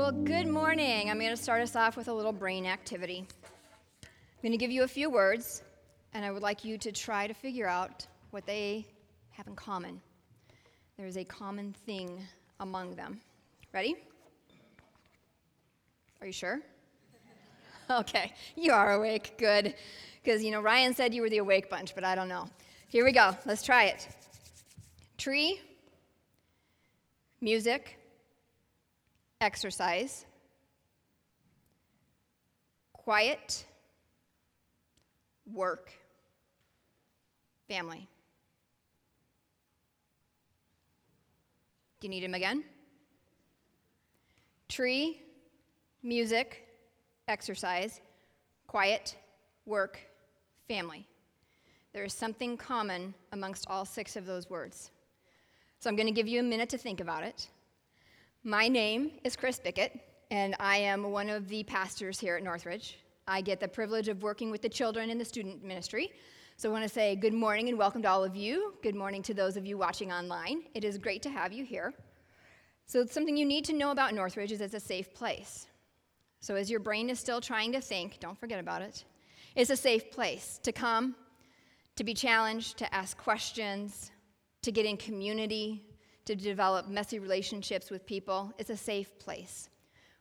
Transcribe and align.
Well, 0.00 0.12
good 0.12 0.46
morning. 0.46 1.10
I'm 1.10 1.18
going 1.18 1.28
to 1.28 1.36
start 1.36 1.60
us 1.60 1.76
off 1.76 1.94
with 1.94 2.08
a 2.08 2.12
little 2.12 2.32
brain 2.32 2.64
activity. 2.64 3.26
I'm 4.02 4.08
going 4.42 4.50
to 4.50 4.56
give 4.56 4.70
you 4.70 4.82
a 4.82 4.88
few 4.88 5.10
words, 5.10 5.62
and 6.14 6.24
I 6.24 6.30
would 6.30 6.42
like 6.42 6.64
you 6.64 6.78
to 6.78 6.90
try 6.90 7.26
to 7.26 7.34
figure 7.34 7.66
out 7.66 8.06
what 8.30 8.46
they 8.46 8.86
have 9.32 9.46
in 9.46 9.54
common. 9.54 10.00
There 10.96 11.06
is 11.06 11.18
a 11.18 11.24
common 11.24 11.74
thing 11.84 12.18
among 12.60 12.94
them. 12.94 13.20
Ready? 13.74 13.94
Are 16.22 16.26
you 16.26 16.32
sure? 16.32 16.60
Okay, 17.90 18.32
you 18.56 18.72
are 18.72 18.94
awake. 18.94 19.34
Good. 19.36 19.74
Because, 20.24 20.42
you 20.42 20.50
know, 20.50 20.62
Ryan 20.62 20.94
said 20.94 21.12
you 21.12 21.20
were 21.20 21.28
the 21.28 21.38
awake 21.38 21.68
bunch, 21.68 21.94
but 21.94 22.04
I 22.04 22.14
don't 22.14 22.28
know. 22.28 22.48
Here 22.88 23.04
we 23.04 23.12
go. 23.12 23.36
Let's 23.44 23.62
try 23.62 23.84
it. 23.84 24.08
Tree, 25.18 25.60
music, 27.42 27.99
exercise, 29.40 30.26
quiet, 32.92 33.64
work, 35.52 35.90
family. 37.68 38.06
Do 42.00 42.06
you 42.06 42.10
need 42.10 42.24
him 42.24 42.34
again? 42.34 42.64
Tree, 44.68 45.20
music, 46.02 46.66
exercise, 47.28 48.00
quiet, 48.66 49.16
work, 49.66 49.98
family. 50.68 51.06
There 51.92 52.04
is 52.04 52.12
something 52.12 52.56
common 52.56 53.14
amongst 53.32 53.66
all 53.68 53.84
six 53.84 54.16
of 54.16 54.26
those 54.26 54.48
words. 54.48 54.90
So 55.80 55.90
I'm 55.90 55.96
going 55.96 56.06
to 56.06 56.12
give 56.12 56.28
you 56.28 56.40
a 56.40 56.42
minute 56.44 56.68
to 56.70 56.78
think 56.78 57.00
about 57.00 57.24
it. 57.24 57.48
My 58.44 58.68
name 58.68 59.10
is 59.22 59.36
Chris 59.36 59.60
Bickett, 59.60 60.00
and 60.30 60.56
I 60.58 60.78
am 60.78 61.10
one 61.10 61.28
of 61.28 61.46
the 61.50 61.62
pastors 61.64 62.18
here 62.18 62.36
at 62.36 62.42
Northridge. 62.42 62.98
I 63.28 63.42
get 63.42 63.60
the 63.60 63.68
privilege 63.68 64.08
of 64.08 64.22
working 64.22 64.50
with 64.50 64.62
the 64.62 64.68
children 64.70 65.10
in 65.10 65.18
the 65.18 65.26
student 65.26 65.62
ministry. 65.62 66.10
So 66.56 66.70
I 66.70 66.72
want 66.72 66.82
to 66.82 66.88
say 66.88 67.16
good 67.16 67.34
morning 67.34 67.68
and 67.68 67.76
welcome 67.76 68.00
to 68.00 68.08
all 68.08 68.24
of 68.24 68.34
you. 68.34 68.72
Good 68.82 68.94
morning 68.94 69.22
to 69.24 69.34
those 69.34 69.58
of 69.58 69.66
you 69.66 69.76
watching 69.76 70.10
online. 70.10 70.62
It 70.72 70.84
is 70.84 70.96
great 70.96 71.20
to 71.24 71.28
have 71.28 71.52
you 71.52 71.66
here. 71.66 71.92
So, 72.86 73.04
something 73.04 73.36
you 73.36 73.44
need 73.44 73.66
to 73.66 73.74
know 73.74 73.90
about 73.90 74.14
Northridge 74.14 74.52
is 74.52 74.62
it's 74.62 74.72
a 74.72 74.80
safe 74.80 75.12
place. 75.12 75.66
So, 76.40 76.54
as 76.54 76.70
your 76.70 76.80
brain 76.80 77.10
is 77.10 77.20
still 77.20 77.42
trying 77.42 77.72
to 77.72 77.80
think, 77.82 78.20
don't 78.20 78.40
forget 78.40 78.58
about 78.58 78.80
it. 78.80 79.04
It's 79.54 79.68
a 79.68 79.76
safe 79.76 80.10
place 80.10 80.58
to 80.62 80.72
come, 80.72 81.14
to 81.94 82.04
be 82.04 82.14
challenged, 82.14 82.78
to 82.78 82.94
ask 82.94 83.18
questions, 83.18 84.10
to 84.62 84.72
get 84.72 84.86
in 84.86 84.96
community, 84.96 85.84
to 86.30 86.36
develop 86.36 86.86
messy 86.86 87.18
relationships 87.18 87.90
with 87.90 88.06
people. 88.06 88.52
It's 88.56 88.70
a 88.70 88.76
safe 88.76 89.18
place. 89.18 89.68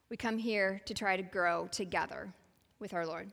We 0.09 0.17
come 0.17 0.39
here 0.39 0.81
to 0.85 0.95
try 0.95 1.15
to 1.15 1.21
grow 1.21 1.67
together 1.67 2.33
with 2.79 2.95
our 2.95 3.05
Lord. 3.05 3.31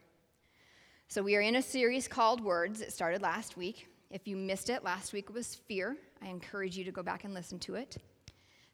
So, 1.08 1.22
we 1.22 1.36
are 1.36 1.40
in 1.40 1.56
a 1.56 1.62
series 1.62 2.06
called 2.06 2.44
Words. 2.44 2.82
It 2.82 2.92
started 2.92 3.22
last 3.22 3.56
week. 3.56 3.88
If 4.10 4.28
you 4.28 4.36
missed 4.36 4.68
it, 4.68 4.84
last 4.84 5.14
week 5.14 5.32
was 5.32 5.54
fear. 5.54 5.96
I 6.20 6.26
encourage 6.26 6.76
you 6.76 6.84
to 6.84 6.92
go 6.92 7.02
back 7.02 7.24
and 7.24 7.32
listen 7.32 7.58
to 7.60 7.76
it. 7.76 7.96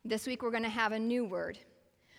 This 0.05 0.27
week, 0.27 0.43
we're 0.43 0.51
going 0.51 0.65
to 0.65 0.69
have 0.69 0.91
a 0.91 0.99
new 0.99 1.25
word. 1.25 1.61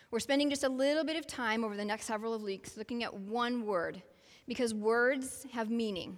We're 0.09 0.19
spending 0.19 0.49
just 0.49 0.63
a 0.63 0.69
little 0.69 1.03
bit 1.03 1.17
of 1.17 1.27
time 1.27 1.65
over 1.65 1.75
the 1.75 1.83
next 1.83 2.05
several 2.05 2.39
weeks 2.39 2.77
looking 2.77 3.03
at 3.03 3.13
one 3.13 3.65
word 3.65 4.01
because 4.47 4.73
words 4.73 5.45
have 5.51 5.69
meaning. 5.69 6.17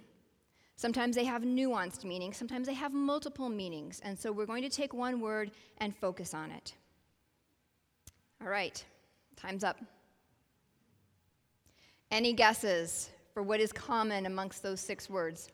Sometimes 0.76 1.16
they 1.16 1.24
have 1.24 1.42
nuanced 1.42 2.04
meanings, 2.04 2.36
sometimes 2.36 2.66
they 2.66 2.74
have 2.74 2.92
multiple 2.92 3.48
meanings. 3.48 4.00
And 4.04 4.18
so 4.18 4.30
we're 4.30 4.46
going 4.46 4.62
to 4.62 4.68
take 4.68 4.92
one 4.92 5.20
word 5.20 5.50
and 5.78 5.96
focus 5.96 6.34
on 6.34 6.50
it. 6.50 6.74
All 8.42 8.48
right, 8.48 8.84
time's 9.36 9.64
up. 9.64 9.78
Any 12.10 12.34
guesses 12.34 13.10
for 13.32 13.42
what 13.42 13.58
is 13.58 13.72
common 13.72 14.26
amongst 14.26 14.62
those 14.62 14.80
six 14.80 15.08
words? 15.08 15.48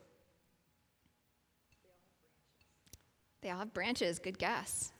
They 3.42 3.50
all 3.50 3.58
have 3.58 3.72
branches. 3.72 4.18
Good 4.18 4.38
guess. 4.38 4.92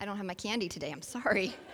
I 0.00 0.04
don't 0.04 0.16
have 0.16 0.26
my 0.26 0.34
candy 0.34 0.68
today. 0.68 0.90
I'm 0.92 1.02
sorry. 1.02 1.54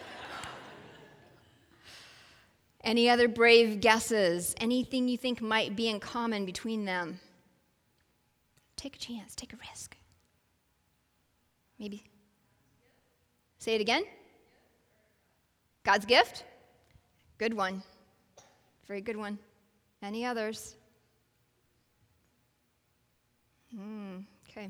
Any 2.84 3.08
other 3.08 3.28
brave 3.28 3.80
guesses? 3.80 4.54
Anything 4.60 5.08
you 5.08 5.16
think 5.16 5.40
might 5.40 5.74
be 5.74 5.88
in 5.88 6.00
common 6.00 6.44
between 6.44 6.84
them? 6.84 7.18
Take 8.76 8.96
a 8.96 8.98
chance, 8.98 9.34
take 9.34 9.54
a 9.54 9.56
risk. 9.56 9.96
Maybe. 11.78 12.04
Say 13.58 13.74
it 13.74 13.80
again. 13.80 14.04
God's 15.82 16.04
gift? 16.04 16.44
Good 17.38 17.54
one. 17.54 17.82
Very 18.86 19.00
good 19.00 19.16
one. 19.16 19.38
Any 20.02 20.26
others? 20.26 20.76
Hmm, 23.74 24.18
okay. 24.46 24.68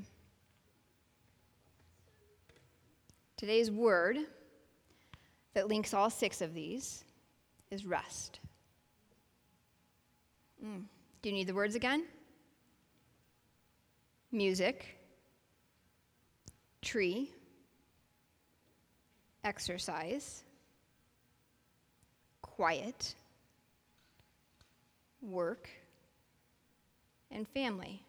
Today's 3.36 3.72
word 3.72 4.18
that 5.54 5.66
links 5.66 5.92
all 5.92 6.10
six 6.10 6.40
of 6.40 6.54
these 6.54 7.02
is 7.74 7.84
rest. 7.84 8.38
Mm. 10.64 10.84
Do 11.20 11.28
you 11.28 11.34
need 11.34 11.48
the 11.48 11.54
words 11.54 11.74
again? 11.74 12.04
Music, 14.30 14.86
tree, 16.80 17.30
exercise, 19.42 20.44
quiet, 22.40 23.14
work, 25.20 25.68
and 27.30 27.46
family. 27.48 28.02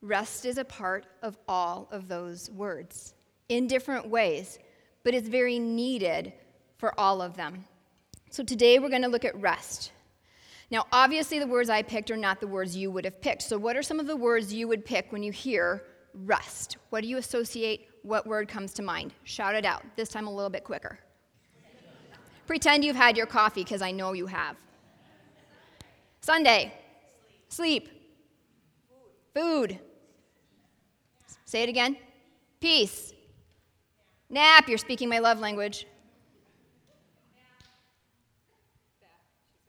Rest 0.00 0.44
is 0.44 0.58
a 0.58 0.64
part 0.64 1.06
of 1.22 1.36
all 1.48 1.88
of 1.90 2.08
those 2.08 2.50
words 2.50 3.14
in 3.48 3.66
different 3.66 4.08
ways, 4.08 4.58
but 5.02 5.14
it's 5.14 5.28
very 5.28 5.58
needed 5.58 6.32
for 6.76 6.98
all 6.98 7.22
of 7.22 7.36
them. 7.36 7.64
So 8.30 8.42
today 8.42 8.78
we're 8.78 8.88
going 8.88 9.02
to 9.02 9.08
look 9.08 9.24
at 9.24 9.40
rest. 9.40 9.92
Now, 10.70 10.86
obviously, 10.92 11.38
the 11.38 11.46
words 11.46 11.70
I 11.70 11.82
picked 11.82 12.10
are 12.10 12.16
not 12.16 12.40
the 12.40 12.46
words 12.46 12.76
you 12.76 12.90
would 12.90 13.04
have 13.04 13.20
picked. 13.20 13.42
So, 13.42 13.58
what 13.58 13.76
are 13.76 13.82
some 13.82 14.00
of 14.00 14.06
the 14.06 14.16
words 14.16 14.52
you 14.52 14.66
would 14.66 14.84
pick 14.84 15.12
when 15.12 15.22
you 15.22 15.30
hear 15.30 15.84
rest? 16.14 16.78
What 16.90 17.02
do 17.02 17.08
you 17.08 17.18
associate? 17.18 17.88
What 18.02 18.26
word 18.26 18.48
comes 18.48 18.72
to 18.74 18.82
mind? 18.82 19.12
Shout 19.24 19.54
it 19.54 19.64
out. 19.64 19.84
This 19.94 20.08
time 20.08 20.26
a 20.26 20.32
little 20.32 20.50
bit 20.50 20.64
quicker. 20.64 20.98
Pretend 22.46 22.84
you've 22.84 22.96
had 22.96 23.16
your 23.16 23.26
coffee 23.26 23.62
because 23.62 23.82
I 23.82 23.90
know 23.90 24.12
you 24.12 24.26
have. 24.26 24.56
Sunday. 26.20 26.72
Sleep. 27.48 27.88
Food. 29.34 29.78
Say 31.44 31.62
it 31.62 31.68
again. 31.68 31.96
Peace. 32.60 33.12
Nap. 34.28 34.68
You're 34.68 34.78
speaking 34.78 35.08
my 35.08 35.20
love 35.20 35.38
language. 35.38 35.86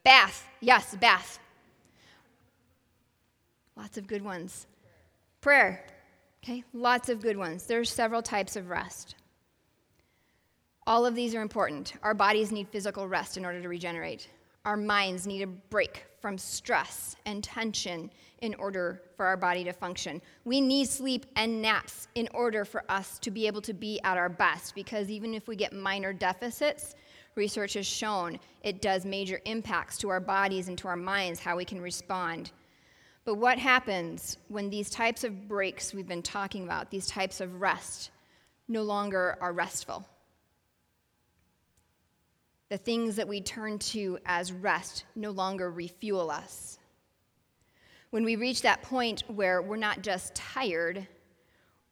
Bath. 0.06 0.48
Yes, 0.62 0.96
bath. 0.96 1.40
Lots 3.76 3.98
of 3.98 4.06
good 4.06 4.22
ones. 4.22 4.68
Prayer. 5.42 5.84
Okay, 6.44 6.64
lots 6.74 7.10
of 7.10 7.22
good 7.22 7.36
ones. 7.36 7.66
There's 7.66 7.90
several 7.90 8.22
types 8.22 8.56
of 8.56 8.70
rest. 8.70 9.16
All 10.86 11.08
of 11.08 11.16
these 11.16 11.34
are 11.34 11.42
important. 11.42 11.94
Our 12.04 12.14
bodies 12.14 12.52
need 12.52 12.68
physical 12.68 13.08
rest 13.08 13.36
in 13.36 13.44
order 13.44 13.60
to 13.64 13.68
regenerate. 13.68 14.30
Our 14.64 14.78
minds 14.78 15.26
need 15.26 15.42
a 15.42 15.48
break 15.48 16.06
from 16.22 16.38
stress 16.38 17.16
and 17.26 17.44
tension 17.44 18.12
in 18.44 18.54
order 18.56 19.02
for 19.18 19.26
our 19.26 19.38
body 19.38 19.64
to 19.64 19.74
function. 19.74 20.22
We 20.44 20.62
need 20.62 20.88
sleep 20.88 21.26
and 21.36 21.64
naps 21.64 22.10
in 22.14 22.30
order 22.32 22.64
for 22.64 22.84
us 22.90 23.18
to 23.20 23.32
be 23.32 23.48
able 23.48 23.62
to 23.62 23.74
be 23.74 24.00
at 24.04 24.18
our 24.18 24.30
best 24.30 24.76
because 24.76 25.10
even 25.10 25.34
if 25.34 25.48
we 25.48 25.56
get 25.56 25.74
minor 25.74 26.14
deficits, 26.14 26.94
research 27.36 27.74
has 27.74 27.86
shown 27.86 28.40
it 28.64 28.82
does 28.82 29.06
major 29.06 29.40
impacts 29.46 29.98
to 30.00 30.10
our 30.10 30.20
bodies 30.20 30.68
and 30.68 30.78
to 30.80 30.88
our 30.88 30.96
minds, 30.96 31.40
how 31.40 31.58
we 31.58 31.66
can 31.66 31.82
respond. 31.82 32.52
But 33.26 33.36
what 33.36 33.58
happens 33.58 34.38
when 34.48 34.70
these 34.70 34.90
types 34.90 35.24
of 35.24 35.48
breaks 35.48 35.94
we've 35.94 36.08
been 36.08 36.22
talking 36.22 36.64
about, 36.64 36.92
these 36.92 37.08
types 37.08 37.42
of 37.42 37.60
rest, 37.62 38.12
no 38.68 38.84
longer 38.84 39.38
are 39.42 39.54
restful? 39.54 40.08
The 42.70 42.78
things 42.78 43.16
that 43.16 43.28
we 43.28 43.42
turn 43.42 43.80
to 43.80 44.18
as 44.26 44.52
rest 44.52 45.06
no 45.16 45.32
longer 45.32 45.72
refuel 45.72 46.32
us. 46.32 46.80
When 48.12 48.24
we 48.24 48.36
reach 48.36 48.62
that 48.62 48.82
point 48.82 49.24
where 49.28 49.62
we're 49.62 49.76
not 49.76 50.02
just 50.02 50.34
tired, 50.36 51.06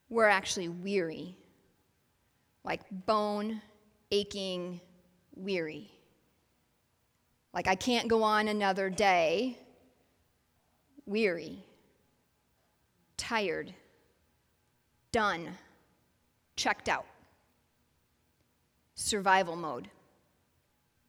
we're 0.09 0.27
actually 0.27 0.69
weary, 0.69 1.35
like 2.63 2.81
bone 3.05 3.61
aching 4.11 4.79
weary. 5.35 5.91
Like, 7.53 7.67
I 7.67 7.75
can't 7.75 8.07
go 8.07 8.23
on 8.23 8.47
another 8.47 8.89
day. 8.89 9.57
Weary, 11.05 11.59
tired, 13.17 13.73
done, 15.11 15.49
checked 16.55 16.87
out. 16.87 17.05
survival 18.95 19.55
mode. 19.55 19.89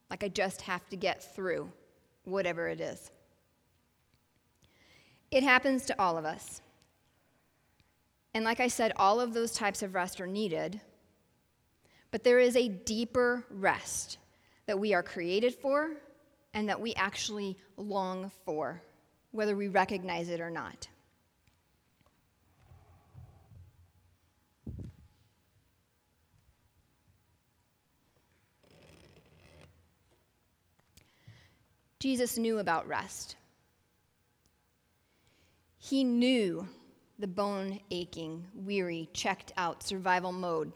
Like 0.09 0.23
I 0.23 0.27
just 0.27 0.61
have 0.61 0.87
to 0.89 0.95
get 0.95 1.35
through 1.35 1.71
whatever 2.23 2.67
it 2.67 2.81
is. 2.81 3.11
It 5.31 5.43
happens 5.43 5.85
to 5.85 6.01
all 6.01 6.17
of 6.17 6.25
us. 6.25 6.61
And 8.33 8.43
like 8.45 8.59
I 8.59 8.67
said, 8.67 8.91
all 8.97 9.19
of 9.19 9.33
those 9.33 9.53
types 9.53 9.81
of 9.81 9.95
rest 9.95 10.19
are 10.21 10.27
needed. 10.27 10.81
But 12.15 12.23
there 12.23 12.39
is 12.39 12.55
a 12.55 12.69
deeper 12.69 13.43
rest 13.49 14.19
that 14.67 14.79
we 14.79 14.93
are 14.93 15.03
created 15.03 15.53
for 15.53 15.91
and 16.53 16.69
that 16.69 16.79
we 16.79 16.93
actually 16.93 17.57
long 17.75 18.31
for, 18.45 18.81
whether 19.31 19.53
we 19.53 19.67
recognize 19.67 20.29
it 20.29 20.39
or 20.39 20.49
not. 20.49 20.87
Jesus 31.99 32.37
knew 32.37 32.59
about 32.59 32.87
rest. 32.87 33.35
He 35.77 36.05
knew 36.05 36.65
the 37.19 37.27
bone 37.27 37.81
aching, 37.91 38.45
weary, 38.55 39.09
checked 39.11 39.51
out 39.57 39.83
survival 39.83 40.31
mode 40.31 40.71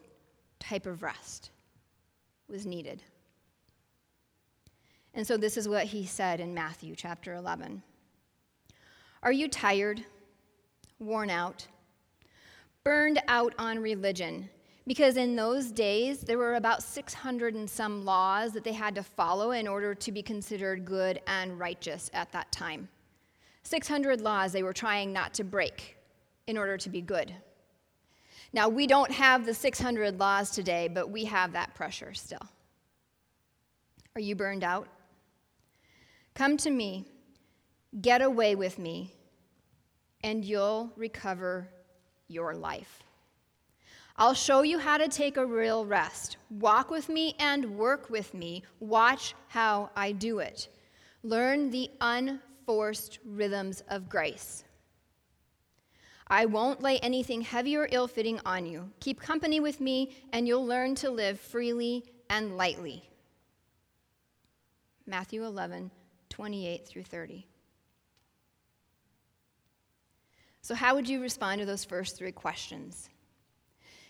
type 0.60 0.86
of 0.86 1.04
rest 1.04 1.52
was 2.48 2.66
needed. 2.66 3.04
And 5.14 5.26
so 5.26 5.38
this 5.38 5.58
is 5.58 5.68
what 5.68 5.86
he 5.86 6.06
said 6.06 6.40
in 6.40 6.54
Matthew 6.54 6.96
chapter 6.96 7.34
11 7.34 7.82
Are 9.24 9.32
you 9.32 9.48
tired, 9.48 10.04
worn 11.00 11.30
out, 11.30 11.68
burned 12.84 13.22
out 13.28 13.54
on 13.58 13.80
religion? 13.80 14.50
Because 14.88 15.18
in 15.18 15.36
those 15.36 15.72
days, 15.72 16.22
there 16.22 16.40
were 16.40 16.56
about 16.56 16.82
600 16.82 17.54
and 17.54 17.70
some 17.70 18.06
laws 18.06 18.54
that 18.54 18.64
they 18.64 18.74
had 18.74 18.96
to 18.96 19.04
follow 19.04 19.52
in 19.52 19.68
order 19.68 19.94
to 19.94 20.12
be 20.12 20.24
considered 20.24 20.84
good 20.84 21.22
and 21.28 21.60
righteous 21.60 22.10
at 22.14 22.32
that 22.32 22.52
time. 22.52 22.90
600 23.64 24.22
laws 24.22 24.52
they 24.52 24.64
were 24.64 24.74
trying 24.74 25.14
not 25.14 25.34
to 25.36 25.44
break 25.44 25.98
in 26.48 26.58
order 26.58 26.76
to 26.78 26.90
be 26.90 27.02
good. 27.02 27.36
Now, 28.52 28.68
we 28.68 28.88
don't 28.88 29.12
have 29.12 29.46
the 29.46 29.54
600 29.54 30.20
laws 30.20 30.50
today, 30.50 30.88
but 30.88 31.10
we 31.10 31.26
have 31.26 31.54
that 31.54 31.76
pressure 31.76 32.14
still. 32.14 32.42
Are 34.16 34.22
you 34.22 34.36
burned 34.36 34.64
out? 34.64 34.88
Come 36.34 36.58
to 36.58 36.70
me, 36.70 37.06
get 38.02 38.22
away 38.22 38.56
with 38.56 38.80
me, 38.80 39.14
and 40.24 40.44
you'll 40.44 40.92
recover 40.96 41.70
your 42.28 42.56
life. 42.56 43.04
I'll 44.18 44.34
show 44.34 44.64
you 44.64 44.80
how 44.80 44.98
to 44.98 45.08
take 45.08 45.38
a 45.38 45.46
real 45.46 45.86
rest. 45.86 46.38
Walk 46.50 46.92
with 46.92 47.08
me 47.08 47.36
and 47.40 47.78
work 47.78 48.10
with 48.10 48.34
me. 48.34 48.64
Watch 48.80 49.34
how 49.48 49.92
I 49.96 50.12
do 50.12 50.40
it. 50.40 50.68
Learn 51.24 51.70
the 51.70 51.90
unforced 52.02 53.20
rhythms 53.24 53.84
of 53.90 54.10
grace. 54.10 54.66
I 56.30 56.46
won't 56.46 56.82
lay 56.82 57.00
anything 57.00 57.42
heavy 57.42 57.76
or 57.76 57.88
ill 57.92 58.08
fitting 58.08 58.40
on 58.46 58.66
you. 58.66 58.92
Keep 59.00 59.20
company 59.20 59.60
with 59.60 59.82
me, 59.82 60.16
and 60.32 60.48
you'll 60.48 60.66
learn 60.66 60.96
to 60.96 61.10
live 61.10 61.40
freely 61.40 62.06
and 62.30 62.56
lightly. 62.56 63.04
Matthew 65.08 65.44
11, 65.44 65.90
28 66.30 66.88
through 66.88 67.04
30. 67.04 67.48
So, 70.62 70.76
how 70.76 70.94
would 70.94 71.10
you 71.10 71.20
respond 71.20 71.62
to 71.62 71.66
those 71.66 71.84
first 71.84 72.16
three 72.16 72.32
questions? 72.32 73.10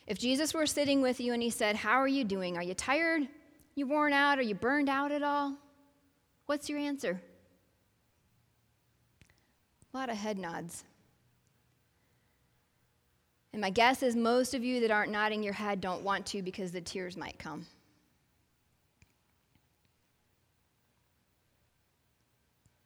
If 0.08 0.20
Jesus 0.20 0.54
were 0.54 0.66
sitting 0.66 1.02
with 1.02 1.22
you 1.22 1.32
and 1.32 1.42
he 1.42 1.52
said, 1.52 1.78
How 1.78 2.02
are 2.02 2.08
you 2.08 2.26
doing? 2.26 2.58
Are 2.58 2.64
you 2.64 2.74
tired? 2.74 3.28
You 3.76 3.88
worn 3.88 4.12
out? 4.12 4.40
Are 4.40 4.44
you 4.44 4.56
burned 4.56 4.90
out 4.90 5.14
at 5.14 5.24
all? 5.24 5.56
What's 6.48 6.68
your 6.68 6.80
answer? 6.80 7.22
A 9.94 9.98
lot 9.98 10.10
of 10.10 10.18
head 10.18 10.38
nods. 10.38 10.84
And 13.52 13.62
my 13.62 13.70
guess 13.70 14.04
is 14.04 14.16
most 14.16 14.54
of 14.54 14.64
you 14.64 14.80
that 14.82 14.92
aren't 14.92 15.12
nodding 15.12 15.42
your 15.44 15.54
head 15.54 15.82
don't 15.82 16.04
want 16.04 16.26
to 16.28 16.42
because 16.42 16.72
the 16.72 16.82
tears 16.82 17.18
might 17.18 17.40
come. 17.40 17.66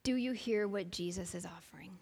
Do 0.04 0.16
you 0.16 0.34
hear 0.34 0.68
what 0.68 0.92
Jesus 0.92 1.34
is 1.34 1.46
offering? 1.46 1.98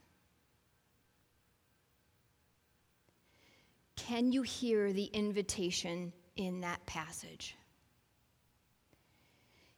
Can 3.95 4.31
you 4.31 4.41
hear 4.41 4.91
the 4.91 5.05
invitation 5.05 6.11
in 6.35 6.61
that 6.61 6.83
passage? 6.85 7.55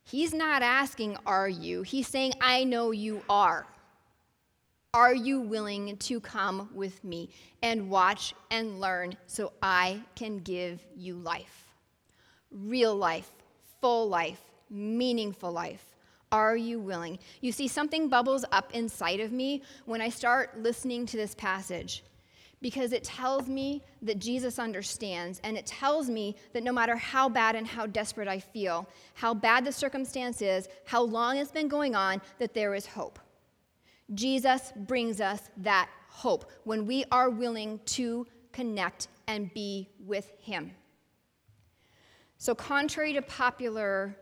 He's 0.04 0.34
not 0.34 0.62
asking, 0.62 1.18
Are 1.26 1.50
you? 1.50 1.82
He's 1.82 2.08
saying, 2.08 2.34
I 2.42 2.64
know 2.64 2.92
you 2.92 3.22
are. 3.30 3.66
Are 4.96 5.16
you 5.16 5.42
willing 5.42 5.98
to 5.98 6.20
come 6.20 6.70
with 6.72 7.04
me 7.04 7.32
and 7.64 7.90
watch 7.90 8.36
and 8.52 8.80
learn 8.80 9.18
so 9.26 9.52
I 9.60 10.02
can 10.14 10.38
give 10.38 10.86
you 10.96 11.16
life? 11.16 11.74
Real 12.52 12.96
life, 12.96 13.32
full 13.82 14.08
life, 14.08 14.40
meaningful 14.70 15.52
life. 15.52 15.84
Are 16.32 16.56
you 16.56 16.80
willing? 16.80 17.18
You 17.42 17.52
see, 17.52 17.68
something 17.68 18.08
bubbles 18.08 18.46
up 18.52 18.72
inside 18.76 19.20
of 19.20 19.32
me 19.32 19.64
when 19.86 20.00
I 20.00 20.10
start 20.10 20.60
listening 20.62 21.08
to 21.08 21.18
this 21.18 21.34
passage 21.34 22.04
because 22.62 22.94
it 22.94 23.04
tells 23.04 23.48
me 23.48 23.82
that 24.04 24.20
Jesus 24.20 24.60
understands, 24.60 25.42
and 25.44 25.58
it 25.58 25.66
tells 25.66 26.08
me 26.08 26.36
that 26.54 26.64
no 26.64 26.72
matter 26.72 26.96
how 26.96 27.28
bad 27.28 27.56
and 27.56 27.68
how 27.68 27.88
desperate 27.88 28.28
I 28.28 28.40
feel, 28.40 28.88
how 29.16 29.34
bad 29.34 29.66
the 29.66 29.72
circumstance 29.72 30.42
is, 30.42 30.70
how 30.86 31.02
long 31.02 31.38
it's 31.38 31.52
been 31.52 31.68
going 31.68 31.96
on, 31.96 32.22
that 32.38 32.54
there 32.54 32.74
is 32.76 32.86
hope. 32.86 33.20
Jesus 34.14 34.74
brings 34.76 35.22
us 35.22 35.50
that 35.58 35.90
hope 36.10 36.52
when 36.64 36.86
we 36.86 37.06
are 37.12 37.30
willing 37.30 37.80
to 37.86 38.28
connect 38.52 39.08
and 39.28 39.54
be 39.54 39.90
with 40.06 40.32
Him. 40.40 40.72
So, 42.38 42.54
contrary 42.54 43.14
to 43.14 43.22
popular 43.22 44.16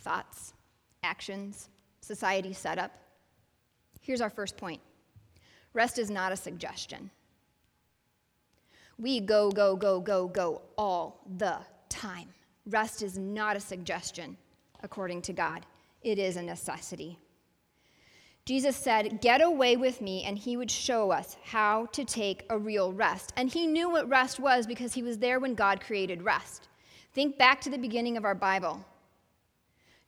thoughts, 0.00 0.54
actions, 1.02 1.68
society 2.00 2.52
setup, 2.52 2.92
here's 4.00 4.20
our 4.20 4.30
first 4.30 4.56
point 4.56 4.80
Rest 5.74 5.98
is 5.98 6.10
not 6.10 6.32
a 6.32 6.36
suggestion. 6.36 7.10
We 8.98 9.20
go, 9.20 9.50
go, 9.50 9.76
go, 9.76 10.00
go, 10.00 10.26
go 10.26 10.62
all 10.76 11.24
the 11.36 11.58
time. 11.88 12.28
Rest 12.66 13.02
is 13.02 13.16
not 13.16 13.56
a 13.56 13.60
suggestion, 13.60 14.36
according 14.82 15.22
to 15.22 15.32
God, 15.32 15.64
it 16.02 16.18
is 16.18 16.36
a 16.36 16.42
necessity. 16.42 17.18
Jesus 18.48 18.76
said, 18.76 19.20
Get 19.20 19.42
away 19.42 19.76
with 19.76 20.00
me, 20.00 20.24
and 20.24 20.38
he 20.38 20.56
would 20.56 20.70
show 20.70 21.10
us 21.10 21.36
how 21.44 21.84
to 21.92 22.02
take 22.02 22.46
a 22.48 22.58
real 22.58 22.94
rest. 22.94 23.30
And 23.36 23.50
he 23.50 23.66
knew 23.66 23.90
what 23.90 24.08
rest 24.08 24.40
was 24.40 24.66
because 24.66 24.94
he 24.94 25.02
was 25.02 25.18
there 25.18 25.38
when 25.38 25.54
God 25.54 25.82
created 25.82 26.22
rest. 26.22 26.68
Think 27.12 27.36
back 27.36 27.60
to 27.60 27.68
the 27.68 27.76
beginning 27.76 28.16
of 28.16 28.24
our 28.24 28.34
Bible. 28.34 28.82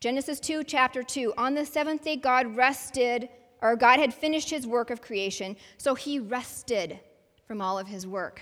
Genesis 0.00 0.40
2, 0.40 0.64
chapter 0.64 1.02
2. 1.02 1.35
On 1.37 1.52
the 1.52 1.66
seventh 1.66 2.02
day, 2.02 2.16
God 2.16 2.56
rested 2.56 3.28
or 3.61 3.76
God 3.76 3.99
had 3.99 4.14
finished 4.14 4.49
his 4.49 4.66
work 4.66 4.88
of 4.88 5.02
creation, 5.02 5.54
so 5.76 5.94
he 5.94 6.18
rested 6.18 6.99
from 7.47 7.61
all 7.61 7.78
of 7.78 7.88
his 7.88 8.06
work. 8.06 8.40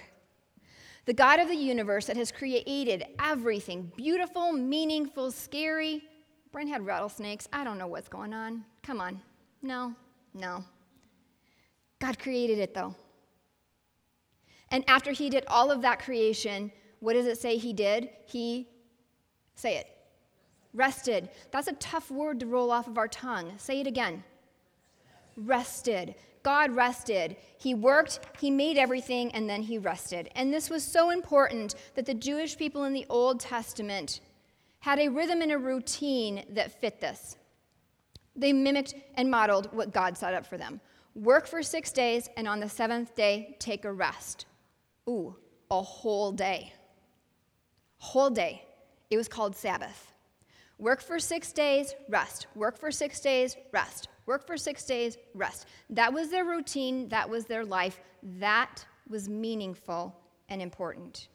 The 1.07 1.13
God 1.13 1.41
of 1.41 1.49
the 1.49 1.57
universe 1.57 2.07
that 2.07 2.17
has 2.17 2.31
created 2.31 3.05
everything 3.19 3.91
beautiful, 3.97 4.53
meaningful, 4.53 5.33
scary. 5.33 6.05
Brent 6.53 6.69
had 6.69 6.87
rattlesnakes. 6.87 7.49
I 7.53 7.65
don't 7.65 7.79
know 7.79 7.89
what's 7.89 8.09
going 8.09 8.33
on. 8.33 8.65
Come 8.85 9.01
on. 9.01 9.21
No, 9.63 9.95
no. 10.35 10.65
God 11.99 12.19
created 12.19 12.59
it 12.59 12.75
though. 12.75 12.95
And 14.71 14.85
after 14.89 15.13
he 15.13 15.31
did 15.31 15.45
all 15.47 15.71
of 15.71 15.83
that 15.83 16.01
creation, 16.01 16.71
what 17.01 17.15
does 17.15 17.27
it 17.27 17.39
say 17.39 17.57
he 17.57 17.73
did? 17.73 18.11
He, 18.27 18.69
say 19.55 19.79
it, 19.79 19.87
rested. 20.75 21.31
That's 21.51 21.69
a 21.69 21.73
tough 21.75 22.11
word 22.11 22.41
to 22.41 22.47
roll 22.47 22.71
off 22.71 22.87
of 22.87 22.99
our 22.99 23.09
tongue. 23.09 23.53
Say 23.57 23.81
it 23.81 23.87
again 23.87 24.23
rested. 25.39 26.15
God 26.43 26.71
rested. 26.75 27.37
He 27.59 27.75
worked, 27.75 28.21
he 28.41 28.51
made 28.51 28.79
everything, 28.79 29.33
and 29.33 29.49
then 29.49 29.63
he 29.63 29.79
rested. 29.79 30.31
And 30.35 30.53
this 30.53 30.71
was 30.71 30.83
so 30.83 31.11
important 31.11 31.75
that 31.95 32.07
the 32.07 32.15
Jewish 32.15 32.57
people 32.57 32.85
in 32.85 32.93
the 32.93 33.07
Old 33.09 33.41
Testament 33.41 34.21
had 34.81 34.99
a 34.99 35.09
rhythm 35.09 35.43
and 35.43 35.53
a 35.53 35.59
routine 35.59 36.45
that 36.51 36.81
fit 36.81 37.01
this. 37.01 37.37
They 38.39 38.53
mimicked 38.53 38.95
and 39.17 39.31
modeled 39.31 39.69
what 39.73 39.93
God 39.93 40.17
set 40.17 40.35
up 40.35 40.47
for 40.47 40.57
them 40.57 40.81
work 41.15 41.49
for 41.49 41.65
six 41.65 41.91
days, 41.91 42.29
and 42.37 42.47
on 42.47 42.61
the 42.61 42.69
seventh 42.69 43.17
day, 43.17 43.57
take 43.59 43.85
a 43.85 43.93
rest. 43.93 44.47
Ooh, 45.09 45.35
a 45.69 45.83
whole 45.83 46.31
day. 46.31 46.73
Whole 47.99 48.31
day. 48.31 48.65
It 49.11 49.17
was 49.17 49.27
called 49.27 49.57
Sabbath. 49.57 50.13
Work 50.79 51.03
for 51.03 51.19
six 51.19 51.51
days, 51.51 51.93
rest. 52.09 52.47
Work 52.55 52.79
for 52.79 52.93
six 52.93 53.19
days, 53.19 53.57
rest 53.73 54.09
work 54.29 54.47
for 54.47 54.59
six 54.59 54.85
days, 54.85 55.17
rest. 55.35 55.67
That 55.89 56.13
was 56.13 56.29
their 56.31 56.45
routine, 56.45 57.09
that 57.09 57.29
was 57.29 57.47
their 57.47 57.65
life, 57.65 57.99
that 58.39 58.85
was 59.09 59.27
meaningful 59.29 60.15
and 60.51 60.61
important. 60.61 61.29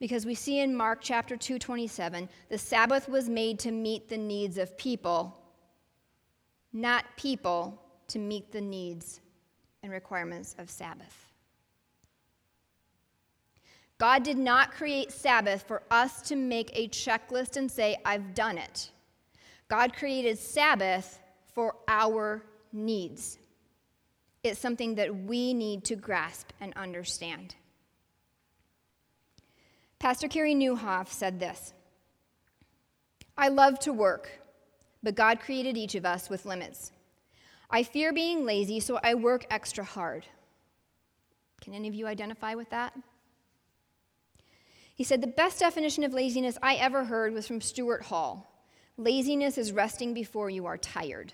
Because 0.00 0.26
we 0.26 0.34
see 0.34 0.58
in 0.58 0.74
Mark 0.74 0.98
chapter 1.00 1.36
2, 1.36 1.60
27, 1.60 2.28
the 2.50 2.58
Sabbath 2.58 3.08
was 3.08 3.28
made 3.28 3.60
to 3.60 3.70
meet 3.70 4.08
the 4.08 4.18
needs 4.18 4.58
of 4.58 4.76
people, 4.76 5.38
not 6.72 7.04
people 7.16 7.80
to 8.08 8.18
meet 8.18 8.52
the 8.52 8.60
needs 8.60 9.20
and 9.82 9.92
requirements 9.92 10.54
of 10.58 10.70
Sabbath. 10.70 11.26
God 13.98 14.22
did 14.22 14.38
not 14.38 14.70
create 14.70 15.10
Sabbath 15.10 15.62
for 15.62 15.82
us 15.90 16.22
to 16.22 16.36
make 16.36 16.70
a 16.72 16.88
checklist 16.88 17.56
and 17.56 17.70
say, 17.70 17.96
I've 18.04 18.34
done 18.34 18.56
it. 18.56 18.90
God 19.68 19.92
created 19.92 20.38
Sabbath 20.38 21.20
for 21.52 21.74
our 21.88 22.42
needs. 22.72 23.38
It's 24.44 24.60
something 24.60 24.94
that 24.94 25.14
we 25.14 25.52
need 25.52 25.84
to 25.84 25.96
grasp 25.96 26.50
and 26.60 26.72
understand. 26.74 27.56
Pastor 29.98 30.28
Carey 30.28 30.54
Nieuwhof 30.54 31.08
said 31.08 31.40
this 31.40 31.72
I 33.36 33.48
love 33.48 33.80
to 33.80 33.92
work, 33.92 34.37
but 35.02 35.14
God 35.14 35.40
created 35.40 35.76
each 35.76 35.94
of 35.94 36.04
us 36.04 36.28
with 36.28 36.46
limits. 36.46 36.92
I 37.70 37.82
fear 37.82 38.12
being 38.12 38.44
lazy, 38.44 38.80
so 38.80 38.98
I 39.02 39.14
work 39.14 39.46
extra 39.50 39.84
hard. 39.84 40.26
Can 41.60 41.74
any 41.74 41.88
of 41.88 41.94
you 41.94 42.06
identify 42.06 42.54
with 42.54 42.70
that? 42.70 42.94
He 44.94 45.04
said, 45.04 45.20
The 45.20 45.26
best 45.26 45.60
definition 45.60 46.04
of 46.04 46.14
laziness 46.14 46.58
I 46.62 46.74
ever 46.76 47.04
heard 47.04 47.32
was 47.32 47.46
from 47.46 47.60
Stuart 47.60 48.02
Hall 48.04 48.48
laziness 48.98 49.56
is 49.56 49.72
resting 49.72 50.12
before 50.12 50.50
you 50.50 50.66
are 50.66 50.76
tired. 50.76 51.32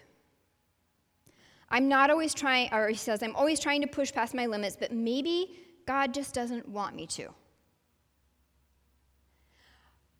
I'm 1.70 1.88
not 1.88 2.10
always 2.10 2.34
trying, 2.34 2.72
or 2.72 2.88
he 2.88 2.94
says, 2.94 3.22
I'm 3.22 3.34
always 3.34 3.58
trying 3.58 3.80
to 3.80 3.86
push 3.86 4.12
past 4.12 4.34
my 4.34 4.46
limits, 4.46 4.76
but 4.78 4.92
maybe 4.92 5.58
God 5.86 6.14
just 6.14 6.34
doesn't 6.34 6.68
want 6.68 6.94
me 6.94 7.06
to. 7.08 7.28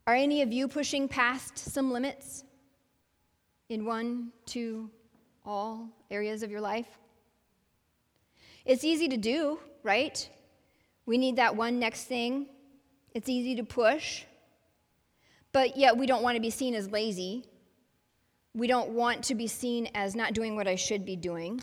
Are 0.06 0.14
any 0.14 0.42
of 0.42 0.52
you 0.52 0.68
pushing 0.68 1.06
past 1.06 1.58
some 1.58 1.92
limits 1.92 2.44
in 3.68 3.84
one, 3.84 4.32
two, 4.46 4.90
all 5.44 5.88
areas 6.10 6.42
of 6.42 6.50
your 6.50 6.60
life? 6.60 6.86
It's 8.64 8.84
easy 8.84 9.08
to 9.08 9.16
do, 9.16 9.58
right? 9.82 10.28
We 11.06 11.18
need 11.18 11.36
that 11.36 11.54
one 11.56 11.78
next 11.78 12.04
thing. 12.04 12.46
It's 13.12 13.28
easy 13.28 13.54
to 13.56 13.64
push, 13.64 14.24
but 15.52 15.76
yet 15.76 15.96
we 15.96 16.06
don't 16.06 16.22
want 16.22 16.36
to 16.36 16.40
be 16.40 16.50
seen 16.50 16.74
as 16.74 16.90
lazy. 16.90 17.44
We 18.54 18.66
don't 18.66 18.90
want 18.90 19.24
to 19.24 19.34
be 19.34 19.46
seen 19.46 19.88
as 19.94 20.14
not 20.16 20.32
doing 20.32 20.56
what 20.56 20.66
I 20.66 20.74
should 20.74 21.04
be 21.04 21.16
doing. 21.16 21.62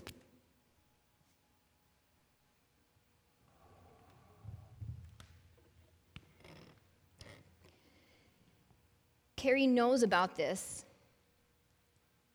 Carey 9.35 9.65
knows 9.65 10.03
about 10.03 10.35
this 10.35 10.85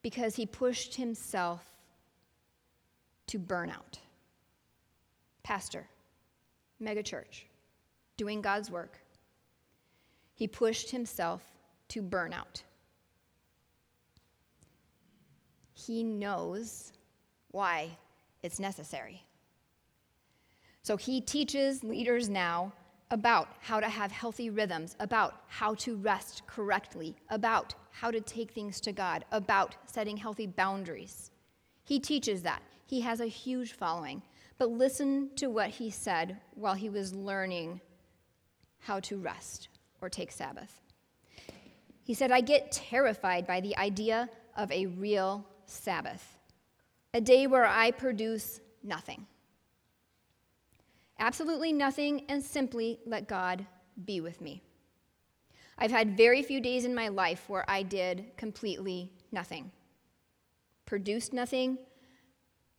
because 0.07 0.37
he 0.37 0.47
pushed 0.47 0.95
himself 0.95 1.65
to 3.27 3.41
burnout. 3.41 3.99
Pastor, 5.43 5.89
megachurch, 6.81 7.43
doing 8.17 8.41
God's 8.41 8.71
work. 8.71 9.01
He 10.33 10.47
pushed 10.47 10.93
himself 10.93 11.43
to 11.89 12.05
burnout. 12.05 12.63
He 15.75 16.05
knows 16.05 16.93
why 17.51 17.89
it's 18.45 18.61
necessary. 18.61 19.25
So 20.85 20.97
he 20.97 21.21
teaches 21.21 21.83
leaders 21.83 22.29
now 22.29 22.73
about 23.11 23.49
how 23.61 23.81
to 23.81 23.89
have 23.89 24.11
healthy 24.11 24.51
rhythms, 24.51 24.97
about 24.99 25.43
how 25.47 25.75
to 25.75 25.97
rest 25.97 26.43
correctly, 26.47 27.17
about 27.31 27.75
how 27.91 28.11
to 28.11 28.21
take 28.21 28.51
things 28.51 28.81
to 28.81 28.93
God, 28.93 29.25
about 29.31 29.77
setting 29.87 30.17
healthy 30.17 30.47
boundaries. 30.47 31.31
He 31.85 32.01
teaches 32.01 32.43
that. 32.43 32.63
He 32.85 33.01
has 33.03 33.21
a 33.21 33.27
huge 33.27 33.73
following. 33.73 34.23
But 34.59 34.71
listen 34.71 35.31
to 35.37 35.49
what 35.49 35.71
he 35.71 35.91
said 35.91 36.39
while 36.55 36.75
he 36.75 36.89
was 36.89 37.15
learning 37.15 37.81
how 38.79 39.01
to 39.01 39.19
rest 39.19 39.69
or 40.01 40.09
take 40.09 40.33
Sabbath. 40.33 40.81
He 42.03 42.15
said, 42.15 42.31
I 42.31 42.41
get 42.41 42.73
terrified 42.73 43.47
by 43.47 43.61
the 43.61 43.77
idea 43.77 44.29
of 44.57 44.71
a 44.71 44.87
real 44.87 45.45
Sabbath, 45.67 46.39
a 47.13 47.21
day 47.21 47.47
where 47.47 47.67
I 47.67 47.91
produce 47.91 48.61
nothing. 48.83 49.27
Absolutely 51.19 51.73
nothing, 51.73 52.25
and 52.29 52.43
simply 52.43 52.99
let 53.07 53.27
God 53.27 53.65
be 54.05 54.21
with 54.21 54.41
me. 54.41 54.63
I've 55.79 55.91
had 55.91 56.17
very 56.17 56.43
few 56.43 56.61
days 56.61 56.85
in 56.85 56.95
my 56.95 57.09
life 57.09 57.49
where 57.49 57.65
I 57.69 57.83
did 57.83 58.37
completely 58.37 59.13
nothing, 59.33 59.71
produced 60.85 61.33
nothing, 61.33 61.79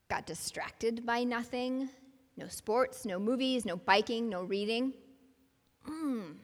got 0.10 0.26
distracted 0.26 1.06
by 1.06 1.24
nothing, 1.24 1.90
no 2.38 2.48
sports, 2.48 3.06
no 3.06 3.20
movies, 3.20 3.66
no 3.66 3.76
biking, 3.76 4.30
no 4.30 4.44
reading. 4.44 4.94
Mm. 5.88 6.36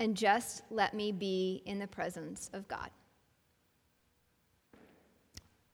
And 0.00 0.16
just 0.16 0.62
let 0.70 0.94
me 0.94 1.12
be 1.12 1.62
in 1.66 1.78
the 1.78 1.86
presence 1.86 2.50
of 2.52 2.66
God. 2.66 2.90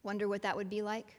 Wonder 0.03 0.29
what 0.29 0.43
that 0.43 0.57
would 0.57 0.71
be 0.71 0.83
like? 0.83 1.18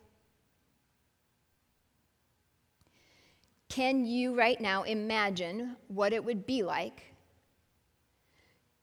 Can 3.70 4.04
you 4.04 4.36
right 4.36 4.60
now 4.60 4.82
imagine 4.84 5.76
what 5.88 6.12
it 6.12 6.26
would 6.26 6.46
be 6.48 6.64
like 6.64 7.14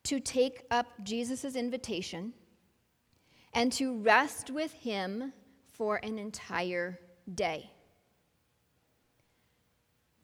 to 0.05 0.21
take 0.21 0.64
up 0.71 0.87
Jesus' 1.02 1.57
invitation 1.57 2.33
and 3.52 3.73
to 3.73 3.99
rest 3.99 4.50
with 4.50 4.73
him 4.73 5.33
for 5.73 5.97
an 5.97 6.21
entire 6.21 7.00
day? 7.35 7.69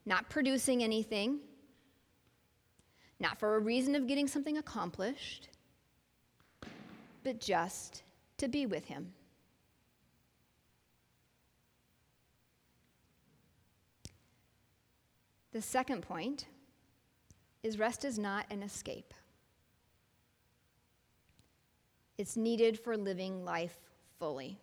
Not 0.07 0.31
producing 0.31 0.83
anything, 0.83 1.41
not 3.19 3.39
for 3.39 3.57
a 3.57 3.61
reason 3.61 3.97
of 3.97 4.07
getting 4.07 4.29
something 4.29 4.59
accomplished, 4.59 5.49
but 7.25 7.41
just 7.41 8.05
to 8.39 8.47
be 8.47 8.67
with 8.67 8.85
him. 8.85 9.13
The 15.53 15.63
second 15.63 16.03
point 16.03 16.47
is 17.63 17.79
rest 17.79 18.05
is 18.05 18.19
not 18.19 18.47
an 18.51 18.63
escape. 18.63 19.13
It's 22.19 22.37
needed 22.37 22.79
for 22.79 22.97
living 22.97 23.45
life 23.45 23.77
fully. 24.19 24.59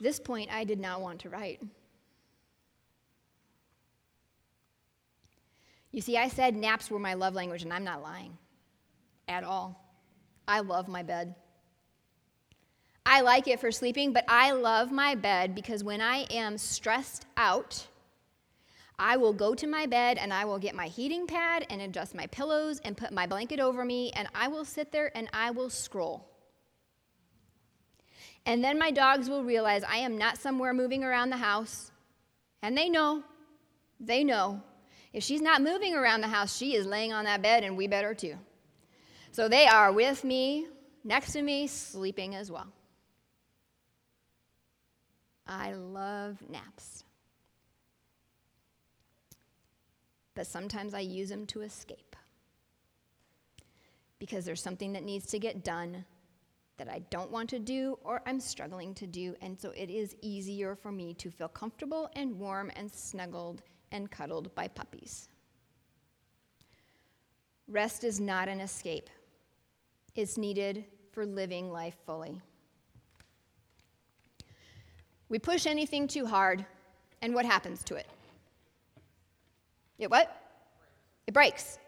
This 0.00 0.18
point 0.18 0.50
I 0.52 0.64
did 0.64 0.80
not 0.80 1.00
want 1.00 1.20
to 1.20 1.28
write. 1.28 1.60
You 5.92 6.00
see, 6.00 6.16
I 6.16 6.28
said 6.28 6.54
naps 6.54 6.90
were 6.90 6.98
my 6.98 7.14
love 7.14 7.34
language, 7.34 7.62
and 7.62 7.72
I'm 7.72 7.84
not 7.84 8.02
lying 8.02 8.38
at 9.26 9.44
all. 9.44 9.82
I 10.46 10.60
love 10.60 10.88
my 10.88 11.02
bed. 11.02 11.34
I 13.04 13.22
like 13.22 13.48
it 13.48 13.60
for 13.60 13.72
sleeping, 13.72 14.12
but 14.12 14.24
I 14.28 14.52
love 14.52 14.92
my 14.92 15.14
bed 15.14 15.54
because 15.54 15.82
when 15.82 16.00
I 16.00 16.26
am 16.30 16.58
stressed 16.58 17.26
out, 17.36 17.86
I 18.98 19.16
will 19.16 19.32
go 19.32 19.54
to 19.54 19.66
my 19.66 19.86
bed 19.86 20.18
and 20.18 20.32
I 20.32 20.44
will 20.44 20.58
get 20.58 20.74
my 20.74 20.86
heating 20.86 21.26
pad 21.26 21.66
and 21.70 21.80
adjust 21.80 22.14
my 22.14 22.26
pillows 22.26 22.80
and 22.84 22.96
put 22.96 23.12
my 23.12 23.26
blanket 23.26 23.58
over 23.58 23.84
me, 23.84 24.10
and 24.12 24.28
I 24.34 24.48
will 24.48 24.64
sit 24.64 24.92
there 24.92 25.10
and 25.16 25.28
I 25.32 25.50
will 25.50 25.70
scroll. 25.70 26.28
And 28.46 28.62
then 28.62 28.78
my 28.78 28.90
dogs 28.90 29.28
will 29.28 29.42
realize 29.42 29.82
I 29.84 29.98
am 29.98 30.18
not 30.18 30.38
somewhere 30.38 30.74
moving 30.74 31.02
around 31.02 31.30
the 31.30 31.36
house, 31.38 31.90
and 32.62 32.76
they 32.76 32.88
know, 32.88 33.22
they 33.98 34.22
know. 34.22 34.62
If 35.12 35.24
she's 35.24 35.42
not 35.42 35.62
moving 35.62 35.94
around 35.94 36.20
the 36.20 36.28
house, 36.28 36.56
she 36.56 36.74
is 36.74 36.86
laying 36.86 37.12
on 37.12 37.24
that 37.24 37.42
bed, 37.42 37.64
and 37.64 37.76
we 37.76 37.86
better 37.86 38.14
too. 38.14 38.36
So 39.32 39.48
they 39.48 39.66
are 39.66 39.92
with 39.92 40.24
me, 40.24 40.66
next 41.04 41.32
to 41.32 41.42
me, 41.42 41.66
sleeping 41.66 42.34
as 42.34 42.50
well. 42.50 42.66
I 45.50 45.72
love 45.72 46.38
naps. 46.48 47.02
But 50.34 50.46
sometimes 50.46 50.94
I 50.94 51.00
use 51.00 51.28
them 51.28 51.44
to 51.46 51.62
escape 51.62 52.14
because 54.20 54.44
there's 54.44 54.62
something 54.62 54.92
that 54.92 55.02
needs 55.02 55.26
to 55.26 55.40
get 55.40 55.64
done 55.64 56.04
that 56.76 56.88
I 56.88 57.00
don't 57.10 57.32
want 57.32 57.50
to 57.50 57.58
do 57.58 57.98
or 58.04 58.22
I'm 58.26 58.38
struggling 58.38 58.94
to 58.94 59.06
do. 59.06 59.34
And 59.42 59.60
so 59.60 59.70
it 59.70 59.90
is 59.90 60.14
easier 60.22 60.76
for 60.76 60.92
me 60.92 61.14
to 61.14 61.30
feel 61.30 61.48
comfortable 61.48 62.08
and 62.14 62.38
warm 62.38 62.70
and 62.76 62.90
snuggled 62.90 63.62
and 63.90 64.08
cuddled 64.08 64.54
by 64.54 64.68
puppies. 64.68 65.28
Rest 67.66 68.04
is 68.04 68.20
not 68.20 68.48
an 68.48 68.60
escape, 68.60 69.10
it's 70.14 70.38
needed 70.38 70.84
for 71.12 71.26
living 71.26 71.72
life 71.72 71.96
fully. 72.06 72.40
We 75.30 75.38
push 75.38 75.66
anything 75.66 76.06
too 76.06 76.26
hard, 76.26 76.66
And 77.22 77.34
what 77.34 77.44
happens 77.44 77.84
to 77.84 77.96
it? 77.96 78.06
It 79.98 80.10
what? 80.10 80.34
It 81.26 81.34
breaks. 81.34 81.78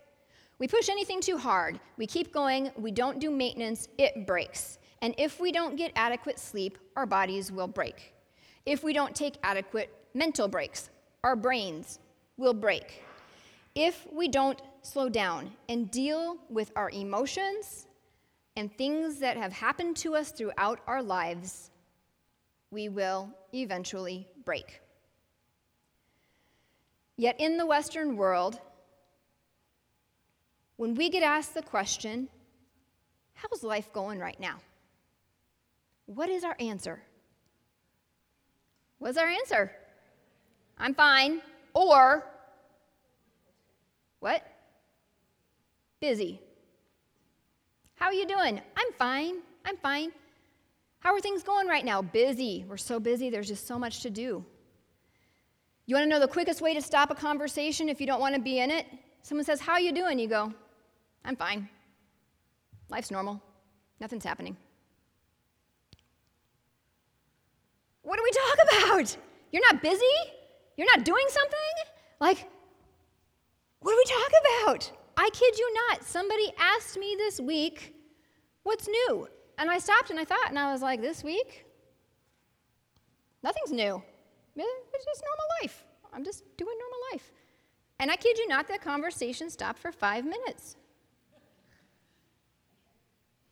We 0.58 0.68
push 0.68 0.88
anything 0.88 1.20
too 1.20 1.37
hard, 1.37 1.80
we 1.96 2.06
keep 2.06 2.32
going, 2.32 2.70
we 2.76 2.92
don't 2.92 3.18
do 3.18 3.30
maintenance, 3.30 3.88
it 3.99 4.26
breaks. 4.28 4.78
And 5.00 5.12
if 5.18 5.40
we 5.40 5.50
don't 5.50 5.75
get 5.75 5.90
adequate 5.96 6.38
sleep, 6.38 6.78
our 6.94 7.06
bodies 7.06 7.50
will 7.50 7.66
break. 7.66 8.14
If 8.64 8.84
we 8.84 8.92
don't 8.92 9.12
take 9.16 9.38
adequate 9.42 9.92
mental 10.14 10.46
breaks, 10.46 10.90
our 11.25 11.34
brains 11.34 11.99
will 12.37 12.54
break. 12.54 13.02
If 13.75 14.06
we 14.12 14.28
don't 14.28 14.62
slow 14.82 15.08
down 15.08 15.50
and 15.68 15.90
deal 15.90 16.37
with 16.49 16.70
our 16.76 16.90
emotions 16.90 17.88
and 18.54 18.72
things 18.78 19.18
that 19.18 19.37
have 19.37 19.52
happened 19.52 19.96
to 19.96 20.14
us 20.14 20.30
throughout 20.30 20.78
our 20.87 21.02
lives, 21.02 21.72
we 22.73 22.88
will 22.88 23.29
eventually 23.55 24.26
break. 24.45 24.81
Yet 27.17 27.37
in 27.38 27.59
the 27.59 27.67
Western 27.67 28.17
world, 28.17 28.59
when 30.76 30.95
we 30.95 31.11
get 31.11 31.23
asked 31.23 31.55
the 31.55 31.62
question, 31.62 32.29
How's 33.35 33.62
life 33.62 33.93
going 33.93 34.19
right 34.19 34.38
now? 34.38 34.57
What 36.07 36.29
is 36.29 36.45
our 36.45 36.57
answer? 36.61 37.02
What's 38.99 39.19
our 39.19 39.26
answer? 39.26 39.73
I'm 40.79 40.95
fine. 40.95 41.43
Or, 41.75 42.25
what? 44.21 44.47
Busy. 46.00 46.41
How 47.97 48.07
are 48.07 48.14
you 48.14 48.26
doing? 48.26 48.61
I'm 48.76 48.93
fine. 48.99 49.37
I'm 49.64 49.76
fine. 49.76 50.12
How 51.02 51.12
are 51.12 51.21
things 51.21 51.42
going 51.42 51.66
right 51.66 51.85
now? 51.85 52.00
Busy. 52.00 52.64
We're 52.68 52.76
so 52.76 53.00
busy, 53.00 53.28
there's 53.28 53.49
just 53.49 53.66
so 53.66 53.76
much 53.76 54.02
to 54.02 54.11
do. 54.11 54.44
You 55.87 55.97
want 55.97 56.04
to 56.04 56.09
know 56.09 56.21
the 56.21 56.28
quickest 56.28 56.61
way 56.61 56.75
to 56.75 56.80
stop 56.80 57.11
a 57.11 57.14
conversation 57.14 57.88
if 57.88 58.00
you 58.00 58.06
don't 58.06 58.21
want 58.21 58.37
to 58.37 58.40
be 58.40 58.61
in 58.61 58.71
it? 58.71 58.87
Someone 59.23 59.44
says, 59.44 59.61
How 59.61 59.73
are 59.73 59.80
you 59.80 59.92
doing? 59.92 60.21
You 60.21 60.28
go, 60.28 60.54
I'm 61.25 61.35
fine. 61.35 61.68
Life's 62.88 63.11
normal. 63.11 63.42
Nothing's 64.00 64.25
happening. 64.25 64.56
What 68.02 68.16
do 68.16 68.23
we 68.23 68.30
talk 68.30 68.59
about? 68.94 69.16
You're 69.50 69.73
not 69.73 69.82
busy? 69.82 70.04
You're 70.76 70.88
not 70.97 71.04
doing 71.04 71.25
something? 71.28 71.59
Like, 72.21 72.49
what 73.80 73.90
do 73.90 73.97
we 73.97 74.04
talk 74.04 74.30
about? 74.40 74.92
I 75.16 75.28
kid 75.32 75.59
you 75.59 75.75
not. 75.88 76.04
Somebody 76.04 76.52
asked 76.59 76.97
me 76.97 77.16
this 77.18 77.40
week, 77.40 77.97
What's 78.62 78.87
new? 78.87 79.26
And 79.62 79.71
I 79.71 79.78
stopped 79.78 80.11
and 80.11 80.19
I 80.19 80.25
thought, 80.25 80.49
and 80.49 80.59
I 80.59 80.73
was 80.73 80.83
like, 80.83 81.00
This 81.00 81.23
week? 81.23 81.64
Nothing's 83.45 83.71
new. 83.71 84.02
It's 84.57 85.04
just 85.04 85.23
normal 85.23 85.47
life. 85.62 85.85
I'm 86.12 86.25
just 86.25 86.42
doing 86.57 86.76
normal 86.81 86.99
life. 87.12 87.31
And 88.00 88.11
I 88.11 88.16
kid 88.16 88.38
you 88.38 88.49
not, 88.49 88.66
that 88.66 88.83
conversation 88.83 89.50
stopped 89.50 89.78
for 89.78 89.92
five 89.92 90.25
minutes. 90.25 90.75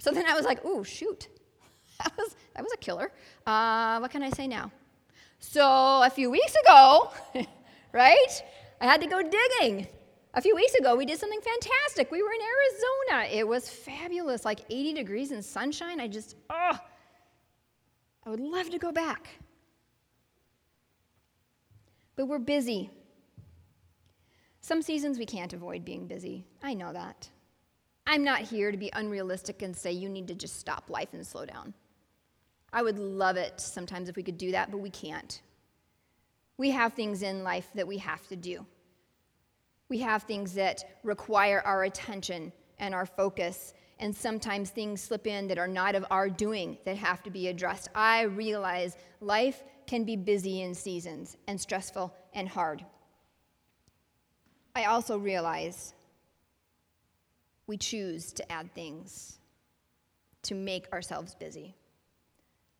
So 0.00 0.11
then 0.11 0.26
I 0.26 0.35
was 0.35 0.45
like, 0.45 0.64
ooh, 0.64 0.83
shoot. 0.83 1.29
That 2.02 2.17
was, 2.17 2.35
that 2.55 2.62
was 2.64 2.73
a 2.73 2.79
killer. 2.79 3.12
Uh, 3.47 3.99
what 3.99 4.11
can 4.11 4.23
I 4.23 4.31
say 4.31 4.49
now? 4.49 4.73
So 5.38 5.62
a 5.62 6.11
few 6.11 6.31
weeks 6.31 6.55
ago, 6.64 7.12
right, 7.93 8.43
I 8.81 8.87
had 8.87 9.00
to 9.02 9.07
go 9.07 9.21
digging. 9.23 9.87
A 10.32 10.40
few 10.40 10.54
weeks 10.54 10.75
ago, 10.75 10.94
we 10.94 11.06
did 11.06 11.18
something 11.18 11.40
fantastic. 11.40 12.12
We 12.12 12.22
were 12.22 12.30
in 12.32 12.40
Arizona. 12.40 13.34
It 13.34 13.46
was 13.46 13.68
fabulous, 13.68 14.44
like 14.44 14.60
80 14.70 14.94
degrees 14.94 15.32
and 15.32 15.44
sunshine. 15.44 15.99
I 15.99 16.06
just, 16.06 16.37
oh, 16.49 16.78
I 18.25 18.30
would 18.30 18.38
love 18.38 18.70
to 18.70 18.78
go 18.78 18.92
back. 18.92 19.28
But 22.14 22.26
we're 22.26 22.38
busy. 22.38 22.90
Some 24.60 24.82
seasons 24.82 25.19
we 25.19 25.26
can't 25.26 25.52
avoid 25.52 25.84
being 25.84 26.06
busy. 26.06 26.47
I 26.62 26.75
know 26.75 26.93
that. 26.93 27.28
I'm 28.06 28.23
not 28.23 28.40
here 28.40 28.71
to 28.71 28.78
be 28.78 28.90
unrealistic 28.93 29.62
and 29.62 29.76
say 29.76 29.90
you 29.90 30.08
need 30.08 30.28
to 30.28 30.34
just 30.34 30.60
stop 30.60 30.90
life 30.90 31.08
and 31.12 31.26
slow 31.26 31.45
down. 31.45 31.75
I 32.73 32.82
would 32.82 32.99
love 32.99 33.36
it 33.36 33.60
sometimes 33.60 34.08
if 34.08 34.14
we 34.14 34.23
could 34.23 34.38
do 34.38 34.52
that, 34.52 34.71
but 34.71 34.78
we 34.78 34.90
can't. 34.90 35.40
We 36.56 36.71
have 36.71 36.93
things 36.93 37.23
in 37.23 37.43
life 37.43 37.69
that 37.75 37.88
we 37.88 37.99
have 37.99 38.26
to 38.28 38.36
do. 38.36 38.64
We 39.91 39.99
have 39.99 40.23
things 40.23 40.55
that 40.55 40.85
require 41.03 41.61
our 41.67 41.83
attention 41.83 42.53
and 42.79 42.95
our 42.95 43.05
focus, 43.05 43.75
and 43.99 44.17
sometimes 44.17 44.71
things 44.71 45.03
slip 45.03 45.26
in 45.26 45.49
that 45.49 45.59
are 45.59 45.69
not 45.69 45.95
of 45.95 46.07
our 46.11 46.31
doing 46.31 46.79
that 46.87 46.97
have 46.97 47.23
to 47.25 47.31
be 47.31 47.49
addressed. 47.49 47.89
I 47.95 48.23
realize 48.23 48.97
life 49.21 49.63
can 49.87 50.05
be 50.05 50.17
busy 50.17 50.63
in 50.63 50.75
seasons 50.75 51.37
and 51.49 51.61
stressful 51.61 52.15
and 52.33 52.49
hard. 52.49 52.85
I 54.76 54.85
also 54.85 55.19
realize 55.19 55.93
we 57.67 57.76
choose 57.76 58.33
to 58.35 58.53
add 58.53 58.73
things 58.75 59.41
to 60.43 60.55
make 60.55 60.91
ourselves 60.93 61.35
busy, 61.35 61.75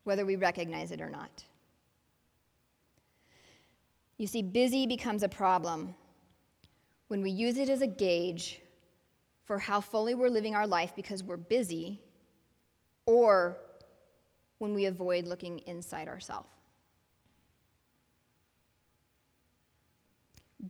whether 0.05 0.25
we 0.25 0.37
recognize 0.37 0.92
it 0.92 1.01
or 1.01 1.11
not. 1.11 1.44
You 4.16 4.29
see, 4.29 4.42
busy 4.42 4.87
becomes 4.87 5.25
a 5.25 5.29
problem 5.29 5.94
when 7.11 7.23
we 7.23 7.31
use 7.33 7.59
it 7.59 7.68
as 7.68 7.83
a 7.83 7.88
gauge 7.88 8.61
for 9.42 9.59
how 9.59 9.81
fully 9.81 10.14
we're 10.14 10.29
living 10.29 10.55
our 10.55 10.64
life 10.64 10.92
because 10.94 11.25
we're 11.25 11.37
busy, 11.37 12.01
or 13.05 13.57
when 14.59 14.75
we 14.75 14.85
avoid 14.85 15.27
looking 15.27 15.59
inside 15.66 16.07
ourselves. 16.07 16.49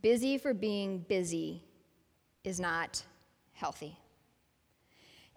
Busy 0.01 0.39
for 0.39 0.55
being 0.55 1.05
busy 1.07 1.63
is 2.43 2.59
not 2.59 3.03
healthy. 3.53 3.95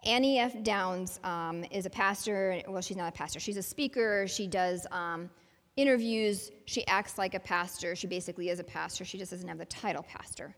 Annie 0.07 0.39
F. 0.39 0.55
Downs 0.63 1.21
um, 1.23 1.65
is 1.71 1.85
a 1.85 1.91
pastor. 1.91 2.63
Well, 2.67 2.81
she's 2.81 2.97
not 2.97 3.13
a 3.13 3.17
pastor. 3.17 3.41
She's 3.41 3.59
a 3.59 3.63
speaker. 3.63 4.27
She 4.27 4.47
does 4.47 4.87
um, 4.91 5.29
interviews. 5.77 6.51
She 6.65 6.87
acts 6.87 7.19
like 7.19 7.35
a 7.35 7.41
pastor. 7.41 7.95
She 7.95 8.07
basically 8.07 8.49
is 8.49 8.59
a 8.59 8.65
pastor. 8.65 9.05
She 9.05 9.19
just 9.19 9.33
doesn't 9.33 9.49
have 9.49 9.59
the 9.59 9.67
title 9.67 10.03
pastor. 10.03 10.57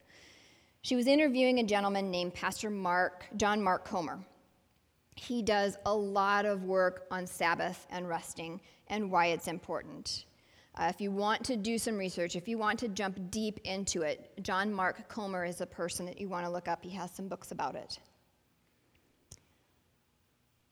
She 0.87 0.95
was 0.95 1.09
interviewing 1.09 1.59
a 1.59 1.65
gentleman 1.65 2.13
named 2.13 2.35
Pastor 2.35 2.71
Mark, 2.71 3.27
John 3.37 3.61
Mark 3.61 3.85
Comer. 3.85 4.21
He 5.17 5.43
does 5.43 5.77
a 5.85 5.93
lot 5.93 6.47
of 6.47 6.63
work 6.63 7.09
on 7.11 7.27
Sabbath 7.27 7.89
and 7.91 8.09
resting 8.09 8.61
and 8.87 9.11
why 9.11 9.27
it's 9.27 9.49
important. 9.49 10.27
Uh, 10.77 10.87
if 10.89 11.01
you 11.01 11.11
want 11.11 11.43
to 11.47 11.57
do 11.57 11.77
some 11.77 11.99
research, 11.99 12.37
if 12.37 12.47
you 12.47 12.57
want 12.57 12.79
to 12.79 12.87
jump 12.87 13.19
deep 13.33 13.59
into 13.65 14.03
it, 14.03 14.31
John 14.45 14.73
Mark 14.73 15.09
Comer 15.09 15.45
is 15.45 15.61
a 15.61 15.67
person 15.67 16.07
that 16.07 16.21
you 16.21 16.29
want 16.29 16.47
to 16.47 16.53
look 16.53 16.69
up. 16.69 16.85
He 16.85 16.91
has 16.91 17.11
some 17.11 17.27
books 17.27 17.51
about 17.51 17.75
it 17.75 17.99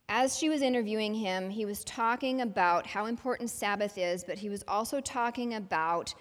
as 0.09 0.37
she 0.37 0.49
was 0.49 0.63
interviewing 0.63 1.15
him, 1.15 1.51
he 1.51 1.65
was 1.65 1.83
talking 1.83 2.43
about 2.43 2.87
how 2.87 3.07
important 3.07 3.51
Sabbath 3.51 3.97
is, 3.97 4.23
but 4.23 4.39
he 4.39 4.49
was 4.49 4.63
also 4.69 5.01
talking 5.01 5.55
about 5.55 6.15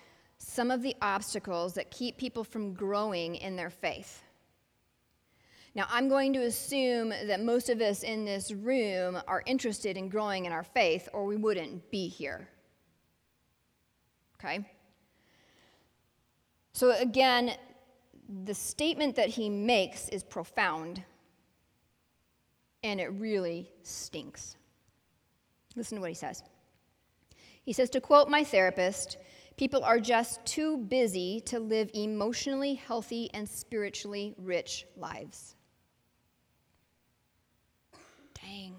some 0.45 0.71
of 0.71 0.81
the 0.81 0.95
obstacles 1.01 1.73
that 1.73 1.89
keep 1.89 2.17
people 2.17 2.43
from 2.43 2.73
growing 2.73 3.35
in 3.35 3.55
their 3.55 3.69
faith. 3.69 4.21
Now, 5.73 5.87
I'm 5.89 6.07
going 6.07 6.33
to 6.33 6.41
assume 6.41 7.09
that 7.09 7.41
most 7.41 7.69
of 7.69 7.81
us 7.81 8.03
in 8.03 8.25
this 8.25 8.51
room 8.51 9.17
are 9.27 9.41
interested 9.45 9.97
in 9.97 10.09
growing 10.09 10.45
in 10.45 10.51
our 10.51 10.63
faith, 10.63 11.09
or 11.13 11.25
we 11.25 11.35
wouldn't 11.35 11.89
be 11.89 12.07
here. 12.07 12.47
Okay? 14.35 14.63
So, 16.73 16.91
again, 16.91 17.55
the 18.43 18.53
statement 18.53 19.15
that 19.15 19.29
he 19.29 19.49
makes 19.49 20.09
is 20.09 20.23
profound 20.23 21.01
and 22.83 22.99
it 22.99 23.11
really 23.13 23.71
stinks. 23.81 24.57
Listen 25.75 25.95
to 25.95 26.01
what 26.01 26.09
he 26.09 26.15
says. 26.15 26.43
He 27.63 27.71
says, 27.71 27.89
to 27.91 28.01
quote 28.01 28.29
my 28.29 28.43
therapist, 28.43 29.17
people 29.57 29.83
are 29.83 29.99
just 29.99 30.45
too 30.45 30.77
busy 30.77 31.41
to 31.45 31.59
live 31.59 31.89
emotionally 31.93 32.73
healthy 32.75 33.29
and 33.33 33.47
spiritually 33.47 34.33
rich 34.37 34.85
lives. 34.97 35.55
Dang. 38.41 38.75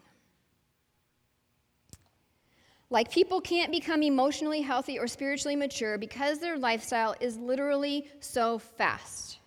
Like 2.90 3.10
people 3.10 3.40
can't 3.40 3.72
become 3.72 4.02
emotionally 4.02 4.60
healthy 4.60 4.98
or 4.98 5.06
spiritually 5.06 5.56
mature 5.56 5.98
because 5.98 6.38
their 6.38 6.58
lifestyle 6.58 7.14
is 7.20 7.36
literally 7.38 8.06
so 8.20 8.58
fast. 8.58 9.38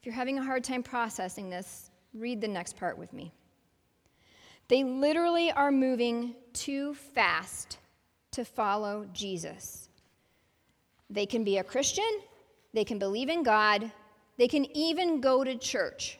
If 0.00 0.06
you're 0.06 0.14
having 0.14 0.38
a 0.38 0.44
hard 0.44 0.64
time 0.64 0.82
processing 0.82 1.50
this, 1.50 1.90
Read 2.14 2.40
the 2.40 2.48
next 2.48 2.76
part 2.76 2.98
with 2.98 3.12
me. 3.12 3.32
They 4.68 4.84
literally 4.84 5.52
are 5.52 5.70
moving 5.70 6.34
too 6.52 6.94
fast 6.94 7.78
to 8.32 8.44
follow 8.44 9.06
Jesus. 9.12 9.88
They 11.10 11.26
can 11.26 11.44
be 11.44 11.58
a 11.58 11.64
Christian, 11.64 12.20
they 12.74 12.84
can 12.84 12.98
believe 12.98 13.28
in 13.28 13.42
God, 13.42 13.90
they 14.36 14.48
can 14.48 14.64
even 14.76 15.20
go 15.20 15.42
to 15.42 15.56
church, 15.56 16.18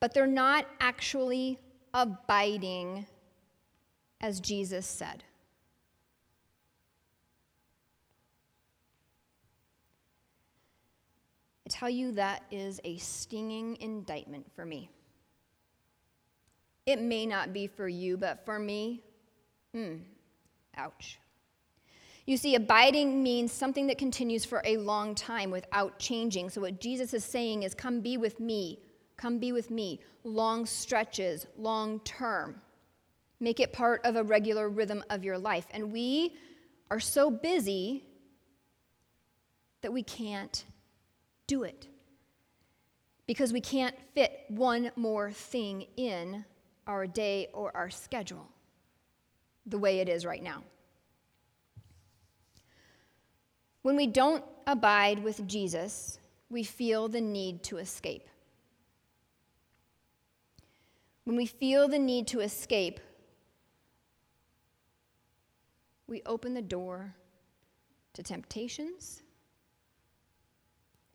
but 0.00 0.14
they're 0.14 0.26
not 0.26 0.66
actually 0.80 1.58
abiding 1.92 3.06
as 4.20 4.40
Jesus 4.40 4.86
said. 4.86 5.22
I 11.66 11.70
tell 11.70 11.88
you, 11.88 12.12
that 12.12 12.42
is 12.50 12.80
a 12.84 12.96
stinging 12.98 13.76
indictment 13.80 14.50
for 14.54 14.66
me. 14.66 14.90
It 16.86 17.00
may 17.00 17.24
not 17.24 17.52
be 17.52 17.66
for 17.66 17.88
you, 17.88 18.16
but 18.18 18.44
for 18.44 18.58
me, 18.58 19.02
hmm 19.72 19.94
ouch. 20.76 21.18
You 22.26 22.38
see, 22.38 22.54
abiding 22.54 23.22
means 23.22 23.52
something 23.52 23.86
that 23.88 23.98
continues 23.98 24.44
for 24.44 24.62
a 24.64 24.78
long 24.78 25.14
time 25.14 25.50
without 25.50 25.98
changing. 25.98 26.48
So, 26.48 26.62
what 26.62 26.80
Jesus 26.80 27.12
is 27.12 27.24
saying 27.24 27.64
is, 27.64 27.74
Come 27.74 28.00
be 28.00 28.16
with 28.16 28.40
me. 28.40 28.80
Come 29.16 29.38
be 29.38 29.52
with 29.52 29.70
me. 29.70 30.00
Long 30.24 30.64
stretches, 30.64 31.46
long 31.58 32.00
term. 32.00 32.60
Make 33.40 33.60
it 33.60 33.72
part 33.72 34.00
of 34.04 34.16
a 34.16 34.22
regular 34.22 34.70
rhythm 34.70 35.04
of 35.10 35.22
your 35.22 35.36
life. 35.36 35.66
And 35.72 35.92
we 35.92 36.34
are 36.90 37.00
so 37.00 37.30
busy 37.30 38.04
that 39.82 39.92
we 39.92 40.02
can't 40.02 40.64
do 41.46 41.64
it 41.64 41.88
because 43.26 43.52
we 43.52 43.60
can't 43.60 43.94
fit 44.14 44.32
one 44.48 44.90
more 44.96 45.30
thing 45.30 45.86
in 45.96 46.44
our 46.86 47.06
day 47.06 47.48
or 47.52 47.74
our 47.76 47.90
schedule 47.90 48.48
the 49.66 49.78
way 49.78 50.00
it 50.00 50.08
is 50.08 50.26
right 50.26 50.42
now. 50.42 50.62
When 53.82 53.96
we 53.96 54.06
don't 54.06 54.44
abide 54.66 55.22
with 55.22 55.46
Jesus, 55.46 56.18
we 56.48 56.62
feel 56.64 57.08
the 57.08 57.20
need 57.20 57.62
to 57.64 57.78
escape. 57.78 58.28
When 61.24 61.36
we 61.36 61.46
feel 61.46 61.88
the 61.88 61.98
need 61.98 62.26
to 62.28 62.40
escape, 62.40 63.00
we 66.06 66.22
open 66.26 66.54
the 66.54 66.62
door 66.62 67.14
to 68.12 68.22
temptations 68.22 69.22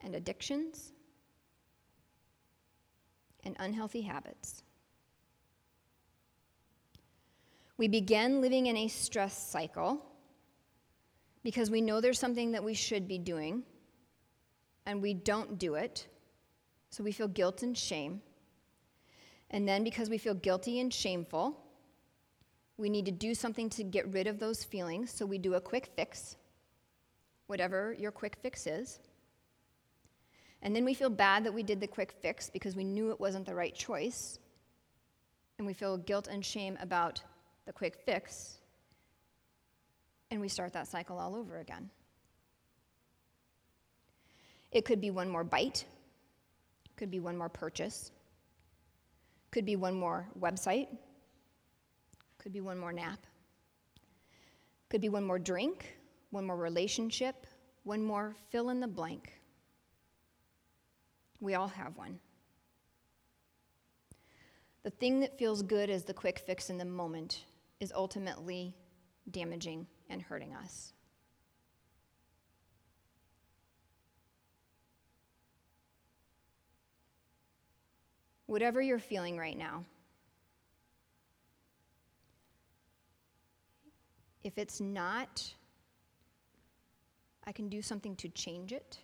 and 0.00 0.14
addictions 0.14 0.92
and 3.44 3.56
unhealthy 3.58 4.02
habits. 4.02 4.62
We 7.80 7.88
begin 7.88 8.42
living 8.42 8.66
in 8.66 8.76
a 8.76 8.88
stress 8.88 9.34
cycle 9.34 10.04
because 11.42 11.70
we 11.70 11.80
know 11.80 12.02
there's 12.02 12.18
something 12.18 12.52
that 12.52 12.62
we 12.62 12.74
should 12.74 13.08
be 13.08 13.16
doing 13.16 13.62
and 14.84 15.00
we 15.00 15.14
don't 15.14 15.58
do 15.58 15.76
it. 15.76 16.06
So 16.90 17.02
we 17.02 17.10
feel 17.10 17.26
guilt 17.26 17.62
and 17.62 17.74
shame. 17.74 18.20
And 19.48 19.66
then 19.66 19.82
because 19.82 20.10
we 20.10 20.18
feel 20.18 20.34
guilty 20.34 20.78
and 20.80 20.92
shameful, 20.92 21.58
we 22.76 22.90
need 22.90 23.06
to 23.06 23.12
do 23.12 23.34
something 23.34 23.70
to 23.70 23.82
get 23.82 24.12
rid 24.12 24.26
of 24.26 24.38
those 24.38 24.62
feelings. 24.62 25.10
So 25.10 25.24
we 25.24 25.38
do 25.38 25.54
a 25.54 25.60
quick 25.60 25.88
fix, 25.96 26.36
whatever 27.46 27.96
your 27.98 28.12
quick 28.12 28.36
fix 28.42 28.66
is. 28.66 29.00
And 30.60 30.76
then 30.76 30.84
we 30.84 30.92
feel 30.92 31.08
bad 31.08 31.44
that 31.44 31.54
we 31.54 31.62
did 31.62 31.80
the 31.80 31.86
quick 31.86 32.12
fix 32.20 32.50
because 32.50 32.76
we 32.76 32.84
knew 32.84 33.10
it 33.10 33.18
wasn't 33.18 33.46
the 33.46 33.54
right 33.54 33.74
choice. 33.74 34.38
And 35.56 35.66
we 35.66 35.72
feel 35.72 35.96
guilt 35.96 36.28
and 36.30 36.44
shame 36.44 36.76
about 36.82 37.22
the 37.70 37.74
quick 37.74 37.98
fix 38.04 38.58
and 40.32 40.40
we 40.40 40.48
start 40.48 40.72
that 40.72 40.88
cycle 40.88 41.20
all 41.20 41.36
over 41.36 41.60
again. 41.60 41.88
It 44.72 44.84
could 44.84 45.00
be 45.00 45.12
one 45.12 45.28
more 45.28 45.44
bite, 45.44 45.84
could 46.96 47.12
be 47.12 47.20
one 47.20 47.38
more 47.38 47.48
purchase, 47.48 48.10
could 49.52 49.64
be 49.64 49.76
one 49.76 49.94
more 49.94 50.26
website, 50.36 50.88
could 52.38 52.52
be 52.52 52.60
one 52.60 52.76
more 52.76 52.92
nap, 52.92 53.20
could 54.88 55.00
be 55.00 55.08
one 55.08 55.22
more 55.22 55.38
drink, 55.38 55.96
one 56.30 56.44
more 56.44 56.56
relationship, 56.56 57.46
one 57.84 58.02
more 58.02 58.34
fill 58.50 58.70
in 58.70 58.80
the 58.80 58.88
blank. 58.88 59.32
We 61.38 61.54
all 61.54 61.68
have 61.68 61.96
one. 61.96 62.18
The 64.82 64.90
thing 64.90 65.20
that 65.20 65.38
feels 65.38 65.62
good 65.62 65.88
is 65.88 66.02
the 66.02 66.14
quick 66.14 66.40
fix 66.40 66.68
in 66.68 66.76
the 66.76 66.84
moment 66.84 67.44
is 67.80 67.92
ultimately 67.94 68.74
damaging 69.30 69.86
and 70.08 70.20
hurting 70.20 70.54
us. 70.54 70.92
Whatever 78.46 78.82
you're 78.82 78.98
feeling 78.98 79.38
right 79.38 79.56
now, 79.56 79.84
if 84.42 84.58
it's 84.58 84.80
not, 84.80 85.54
I 87.46 87.52
can 87.52 87.68
do 87.68 87.80
something 87.80 88.16
to 88.16 88.28
change 88.28 88.72
it 88.72 88.98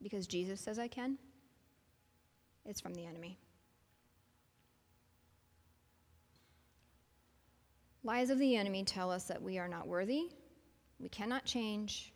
because 0.00 0.26
Jesus 0.26 0.60
says 0.60 0.78
I 0.78 0.88
can, 0.88 1.18
it's 2.64 2.80
from 2.80 2.94
the 2.94 3.04
enemy. 3.04 3.38
Lies 8.04 8.30
of 8.30 8.38
the 8.38 8.56
enemy 8.56 8.82
tell 8.84 9.10
us 9.10 9.24
that 9.24 9.40
we 9.40 9.58
are 9.58 9.68
not 9.68 9.86
worthy, 9.86 10.30
we 10.98 11.08
cannot 11.08 11.44
change, 11.44 12.12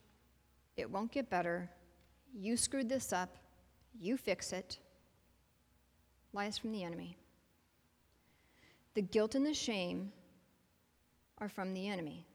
it 0.77 0.90
won't 0.90 1.12
get 1.12 1.31
better, 1.31 1.70
you 2.35 2.57
screwed 2.57 2.88
this 2.88 3.12
up, 3.12 3.37
you 3.99 4.16
fix 4.16 4.53
it. 4.53 4.79
Lies 6.33 6.59
from 6.59 6.72
the 6.72 6.83
enemy. 6.83 7.16
The 8.94 9.03
guilt 9.03 9.35
and 9.35 9.46
the 9.46 9.55
shame 9.55 10.12
are 11.38 11.49
from 11.49 11.72
the 11.72 11.88
enemy. 11.88 12.27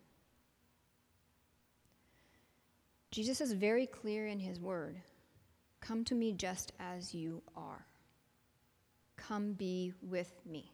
Jesus 3.11 3.41
is 3.41 3.51
very 3.51 3.85
clear 3.85 4.27
in 4.27 4.39
his 4.39 4.59
word 4.59 4.95
Come 5.81 6.05
to 6.05 6.15
me 6.15 6.31
just 6.31 6.71
as 6.79 7.13
you 7.13 7.41
are. 7.55 7.85
Come 9.17 9.53
be 9.53 9.93
with 10.01 10.31
me 10.45 10.71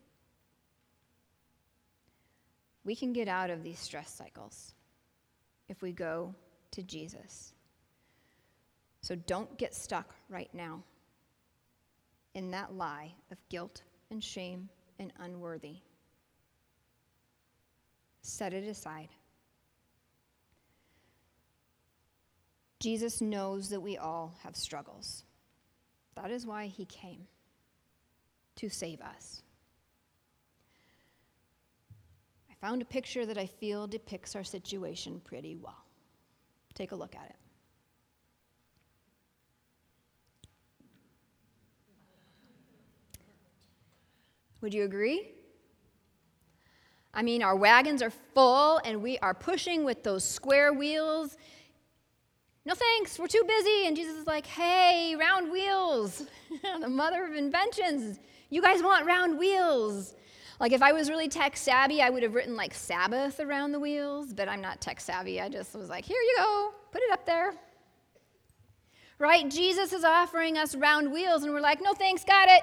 we 2.87 2.95
can 2.95 3.11
get 3.11 3.27
out 3.27 3.49
of 3.49 3.63
these 3.63 3.77
stress 3.77 4.09
cycles 4.09 4.73
if 5.67 5.81
we 5.81 5.91
go 5.91 6.33
to 6.71 6.81
Jesus. 6.81 7.53
So 9.01 9.13
don't 9.13 9.57
get 9.57 9.75
stuck 9.75 10.15
right 10.29 10.49
now 10.53 10.83
in 12.33 12.51
that 12.51 12.73
lie 12.73 13.11
of 13.29 13.37
guilt 13.49 13.83
and 14.09 14.23
shame 14.23 14.69
and 14.99 15.11
unworthy. 15.19 15.75
Set 18.21 18.53
it 18.53 18.65
aside. 18.65 19.09
Jesus 22.79 23.19
knows 23.19 23.69
that 23.69 23.81
we 23.81 23.97
all 23.97 24.33
have 24.43 24.55
struggles. 24.55 25.25
That 26.15 26.31
is 26.31 26.45
why 26.45 26.67
he 26.67 26.85
came 26.85 27.27
to 28.55 28.69
save 28.69 29.01
us. 29.01 29.43
Found 32.61 32.81
a 32.81 32.85
picture 32.85 33.25
that 33.25 33.37
I 33.37 33.45
feel 33.45 33.87
depicts 33.87 34.35
our 34.35 34.43
situation 34.43 35.21
pretty 35.23 35.55
well. 35.55 35.83
Take 36.73 36.91
a 36.91 36.95
look 36.95 37.15
at 37.15 37.25
it. 37.29 37.35
Would 44.61 44.73
you 44.73 44.83
agree? 44.83 45.31
I 47.13 47.21
mean, 47.21 47.41
our 47.43 47.55
wagons 47.55 48.01
are 48.01 48.11
full 48.33 48.79
and 48.83 49.01
we 49.01 49.17
are 49.19 49.33
pushing 49.33 49.83
with 49.83 50.03
those 50.03 50.23
square 50.23 50.73
wheels. 50.73 51.37
No 52.65 52.73
thanks, 52.73 53.17
we're 53.17 53.27
too 53.27 53.43
busy. 53.47 53.87
And 53.87 53.95
Jesus 53.95 54.17
is 54.17 54.27
like, 54.27 54.45
hey, 54.45 55.15
round 55.17 55.51
wheels, 55.51 56.23
the 56.81 56.89
mother 56.89 57.25
of 57.25 57.33
inventions. 57.33 58.19
You 58.49 58.61
guys 58.61 58.83
want 58.83 59.05
round 59.05 59.37
wheels. 59.37 60.15
Like 60.59 60.71
if 60.71 60.81
I 60.81 60.91
was 60.91 61.09
really 61.09 61.27
tech 61.27 61.55
savvy, 61.55 62.01
I 62.01 62.09
would 62.09 62.23
have 62.23 62.33
written 62.33 62.55
like 62.55 62.73
Sabbath 62.73 63.39
around 63.39 63.71
the 63.71 63.79
wheels, 63.79 64.33
but 64.33 64.49
I'm 64.49 64.61
not 64.61 64.81
tech 64.81 64.99
savvy. 64.99 65.39
I 65.39 65.49
just 65.49 65.75
was 65.75 65.89
like, 65.89 66.05
here 66.05 66.19
you 66.19 66.35
go, 66.37 66.73
put 66.91 67.01
it 67.01 67.11
up 67.11 67.25
there. 67.25 67.53
Right? 69.19 69.49
Jesus 69.49 69.93
is 69.93 70.03
offering 70.03 70.57
us 70.57 70.75
round 70.75 71.11
wheels, 71.11 71.43
and 71.43 71.51
we're 71.51 71.59
like, 71.59 71.81
no 71.81 71.93
thanks, 71.93 72.23
got 72.23 72.49
it. 72.49 72.61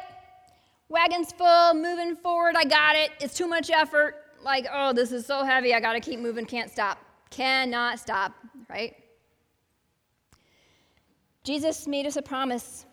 Wagon's 0.89 1.33
full, 1.33 1.75
moving 1.75 2.15
forward, 2.17 2.55
I 2.57 2.65
got 2.65 2.95
it. 2.97 3.11
It's 3.21 3.37
too 3.37 3.49
much 3.49 3.71
effort. 3.71 4.17
Like, 4.43 4.67
oh, 4.73 4.93
this 4.93 5.11
is 5.11 5.27
so 5.27 5.43
heavy, 5.45 5.75
I 5.75 5.81
gotta 5.81 6.01
keep 6.01 6.21
moving, 6.21 6.47
can't 6.47 6.71
stop. 6.71 6.99
Cannot 7.31 7.99
stop, 7.99 8.35
right? 8.69 8.95
Jesus 11.43 11.87
made 11.87 12.07
us 12.07 12.17
a 12.17 12.23
promise 12.23 12.87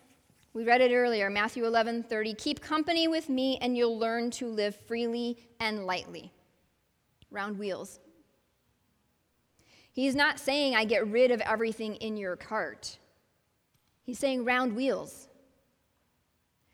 we 0.54 0.64
read 0.64 0.82
it 0.82 0.92
earlier, 0.92 1.30
Matthew 1.30 1.64
11 1.64 2.04
30. 2.04 2.34
Keep 2.34 2.60
company 2.60 3.08
with 3.08 3.28
me, 3.28 3.58
and 3.62 3.76
you'll 3.76 3.98
learn 3.98 4.30
to 4.32 4.48
live 4.48 4.76
freely 4.86 5.38
and 5.60 5.86
lightly. 5.86 6.30
Round 7.30 7.58
wheels. 7.58 8.00
He's 9.92 10.14
not 10.14 10.38
saying, 10.38 10.74
I 10.74 10.84
get 10.84 11.06
rid 11.06 11.30
of 11.30 11.40
everything 11.40 11.96
in 11.96 12.16
your 12.16 12.36
cart. 12.36 12.98
He's 14.04 14.18
saying, 14.18 14.44
round 14.44 14.74
wheels. 14.74 15.28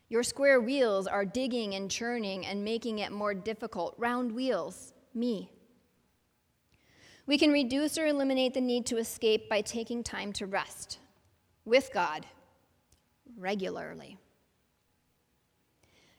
Your 0.08 0.22
square 0.22 0.60
wheels 0.60 1.06
are 1.06 1.24
digging 1.24 1.74
and 1.74 1.90
churning 1.90 2.46
and 2.46 2.64
making 2.64 3.00
it 3.00 3.12
more 3.12 3.34
difficult. 3.34 3.94
Round 3.98 4.32
wheels, 4.32 4.92
me. 5.14 5.50
We 7.26 7.38
can 7.38 7.52
reduce 7.52 7.98
or 7.98 8.06
eliminate 8.06 8.54
the 8.54 8.60
need 8.60 8.86
to 8.86 8.96
escape 8.96 9.48
by 9.48 9.60
taking 9.60 10.02
time 10.02 10.32
to 10.34 10.46
rest 10.46 10.98
with 11.64 11.90
God 11.92 12.24
regularly. 13.38 14.18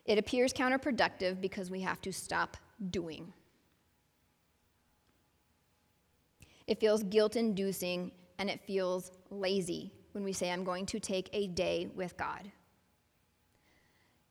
It 0.06 0.18
appears 0.18 0.54
counterproductive 0.54 1.40
because 1.40 1.70
we 1.70 1.82
have 1.82 2.02
to 2.02 2.12
stop 2.12 2.58
doing. 2.90 3.32
It 6.66 6.80
feels 6.80 7.04
guilt 7.04 7.36
inducing 7.36 8.12
and 8.38 8.50
it 8.50 8.62
feels 8.66 9.12
lazy 9.30 9.92
when 10.14 10.24
we 10.24 10.34
say, 10.34 10.52
I'm 10.52 10.64
going 10.64 10.86
to 10.88 11.00
take 11.00 11.30
a 11.34 11.48
day 11.48 11.90
with 11.96 12.18
God. 12.18 12.52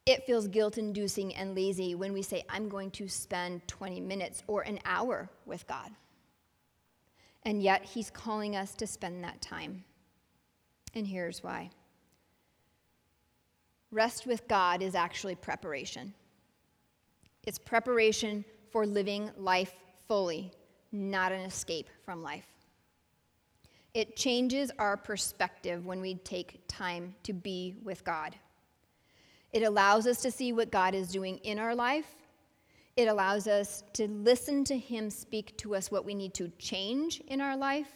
It 0.07 0.25
feels 0.25 0.49
guilt 0.49 0.79
inducing 0.79 1.35
and 1.35 1.55
lazy 1.55 1.95
when 1.95 2.13
we 2.13 2.23
say, 2.23 2.43
I'm 2.49 2.69
going 2.69 2.91
to 2.93 3.09
spend 3.09 3.69
20 3.69 4.01
minutes 4.01 4.43
or 4.47 4.63
an 4.63 4.79
hour 4.85 5.29
with 5.45 5.67
God. 5.67 5.91
And 7.45 7.63
yet, 7.63 7.85
He's 7.85 8.11
calling 8.11 8.57
us 8.57 8.75
to 8.77 8.87
spend 8.87 9.23
that 9.23 9.43
time. 9.43 9.85
And 10.95 11.07
here's 11.07 11.43
why 11.43 11.71
rest 13.91 14.27
with 14.27 14.47
God 14.49 14.83
is 14.83 14.95
actually 14.95 15.35
preparation. 15.35 16.13
It's 17.45 17.59
preparation 17.59 18.45
for 18.71 18.87
living 18.87 19.31
life 19.37 19.73
fully, 20.07 20.53
not 20.93 21.33
an 21.33 21.41
escape 21.41 21.89
from 22.05 22.23
life. 22.23 22.47
It 23.95 24.17
changes 24.17 24.71
our 24.79 24.97
perspective 24.97 25.87
when 25.87 26.01
we 26.01 26.17
take 26.17 26.61
time 26.69 27.15
to 27.23 27.33
be 27.33 27.77
with 27.83 28.05
God. 28.05 28.37
It 29.53 29.63
allows 29.63 30.07
us 30.07 30.21
to 30.23 30.31
see 30.31 30.53
what 30.53 30.71
God 30.71 30.95
is 30.95 31.09
doing 31.09 31.39
in 31.39 31.59
our 31.59 31.75
life. 31.75 32.15
It 32.97 33.09
allows 33.09 33.47
us 33.47 33.83
to 33.95 34.09
listen 34.09 34.65
to 34.65 34.77
Him 34.77 35.09
speak 35.09 35.57
to 35.59 35.75
us 35.75 35.91
what 35.91 36.05
we 36.05 36.15
need 36.15 36.35
to 36.35 36.49
change 36.59 37.23
in 37.29 37.41
our 37.41 37.57
life. 37.57 37.89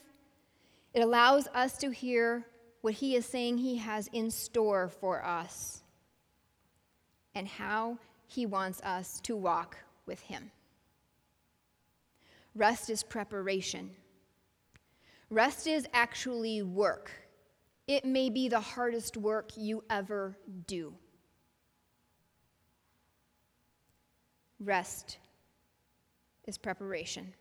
It 0.95 1.03
allows 1.03 1.49
us 1.49 1.77
to 1.79 1.91
hear 1.91 2.47
what 2.81 2.95
He 2.95 3.15
is 3.15 3.27
saying 3.27 3.59
He 3.59 3.77
has 3.77 4.09
in 4.13 4.31
store 4.31 4.89
for 4.89 5.23
us 5.25 5.82
and 7.35 7.47
how 7.49 7.99
He 8.27 8.47
wants 8.47 8.81
us 8.83 9.21
to 9.21 9.37
walk 9.37 9.77
with 10.07 10.21
Him. 10.21 10.51
Rest 12.55 12.91
is 12.91 13.03
preparation. 13.03 13.91
Rest 15.31 15.67
is 15.67 15.87
actually 15.95 16.63
work. 16.63 17.11
It 17.87 18.05
may 18.05 18.29
be 18.29 18.49
the 18.49 18.61
hardest 18.61 19.17
work 19.17 19.51
you 19.57 19.83
ever 19.89 20.37
do. 20.67 20.95
Rest 24.61 25.19
is 26.47 26.59
preparation. 26.59 27.33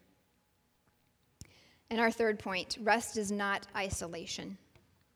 And 1.89 1.99
our 1.99 2.09
third 2.09 2.39
point 2.39 2.77
rest 2.81 3.17
is 3.17 3.31
not 3.31 3.67
isolation, 3.75 4.57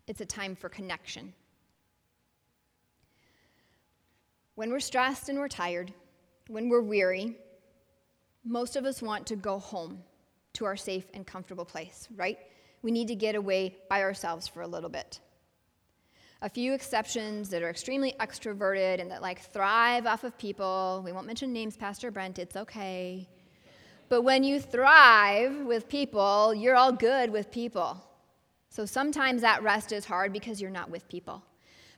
it's 0.07 0.21
a 0.21 0.25
time 0.25 0.55
for 0.55 0.69
connection. 0.69 1.33
When 4.55 4.71
we're 4.71 4.79
stressed 4.79 5.29
and 5.29 5.37
we're 5.37 5.47
tired, 5.47 5.93
when 6.47 6.69
we're 6.69 6.81
weary, 6.81 7.37
most 8.43 8.75
of 8.75 8.85
us 8.85 9.01
want 9.01 9.27
to 9.27 9.35
go 9.35 9.59
home 9.59 10.03
to 10.53 10.65
our 10.65 10.77
safe 10.77 11.05
and 11.13 11.25
comfortable 11.25 11.65
place, 11.65 12.07
right? 12.15 12.37
We 12.81 12.91
need 12.91 13.07
to 13.09 13.15
get 13.15 13.35
away 13.35 13.75
by 13.89 14.01
ourselves 14.01 14.47
for 14.47 14.61
a 14.61 14.67
little 14.67 14.89
bit 14.89 15.19
a 16.41 16.49
few 16.49 16.73
exceptions 16.73 17.49
that 17.49 17.63
are 17.63 17.69
extremely 17.71 18.13
extroverted 18.19 19.01
and 19.01 19.09
that 19.09 19.21
like 19.21 19.41
thrive 19.41 20.05
off 20.05 20.23
of 20.23 20.37
people. 20.37 21.01
We 21.03 21.11
won't 21.11 21.25
mention 21.25 21.51
names, 21.53 21.75
Pastor 21.77 22.11
Brent, 22.11 22.37
it's 22.37 22.55
okay. 22.55 23.27
But 24.09 24.21
when 24.21 24.43
you 24.43 24.59
thrive 24.59 25.65
with 25.65 25.89
people, 25.89 26.53
you're 26.53 26.75
all 26.75 26.91
good 26.91 27.31
with 27.31 27.49
people. 27.49 28.03
So 28.69 28.85
sometimes 28.85 29.41
that 29.41 29.63
rest 29.63 29.91
is 29.91 30.05
hard 30.05 30.31
because 30.33 30.61
you're 30.61 30.69
not 30.69 30.91
with 30.91 31.07
people. 31.09 31.41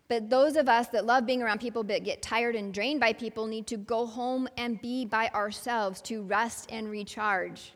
But 0.09 0.29
those 0.29 0.55
of 0.55 0.69
us 0.69 0.87
that 0.89 1.05
love 1.05 1.25
being 1.25 1.41
around 1.41 1.59
people 1.59 1.83
but 1.83 2.03
get 2.03 2.21
tired 2.21 2.55
and 2.55 2.73
drained 2.73 2.99
by 2.99 3.13
people 3.13 3.45
need 3.45 3.67
to 3.67 3.77
go 3.77 4.05
home 4.05 4.47
and 4.57 4.81
be 4.81 5.05
by 5.05 5.27
ourselves 5.29 6.01
to 6.03 6.23
rest 6.23 6.71
and 6.71 6.89
recharge. 6.89 7.73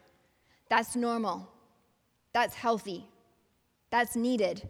That's 0.69 0.95
normal. 0.95 1.49
That's 2.33 2.55
healthy. 2.55 3.05
That's 3.89 4.15
needed. 4.15 4.67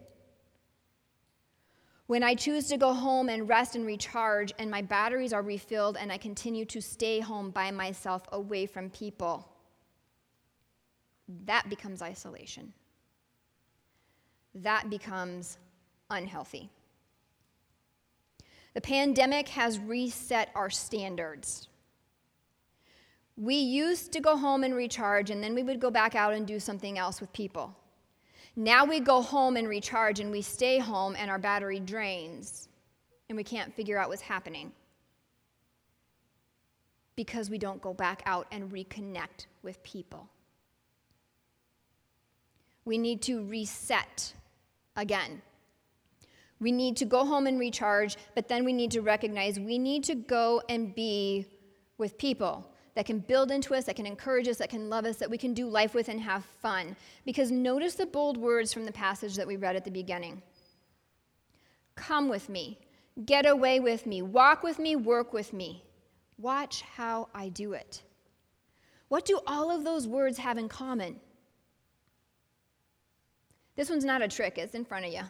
When 2.08 2.24
I 2.24 2.36
choose 2.36 2.68
to 2.68 2.78
go 2.78 2.94
home 2.94 3.30
and 3.30 3.48
rest 3.48 3.76
and 3.76 3.86
recharge, 3.86 4.52
and 4.60 4.70
my 4.70 4.82
batteries 4.82 5.32
are 5.32 5.44
refilled, 5.44 5.96
and 5.96 6.12
I 6.12 6.18
continue 6.18 6.66
to 6.66 6.82
stay 6.82 7.20
home 7.20 7.52
by 7.52 7.72
myself 7.72 8.24
away 8.32 8.66
from 8.66 8.90
people, 8.90 9.48
that 11.46 11.70
becomes 11.70 12.02
isolation. 12.02 12.74
That 14.56 14.90
becomes 14.90 15.58
unhealthy. 16.10 16.70
The 18.74 18.82
pandemic 18.82 19.50
has 19.50 19.80
reset 19.80 20.50
our 20.56 20.70
standards. 20.70 21.68
We 23.36 23.56
used 23.56 24.12
to 24.14 24.20
go 24.20 24.38
home 24.38 24.64
and 24.64 24.76
recharge, 24.76 25.30
and 25.30 25.44
then 25.44 25.56
we 25.56 25.64
would 25.64 25.80
go 25.80 25.92
back 25.92 26.16
out 26.16 26.34
and 26.34 26.48
do 26.48 26.60
something 26.60 26.98
else 26.98 27.20
with 27.20 27.34
people. 27.34 27.76
Now 28.56 28.86
we 28.86 29.00
go 29.00 29.22
home 29.22 29.58
and 29.58 29.68
recharge, 29.68 30.20
and 30.20 30.32
we 30.32 30.42
stay 30.42 30.80
home, 30.80 31.16
and 31.18 31.30
our 31.30 31.40
battery 31.40 31.80
drains, 31.80 32.70
and 33.30 33.38
we 33.38 33.44
can't 33.44 33.74
figure 33.76 33.98
out 33.98 34.10
what's 34.10 34.22
happening 34.22 34.72
because 37.16 37.50
we 37.50 37.58
don't 37.58 37.82
go 37.82 37.94
back 37.94 38.24
out 38.26 38.48
and 38.52 38.72
reconnect 38.72 39.48
with 39.64 39.82
people. 39.84 40.30
We 42.86 42.98
need 42.98 43.22
to 43.24 43.44
reset 43.44 44.34
again. 44.96 45.42
We 46.62 46.72
need 46.72 46.96
to 46.98 47.06
go 47.06 47.26
home 47.26 47.48
and 47.48 47.60
recharge, 47.60 48.16
but 48.36 48.48
then 48.48 48.64
we 48.64 48.72
need 48.72 48.92
to 48.92 49.02
recognize 49.02 49.60
we 49.60 49.80
need 49.80 50.04
to 50.06 50.16
go 50.16 50.62
and 50.70 50.94
be 50.96 51.48
with 51.98 52.18
people 52.20 52.72
that 52.94 53.08
can 53.08 53.20
build 53.20 53.52
into 53.52 53.74
us, 53.74 53.86
that 53.86 53.96
can 53.96 54.06
encourage 54.06 54.48
us, 54.48 54.58
that 54.58 54.70
can 54.70 54.90
love 54.90 55.06
us, 55.06 55.18
that 55.18 55.30
we 55.30 55.40
can 55.40 55.56
do 55.56 55.68
life 55.68 55.96
with 55.96 56.08
and 56.08 56.22
have 56.22 56.46
fun. 56.62 56.96
Because 57.26 57.52
notice 57.52 57.96
the 57.96 58.06
bold 58.06 58.38
words 58.38 58.72
from 58.72 58.86
the 58.86 58.92
passage 58.92 59.36
that 59.36 59.48
we 59.48 59.56
read 59.56 59.76
at 59.76 59.84
the 59.84 59.92
beginning 59.92 60.42
Come 61.96 62.30
with 62.30 62.48
me, 62.48 62.80
get 63.26 63.46
away 63.46 63.80
with 63.80 64.06
me, 64.06 64.22
walk 64.22 64.62
with 64.62 64.78
me, 64.78 64.96
work 64.96 65.34
with 65.34 65.54
me. 65.54 65.84
Watch 66.38 66.82
how 66.82 67.30
I 67.34 67.50
do 67.50 67.74
it. 67.74 68.02
What 69.10 69.26
do 69.26 69.40
all 69.46 69.70
of 69.70 69.84
those 69.84 70.08
words 70.08 70.38
have 70.38 70.58
in 70.58 70.70
common? 70.70 71.20
This 73.76 73.90
one's 73.90 74.06
not 74.06 74.22
a 74.22 74.28
trick, 74.28 74.58
it's 74.58 74.76
in 74.76 74.86
front 74.86 75.06
of 75.06 75.14
you. 75.14 75.22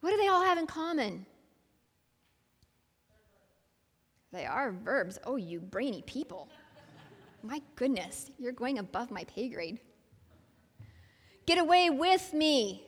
What 0.00 0.10
do 0.10 0.16
they 0.16 0.28
all 0.28 0.44
have 0.44 0.58
in 0.58 0.66
common? 0.66 1.26
They 4.32 4.46
are 4.46 4.72
verbs. 4.72 5.18
Oh, 5.24 5.36
you 5.36 5.60
brainy 5.60 6.02
people. 6.02 6.48
My 7.42 7.60
goodness, 7.74 8.30
you're 8.38 8.52
going 8.52 8.78
above 8.78 9.10
my 9.10 9.24
pay 9.24 9.48
grade. 9.48 9.80
Get 11.46 11.58
away 11.58 11.90
with 11.90 12.32
me. 12.32 12.86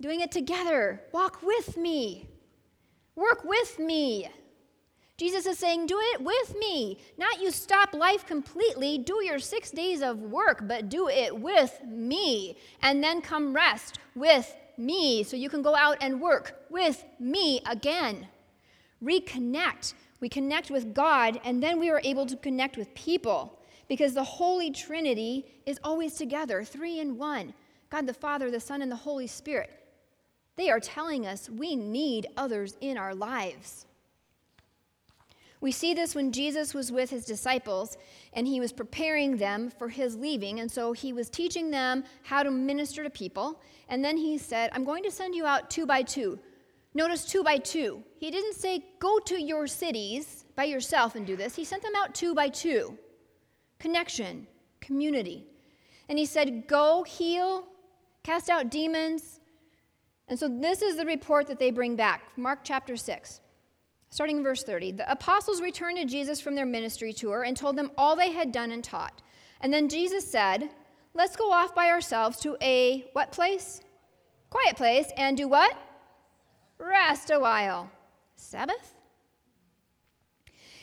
Doing 0.00 0.20
it 0.20 0.30
together. 0.30 1.00
Walk 1.12 1.42
with 1.42 1.76
me. 1.76 2.28
Work 3.14 3.44
with 3.44 3.78
me. 3.78 4.28
Jesus 5.16 5.46
is 5.46 5.58
saying, 5.58 5.86
Do 5.86 5.98
it 5.98 6.20
with 6.20 6.54
me. 6.58 6.98
Not 7.16 7.40
you 7.40 7.50
stop 7.50 7.94
life 7.94 8.26
completely. 8.26 8.98
Do 8.98 9.24
your 9.24 9.38
six 9.38 9.70
days 9.70 10.02
of 10.02 10.20
work, 10.20 10.68
but 10.68 10.90
do 10.90 11.08
it 11.08 11.34
with 11.34 11.80
me. 11.86 12.58
And 12.82 13.02
then 13.02 13.22
come 13.22 13.54
rest 13.54 13.98
with 14.14 14.54
me 14.78 15.22
so 15.22 15.36
you 15.36 15.48
can 15.48 15.62
go 15.62 15.74
out 15.74 15.98
and 16.00 16.20
work 16.20 16.54
with 16.70 17.04
me 17.18 17.60
again. 17.66 18.28
Reconnect 19.02 19.94
we 20.20 20.28
connect 20.28 20.70
with 20.70 20.94
God, 20.94 21.40
and 21.44 21.62
then 21.62 21.78
we 21.78 21.90
are 21.90 22.00
able 22.02 22.26
to 22.26 22.36
connect 22.36 22.76
with 22.76 22.94
people 22.94 23.58
because 23.88 24.14
the 24.14 24.24
Holy 24.24 24.70
Trinity 24.70 25.44
is 25.66 25.78
always 25.84 26.14
together, 26.14 26.64
three 26.64 26.98
in 27.00 27.18
one 27.18 27.54
God 27.90 28.06
the 28.06 28.14
Father, 28.14 28.50
the 28.50 28.58
Son, 28.58 28.82
and 28.82 28.90
the 28.90 28.96
Holy 28.96 29.26
Spirit. 29.26 29.70
They 30.56 30.70
are 30.70 30.80
telling 30.80 31.26
us 31.26 31.50
we 31.50 31.76
need 31.76 32.26
others 32.36 32.76
in 32.80 32.96
our 32.96 33.14
lives. 33.14 33.86
We 35.60 35.72
see 35.72 35.94
this 35.94 36.14
when 36.14 36.32
Jesus 36.32 36.74
was 36.74 36.92
with 36.92 37.10
his 37.10 37.24
disciples 37.24 37.96
and 38.32 38.46
he 38.46 38.60
was 38.60 38.72
preparing 38.72 39.36
them 39.36 39.70
for 39.70 39.88
his 39.88 40.16
leaving. 40.16 40.60
And 40.60 40.70
so 40.70 40.92
he 40.92 41.12
was 41.12 41.30
teaching 41.30 41.70
them 41.70 42.04
how 42.22 42.42
to 42.42 42.50
minister 42.50 43.02
to 43.02 43.10
people. 43.10 43.60
And 43.88 44.04
then 44.04 44.16
he 44.16 44.38
said, 44.38 44.70
I'm 44.72 44.84
going 44.84 45.02
to 45.04 45.10
send 45.10 45.34
you 45.34 45.46
out 45.46 45.70
two 45.70 45.86
by 45.86 46.02
two. 46.02 46.38
Notice 46.94 47.24
two 47.24 47.42
by 47.42 47.58
two. 47.58 48.02
He 48.18 48.30
didn't 48.30 48.54
say, 48.54 48.82
go 48.98 49.18
to 49.20 49.40
your 49.40 49.66
cities 49.66 50.44
by 50.54 50.64
yourself 50.64 51.14
and 51.14 51.26
do 51.26 51.36
this. 51.36 51.54
He 51.54 51.64
sent 51.64 51.82
them 51.82 51.92
out 51.96 52.14
two 52.14 52.34
by 52.34 52.48
two. 52.48 52.98
Connection, 53.78 54.46
community. 54.80 55.46
And 56.08 56.18
he 56.18 56.24
said, 56.24 56.66
go 56.66 57.02
heal, 57.02 57.66
cast 58.22 58.48
out 58.48 58.70
demons. 58.70 59.40
And 60.28 60.38
so 60.38 60.48
this 60.48 60.82
is 60.82 60.96
the 60.96 61.04
report 61.04 61.46
that 61.48 61.58
they 61.58 61.70
bring 61.70 61.96
back 61.96 62.22
Mark 62.36 62.60
chapter 62.64 62.96
6, 62.96 63.40
starting 64.10 64.38
in 64.38 64.42
verse 64.42 64.62
30. 64.62 64.92
The 64.92 65.10
apostles 65.10 65.60
returned 65.60 65.98
to 65.98 66.04
Jesus 66.04 66.40
from 66.40 66.54
their 66.54 66.66
ministry 66.66 67.12
tour 67.12 67.42
and 67.42 67.56
told 67.56 67.76
them 67.76 67.90
all 67.98 68.16
they 68.16 68.32
had 68.32 68.52
done 68.52 68.72
and 68.72 68.82
taught. 68.82 69.22
And 69.60 69.72
then 69.72 69.88
Jesus 69.88 70.30
said, 70.30 70.70
Let's 71.14 71.36
go 71.36 71.50
off 71.50 71.74
by 71.74 71.88
ourselves 71.88 72.38
to 72.40 72.56
a 72.60 73.08
what 73.14 73.32
place? 73.32 73.80
Quiet 74.50 74.76
place 74.76 75.10
and 75.16 75.36
do 75.36 75.48
what? 75.48 75.74
rest 76.78 77.30
a 77.30 77.38
while. 77.38 77.90
Sabbath? 78.36 78.94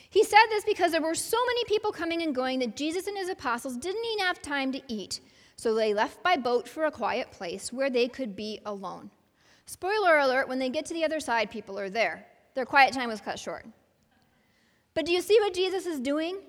He 0.09 0.23
said 0.23 0.45
this 0.49 0.63
because 0.63 0.91
there 0.91 1.01
were 1.01 1.15
so 1.15 1.37
many 1.47 1.63
people 1.65 1.91
coming 1.91 2.21
and 2.21 2.35
going 2.35 2.59
that 2.59 2.75
Jesus 2.75 3.07
and 3.07 3.17
his 3.17 3.29
apostles 3.29 3.77
didn't 3.77 4.05
even 4.05 4.25
have 4.25 4.41
time 4.41 4.71
to 4.71 4.81
eat. 4.87 5.21
So 5.55 5.73
they 5.73 5.93
left 5.93 6.21
by 6.21 6.35
boat 6.35 6.67
for 6.67 6.85
a 6.85 6.91
quiet 6.91 7.31
place 7.31 7.73
where 7.73 7.89
they 7.89 8.07
could 8.07 8.35
be 8.35 8.59
alone. 8.65 9.09
Spoiler 9.65 10.19
alert 10.19 10.47
when 10.47 10.59
they 10.59 10.69
get 10.69 10.85
to 10.87 10.93
the 10.93 11.05
other 11.05 11.19
side, 11.19 11.49
people 11.49 11.79
are 11.79 11.89
there. 11.89 12.25
Their 12.55 12.65
quiet 12.65 12.93
time 12.93 13.09
was 13.09 13.21
cut 13.21 13.39
short. 13.39 13.65
But 14.93 15.05
do 15.05 15.11
you 15.11 15.21
see 15.21 15.39
what 15.39 15.53
Jesus 15.53 15.85
is 15.85 15.99
doing? 15.99 16.39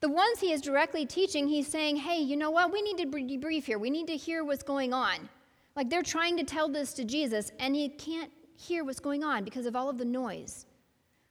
The 0.00 0.08
ones 0.08 0.40
he 0.40 0.52
is 0.52 0.60
directly 0.60 1.06
teaching, 1.06 1.48
he's 1.48 1.68
saying, 1.68 1.96
hey, 1.96 2.18
you 2.18 2.36
know 2.36 2.50
what? 2.50 2.72
We 2.72 2.82
need 2.82 2.98
to 2.98 3.06
debrief 3.06 3.64
here. 3.64 3.78
We 3.78 3.90
need 3.90 4.08
to 4.08 4.16
hear 4.16 4.44
what's 4.44 4.62
going 4.62 4.92
on. 4.92 5.28
Like 5.76 5.88
they're 5.88 6.02
trying 6.02 6.36
to 6.36 6.44
tell 6.44 6.68
this 6.68 6.92
to 6.94 7.04
Jesus, 7.04 7.52
and 7.58 7.74
he 7.74 7.88
can't 7.88 8.30
hear 8.56 8.84
what's 8.84 9.00
going 9.00 9.24
on 9.24 9.44
because 9.44 9.66
of 9.66 9.74
all 9.74 9.88
of 9.88 9.98
the 9.98 10.04
noise 10.04 10.66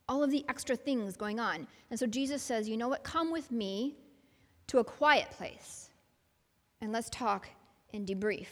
all 0.07 0.23
of 0.23 0.31
the 0.31 0.45
extra 0.49 0.75
things 0.75 1.15
going 1.15 1.39
on. 1.39 1.67
And 1.89 1.99
so 1.99 2.05
Jesus 2.05 2.41
says, 2.41 2.67
You 2.67 2.77
know 2.77 2.87
what? 2.87 3.03
Come 3.03 3.31
with 3.31 3.51
me 3.51 3.95
to 4.67 4.79
a 4.79 4.83
quiet 4.83 5.29
place 5.31 5.89
and 6.81 6.91
let's 6.91 7.09
talk 7.09 7.49
and 7.93 8.07
debrief. 8.07 8.47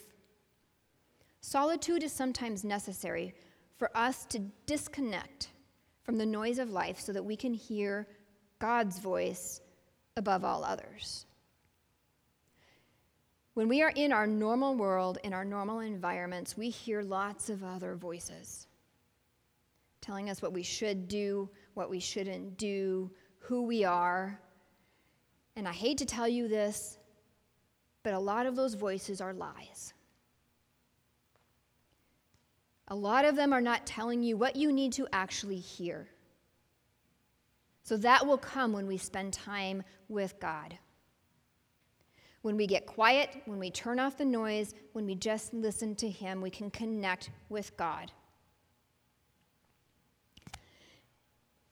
Solitude 1.41 2.03
is 2.03 2.13
sometimes 2.13 2.63
necessary 2.63 3.33
for 3.81 3.89
us 3.97 4.25
to 4.25 4.37
disconnect 4.67 5.49
from 6.03 6.15
the 6.15 6.25
noise 6.27 6.59
of 6.59 6.69
life 6.69 6.99
so 6.99 7.11
that 7.11 7.25
we 7.25 7.35
can 7.35 7.51
hear 7.51 8.07
God's 8.59 8.99
voice 8.99 9.59
above 10.15 10.45
all 10.45 10.63
others. 10.63 11.25
When 13.55 13.67
we 13.67 13.81
are 13.81 13.91
in 13.95 14.11
our 14.11 14.27
normal 14.27 14.75
world, 14.75 15.17
in 15.23 15.33
our 15.33 15.43
normal 15.43 15.79
environments, 15.79 16.55
we 16.55 16.69
hear 16.69 17.01
lots 17.01 17.49
of 17.49 17.63
other 17.63 17.95
voices 17.95 18.67
telling 19.99 20.29
us 20.29 20.43
what 20.43 20.53
we 20.53 20.61
should 20.61 21.07
do, 21.07 21.49
what 21.73 21.89
we 21.89 21.99
shouldn't 21.99 22.59
do, 22.59 23.09
who 23.39 23.63
we 23.63 23.83
are. 23.83 24.39
And 25.55 25.67
I 25.67 25.73
hate 25.73 25.97
to 25.97 26.05
tell 26.05 26.27
you 26.27 26.47
this, 26.47 26.99
but 28.03 28.13
a 28.13 28.19
lot 28.19 28.45
of 28.45 28.55
those 28.55 28.75
voices 28.75 29.21
are 29.21 29.33
lies. 29.33 29.95
A 32.91 32.95
lot 32.95 33.23
of 33.23 33.37
them 33.37 33.53
are 33.53 33.61
not 33.61 33.87
telling 33.87 34.21
you 34.21 34.35
what 34.35 34.57
you 34.57 34.69
need 34.69 34.91
to 34.93 35.07
actually 35.13 35.59
hear. 35.59 36.09
So 37.83 37.95
that 37.97 38.27
will 38.27 38.37
come 38.37 38.73
when 38.73 38.85
we 38.85 38.97
spend 38.97 39.31
time 39.31 39.83
with 40.09 40.37
God. 40.41 40.77
When 42.41 42.57
we 42.57 42.67
get 42.67 42.85
quiet, 42.85 43.29
when 43.45 43.59
we 43.59 43.71
turn 43.71 43.97
off 43.97 44.17
the 44.17 44.25
noise, 44.25 44.75
when 44.91 45.05
we 45.05 45.15
just 45.15 45.53
listen 45.53 45.95
to 45.95 46.09
Him, 46.09 46.41
we 46.41 46.49
can 46.49 46.69
connect 46.69 47.29
with 47.47 47.77
God. 47.77 48.11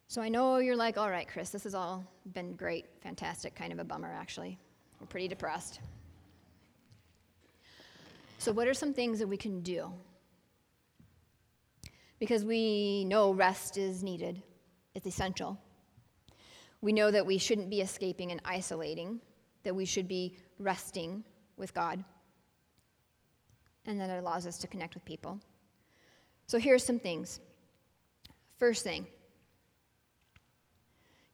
So 0.07 0.21
I 0.21 0.29
know 0.29 0.59
you're 0.59 0.77
like, 0.77 0.97
all 0.97 1.09
right, 1.09 1.27
Chris, 1.27 1.49
this 1.49 1.65
has 1.65 1.75
all 1.75 2.05
been 2.33 2.53
great, 2.53 2.85
fantastic, 3.01 3.55
kind 3.55 3.73
of 3.73 3.79
a 3.79 3.83
bummer, 3.83 4.11
actually. 4.11 4.57
We're 5.01 5.07
pretty 5.07 5.27
depressed. 5.27 5.81
So, 8.37 8.53
what 8.53 8.69
are 8.69 8.73
some 8.73 8.93
things 8.93 9.19
that 9.19 9.27
we 9.27 9.35
can 9.35 9.59
do? 9.59 9.91
Because 12.19 12.43
we 12.43 13.05
know 13.05 13.31
rest 13.31 13.77
is 13.77 14.03
needed, 14.03 14.41
it's 14.93 15.07
essential. 15.07 15.57
We 16.81 16.93
know 16.93 17.11
that 17.11 17.25
we 17.25 17.37
shouldn't 17.37 17.69
be 17.69 17.81
escaping 17.81 18.31
and 18.31 18.41
isolating, 18.45 19.19
that 19.63 19.75
we 19.75 19.85
should 19.85 20.07
be 20.07 20.37
resting 20.59 21.23
with 21.57 21.73
God, 21.73 22.03
and 23.85 23.99
that 23.99 24.09
it 24.09 24.19
allows 24.19 24.45
us 24.45 24.57
to 24.59 24.67
connect 24.67 24.93
with 24.93 25.05
people. 25.05 25.39
So, 26.47 26.57
here 26.57 26.75
are 26.75 26.79
some 26.79 26.99
things. 26.99 27.39
First 28.57 28.83
thing, 28.83 29.07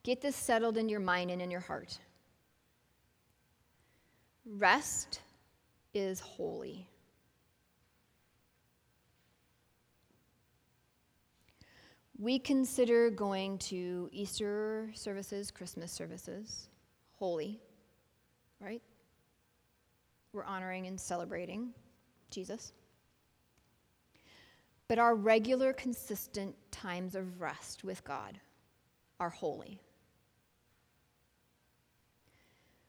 Get 0.06 0.22
this 0.22 0.36
settled 0.36 0.78
in 0.78 0.88
your 0.88 1.00
mind 1.00 1.32
and 1.32 1.42
in 1.42 1.50
your 1.50 1.62
heart. 1.62 1.98
Rest 4.46 5.22
is 5.96 6.20
holy. 6.20 6.88
We 12.18 12.40
consider 12.40 13.10
going 13.10 13.58
to 13.60 14.10
Easter 14.14 14.90
services, 14.94 15.52
Christmas 15.52 15.92
services, 15.92 16.70
holy, 17.14 17.60
right? 18.62 18.82
We're 20.32 20.46
honoring 20.46 20.88
and 20.88 21.00
celebrating 21.00 21.74
Jesus. 22.30 22.72
But 24.88 25.00
our 25.00 25.16
regular, 25.16 25.74
consistent 25.74 26.56
times 26.72 27.16
of 27.16 27.42
rest 27.42 27.84
with 27.84 28.04
God 28.06 28.40
are 29.20 29.30
holy. 29.30 29.82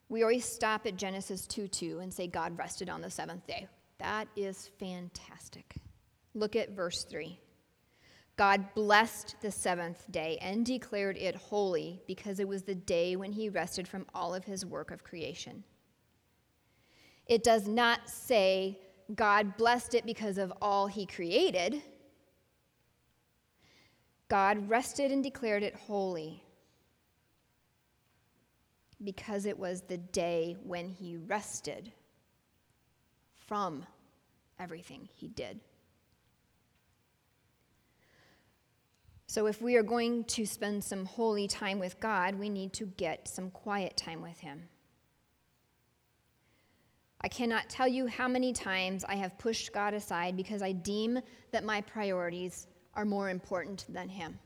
We 0.08 0.22
always 0.22 0.44
stop 0.44 0.86
at 0.86 0.96
Genesis 0.96 1.46
2 1.48 1.66
2 1.66 1.98
and 1.98 2.14
say 2.14 2.28
God 2.28 2.56
rested 2.56 2.88
on 2.88 3.00
the 3.00 3.10
seventh 3.10 3.46
day. 3.46 3.66
That 3.98 4.28
is 4.36 4.70
fantastic. 4.78 5.74
Look 6.34 6.54
at 6.54 6.70
verse 6.70 7.02
3. 7.04 7.40
God 8.36 8.74
blessed 8.74 9.36
the 9.40 9.50
seventh 9.50 10.10
day 10.12 10.38
and 10.42 10.64
declared 10.64 11.16
it 11.16 11.34
holy 11.34 12.02
because 12.06 12.38
it 12.38 12.46
was 12.46 12.62
the 12.62 12.74
day 12.74 13.16
when 13.16 13.32
he 13.32 13.48
rested 13.48 13.88
from 13.88 14.04
all 14.14 14.34
of 14.34 14.44
his 14.44 14.66
work 14.66 14.90
of 14.90 15.02
creation. 15.02 15.64
It 17.26 17.42
does 17.42 17.66
not 17.66 18.10
say 18.10 18.78
God 19.14 19.56
blessed 19.56 19.94
it 19.94 20.04
because 20.04 20.36
of 20.36 20.52
all 20.60 20.86
he 20.86 21.06
created. 21.06 21.82
God 24.28 24.68
rested 24.68 25.12
and 25.12 25.22
declared 25.22 25.62
it 25.62 25.74
holy 25.74 26.42
because 29.02 29.46
it 29.46 29.58
was 29.58 29.82
the 29.82 29.98
day 29.98 30.56
when 30.62 30.88
he 30.88 31.16
rested 31.16 31.92
from 33.46 33.86
everything 34.58 35.08
he 35.14 35.28
did. 35.28 35.60
So, 39.36 39.44
if 39.44 39.60
we 39.60 39.76
are 39.76 39.82
going 39.82 40.24
to 40.24 40.46
spend 40.46 40.82
some 40.82 41.04
holy 41.04 41.46
time 41.46 41.78
with 41.78 42.00
God, 42.00 42.36
we 42.36 42.48
need 42.48 42.72
to 42.72 42.86
get 42.86 43.28
some 43.28 43.50
quiet 43.50 43.94
time 43.94 44.22
with 44.22 44.40
Him. 44.40 44.62
I 47.20 47.28
cannot 47.28 47.68
tell 47.68 47.86
you 47.86 48.06
how 48.06 48.28
many 48.28 48.54
times 48.54 49.04
I 49.06 49.16
have 49.16 49.36
pushed 49.36 49.74
God 49.74 49.92
aside 49.92 50.38
because 50.38 50.62
I 50.62 50.72
deem 50.72 51.20
that 51.52 51.64
my 51.64 51.82
priorities 51.82 52.66
are 52.94 53.04
more 53.04 53.28
important 53.28 53.84
than 53.90 54.08
Him. 54.08 54.38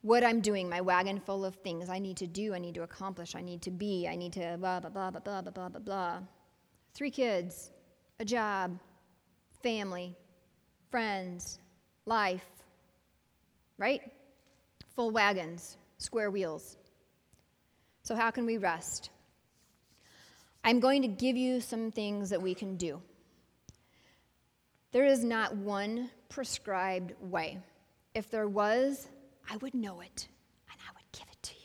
What 0.00 0.24
I'm 0.24 0.40
doing, 0.40 0.70
my 0.70 0.80
wagon 0.80 1.20
full 1.20 1.44
of 1.44 1.56
things 1.56 1.90
I 1.90 1.98
need 1.98 2.16
to 2.16 2.26
do, 2.26 2.54
I 2.54 2.58
need 2.58 2.76
to 2.76 2.84
accomplish, 2.84 3.34
I 3.34 3.42
need 3.42 3.60
to 3.60 3.70
be, 3.70 4.08
I 4.10 4.16
need 4.16 4.32
to 4.32 4.56
blah, 4.58 4.80
blah, 4.80 4.88
blah, 4.88 5.10
blah, 5.10 5.20
blah, 5.20 5.42
blah, 5.42 5.68
blah, 5.68 5.80
blah. 5.80 6.18
Three 6.94 7.10
kids, 7.10 7.70
a 8.18 8.24
job, 8.24 8.78
family, 9.60 10.16
friends, 10.90 11.58
life 12.06 12.57
right? 13.78 14.02
Full 14.94 15.10
wagons, 15.10 15.78
square 15.96 16.30
wheels. 16.30 16.76
So, 18.02 18.14
how 18.14 18.30
can 18.30 18.44
we 18.44 18.58
rest? 18.58 19.10
I'm 20.64 20.80
going 20.80 21.02
to 21.02 21.08
give 21.08 21.36
you 21.36 21.60
some 21.60 21.90
things 21.90 22.30
that 22.30 22.42
we 22.42 22.54
can 22.54 22.76
do. 22.76 23.00
There 24.92 25.04
is 25.04 25.22
not 25.22 25.56
one 25.56 26.10
prescribed 26.28 27.14
way. 27.20 27.58
If 28.14 28.30
there 28.30 28.48
was, 28.48 29.08
I 29.50 29.56
would 29.58 29.74
know 29.74 30.00
it 30.00 30.28
and 30.70 30.80
I 30.80 30.92
would 30.94 31.12
give 31.12 31.28
it 31.30 31.42
to 31.42 31.54
you. 31.54 31.60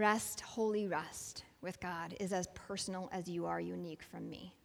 Rest, 0.00 0.40
holy 0.40 0.86
rest 0.88 1.44
with 1.60 1.78
God, 1.80 2.16
is 2.18 2.32
as 2.32 2.48
personal 2.54 3.08
as 3.12 3.28
you 3.28 3.46
are 3.46 3.60
unique 3.60 4.02
from 4.02 4.28
me. 4.28 4.55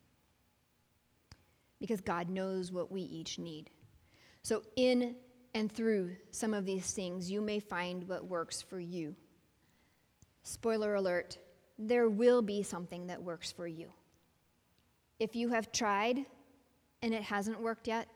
Because 1.82 2.00
God 2.00 2.30
knows 2.30 2.72
what 2.72 2.90
we 2.90 3.02
each 3.02 3.38
need. 3.38 3.70
So, 4.44 4.64
in 4.78 5.16
and 5.54 5.70
through 5.70 6.16
some 6.30 6.54
of 6.54 6.66
these 6.66 6.94
things, 6.94 7.30
you 7.30 7.42
may 7.42 7.60
find 7.60 8.08
what 8.08 8.26
works 8.26 8.62
for 8.62 8.80
you. 8.80 9.16
Spoiler 10.44 10.96
alert, 10.96 11.38
there 11.78 12.08
will 12.08 12.42
be 12.42 12.64
something 12.64 13.08
that 13.08 13.22
works 13.22 13.52
for 13.52 13.68
you. 13.68 13.92
If 15.20 15.36
you 15.36 15.50
have 15.50 15.74
tried 15.74 16.26
and 17.02 17.14
it 17.14 17.24
hasn't 17.24 17.60
worked 17.60 17.88
yet, 17.90 18.08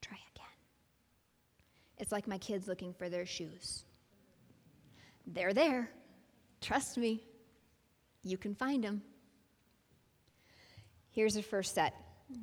Try 0.00 0.18
again. 0.34 0.46
It's 1.98 2.12
like 2.12 2.28
my 2.28 2.38
kids 2.38 2.68
looking 2.68 2.92
for 2.92 3.08
their 3.08 3.26
shoes. 3.26 3.84
They're 5.26 5.52
there. 5.52 5.90
Trust 6.60 6.96
me. 6.96 7.22
You 8.22 8.38
can 8.38 8.54
find 8.54 8.82
them. 8.82 9.02
Here's 11.10 11.34
the 11.34 11.42
first 11.42 11.74
set. 11.74 11.94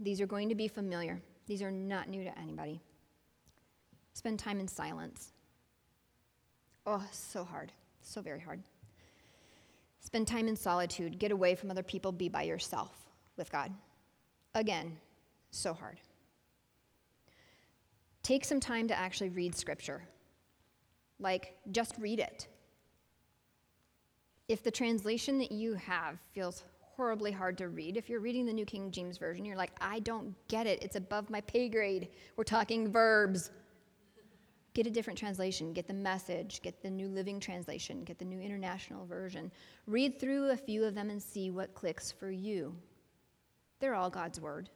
These 0.02 0.22
are 0.22 0.28
going 0.28 0.50
to 0.50 0.56
be 0.56 0.68
familiar. 0.68 1.22
These 1.48 1.62
are 1.62 1.72
not 1.72 2.10
new 2.10 2.24
to 2.24 2.40
anybody. 2.40 2.82
Spend 4.14 4.40
time 4.40 4.60
in 4.60 4.68
silence. 4.68 5.34
Oh, 6.86 7.04
so 7.12 7.44
hard. 7.44 7.72
So 8.02 8.22
very 8.22 8.40
hard. 8.40 8.62
Spend 10.00 10.28
time 10.28 10.48
in 10.48 10.56
solitude. 10.56 11.20
Get 11.20 11.32
away 11.32 11.56
from 11.56 11.72
other 11.72 11.84
people. 11.84 12.12
Be 12.12 12.30
by 12.30 12.44
yourself 12.44 12.92
with 13.38 13.52
God. 13.52 13.72
Again, 14.54 14.98
so 15.52 15.74
hard. 15.74 16.00
Take 18.24 18.46
some 18.46 18.60
time 18.60 18.88
to 18.88 18.98
actually 18.98 19.30
read 19.30 19.56
Scripture. 19.56 20.04
Like, 21.20 21.58
just 21.72 21.96
read 22.00 22.20
it. 22.20 22.48
If 24.48 24.64
the 24.64 24.72
translation 24.72 25.40
that 25.40 25.52
you 25.52 25.74
have 25.74 26.18
feels 26.34 26.64
horribly 26.96 27.32
hard 27.32 27.58
to 27.58 27.70
read, 27.70 27.98
if 27.98 28.10
you're 28.10 28.20
reading 28.20 28.46
the 28.46 28.54
New 28.54 28.66
King 28.66 28.92
James 28.92 29.18
Version, 29.18 29.46
you're 29.46 29.58
like, 29.58 29.72
I 29.82 30.00
don't 30.00 30.36
get 30.48 30.68
it. 30.68 30.82
It's 30.82 30.96
above 30.96 31.30
my 31.30 31.42
pay 31.42 31.70
grade. 31.70 32.10
We're 32.36 32.44
talking 32.44 32.92
verbs. 32.92 33.52
Get 34.74 34.88
a 34.88 34.92
different 34.92 35.18
translation. 35.18 35.74
Get 35.74 35.88
the 35.88 35.94
message. 35.94 36.62
Get 36.62 36.82
the 36.82 36.90
New 36.90 37.08
Living 37.08 37.40
Translation. 37.40 38.04
Get 38.04 38.20
the 38.20 38.26
New 38.26 38.40
International 38.40 39.06
Version. 39.06 39.52
Read 39.88 40.20
through 40.20 40.52
a 40.52 40.58
few 40.58 40.84
of 40.84 40.96
them 40.96 41.10
and 41.10 41.22
see 41.22 41.50
what 41.50 41.74
clicks 41.74 42.12
for 42.12 42.30
you. 42.30 42.76
They're 43.80 43.96
all 43.96 44.10
God's 44.10 44.40
Word. 44.40 44.70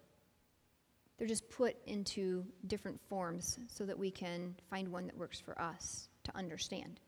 They're 1.17 1.27
just 1.27 1.49
put 1.49 1.75
into 1.85 2.45
different 2.67 2.99
forms 3.09 3.59
so 3.67 3.85
that 3.85 3.99
we 3.99 4.09
can 4.09 4.55
find 4.69 4.87
one 4.87 5.05
that 5.05 5.17
works 5.17 5.39
for 5.39 5.59
us 5.61 6.07
to 6.23 6.35
understand. 6.35 7.01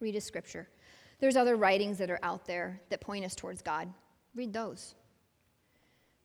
Read 0.00 0.16
a 0.16 0.20
scripture. 0.22 0.68
There's 1.20 1.36
other 1.36 1.56
writings 1.56 1.98
that 1.98 2.10
are 2.10 2.18
out 2.22 2.46
there 2.46 2.80
that 2.88 3.02
point 3.02 3.26
us 3.26 3.34
towards 3.34 3.60
God. 3.60 3.92
Read 4.34 4.52
those. 4.52 4.94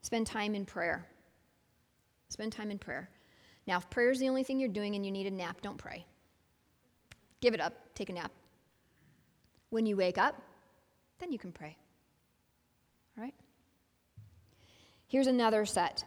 Spend 0.02 0.26
time 0.26 0.54
in 0.54 0.64
prayer. 0.64 1.06
Spend 2.28 2.52
time 2.52 2.70
in 2.70 2.78
prayer. 2.78 3.08
Now, 3.66 3.78
if 3.78 3.90
prayer 3.90 4.10
is 4.10 4.20
the 4.20 4.28
only 4.28 4.44
thing 4.44 4.60
you're 4.60 4.68
doing 4.68 4.94
and 4.94 5.04
you 5.04 5.10
need 5.10 5.26
a 5.26 5.30
nap, 5.30 5.60
don't 5.60 5.78
pray. 5.78 6.06
Give 7.40 7.54
it 7.54 7.60
up, 7.60 7.74
take 7.94 8.08
a 8.08 8.12
nap. 8.12 8.30
When 9.70 9.86
you 9.86 9.96
wake 9.96 10.18
up, 10.18 10.40
then 11.18 11.32
you 11.32 11.38
can 11.38 11.52
pray. 11.52 11.76
All 13.16 13.24
right? 13.24 13.34
Here's 15.08 15.26
another 15.26 15.64
set 15.64 16.04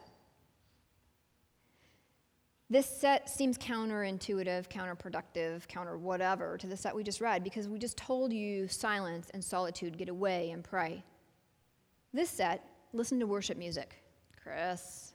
this 2.71 2.85
set 2.85 3.27
seems 3.29 3.57
counterintuitive, 3.57 4.69
counterproductive, 4.69 5.67
counter 5.67 5.97
whatever 5.97 6.55
to 6.59 6.67
the 6.67 6.77
set 6.77 6.95
we 6.95 7.03
just 7.03 7.19
read 7.19 7.43
because 7.43 7.67
we 7.67 7.79
just 7.79 7.97
told 7.97 8.31
you 8.31 8.67
silence 8.67 9.31
and 9.33 9.43
solitude, 9.43 9.97
get 9.97 10.07
away 10.07 10.51
and 10.51 10.63
pray. 10.63 11.03
This 12.13 12.29
set, 12.29 12.63
listen 12.93 13.19
to 13.19 13.27
worship 13.27 13.57
music. 13.57 14.01
Chris, 14.41 15.13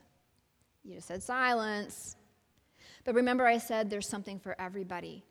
you 0.83 0.95
just 0.95 1.07
said 1.07 1.21
silence. 1.21 2.15
But 3.03 3.15
remember, 3.15 3.45
I 3.45 3.57
said 3.57 3.89
there's 3.89 4.07
something 4.07 4.39
for 4.39 4.59
everybody. 4.59 5.23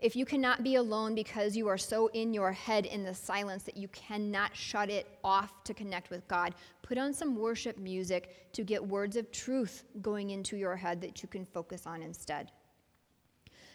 If 0.00 0.16
you 0.16 0.24
cannot 0.24 0.64
be 0.64 0.74
alone 0.74 1.14
because 1.14 1.56
you 1.56 1.68
are 1.68 1.78
so 1.78 2.08
in 2.08 2.34
your 2.34 2.50
head 2.50 2.86
in 2.86 3.04
the 3.04 3.14
silence 3.14 3.62
that 3.62 3.76
you 3.76 3.86
cannot 3.88 4.56
shut 4.56 4.90
it 4.90 5.06
off 5.22 5.62
to 5.62 5.72
connect 5.72 6.10
with 6.10 6.26
God, 6.26 6.56
put 6.82 6.98
on 6.98 7.14
some 7.14 7.36
worship 7.36 7.78
music 7.78 8.52
to 8.52 8.64
get 8.64 8.84
words 8.84 9.16
of 9.16 9.30
truth 9.30 9.84
going 10.00 10.30
into 10.30 10.56
your 10.56 10.74
head 10.74 11.00
that 11.02 11.22
you 11.22 11.28
can 11.28 11.44
focus 11.44 11.86
on 11.86 12.02
instead. 12.02 12.50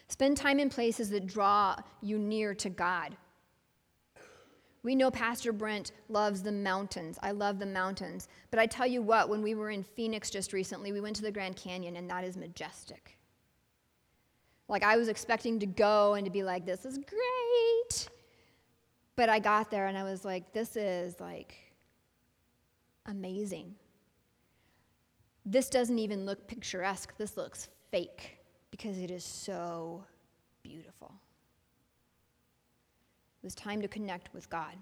Spend 0.08 0.36
time 0.36 0.58
in 0.58 0.68
places 0.68 1.08
that 1.10 1.26
draw 1.26 1.76
you 2.02 2.18
near 2.18 2.54
to 2.56 2.68
God. 2.68 3.16
We 4.82 4.94
know 4.94 5.10
Pastor 5.10 5.52
Brent 5.52 5.92
loves 6.08 6.42
the 6.42 6.52
mountains. 6.52 7.18
I 7.22 7.32
love 7.32 7.58
the 7.58 7.66
mountains. 7.66 8.28
But 8.50 8.60
I 8.60 8.66
tell 8.66 8.86
you 8.86 9.02
what, 9.02 9.28
when 9.28 9.42
we 9.42 9.54
were 9.54 9.70
in 9.70 9.82
Phoenix 9.82 10.30
just 10.30 10.52
recently, 10.52 10.92
we 10.92 11.00
went 11.00 11.16
to 11.16 11.22
the 11.22 11.32
Grand 11.32 11.56
Canyon, 11.56 11.96
and 11.96 12.08
that 12.08 12.24
is 12.24 12.36
majestic. 12.36 13.18
Like 14.68 14.82
I 14.82 14.96
was 14.96 15.08
expecting 15.08 15.58
to 15.60 15.66
go 15.66 16.14
and 16.14 16.24
to 16.24 16.30
be 16.30 16.42
like, 16.42 16.66
this 16.66 16.84
is 16.84 16.98
great. 16.98 18.08
But 19.16 19.28
I 19.28 19.38
got 19.38 19.70
there 19.70 19.86
and 19.86 19.98
I 19.98 20.04
was 20.04 20.24
like, 20.24 20.52
this 20.52 20.76
is 20.76 21.18
like 21.18 21.56
amazing. 23.06 23.74
This 25.44 25.68
doesn't 25.70 25.98
even 25.98 26.26
look 26.26 26.46
picturesque. 26.46 27.16
This 27.16 27.36
looks 27.36 27.68
fake 27.90 28.38
because 28.70 28.98
it 28.98 29.10
is 29.10 29.24
so 29.24 30.04
beautiful. 30.62 31.14
It 33.42 33.46
was 33.46 33.54
time 33.54 33.80
to 33.82 33.88
connect 33.88 34.32
with 34.34 34.50
God. 34.50 34.74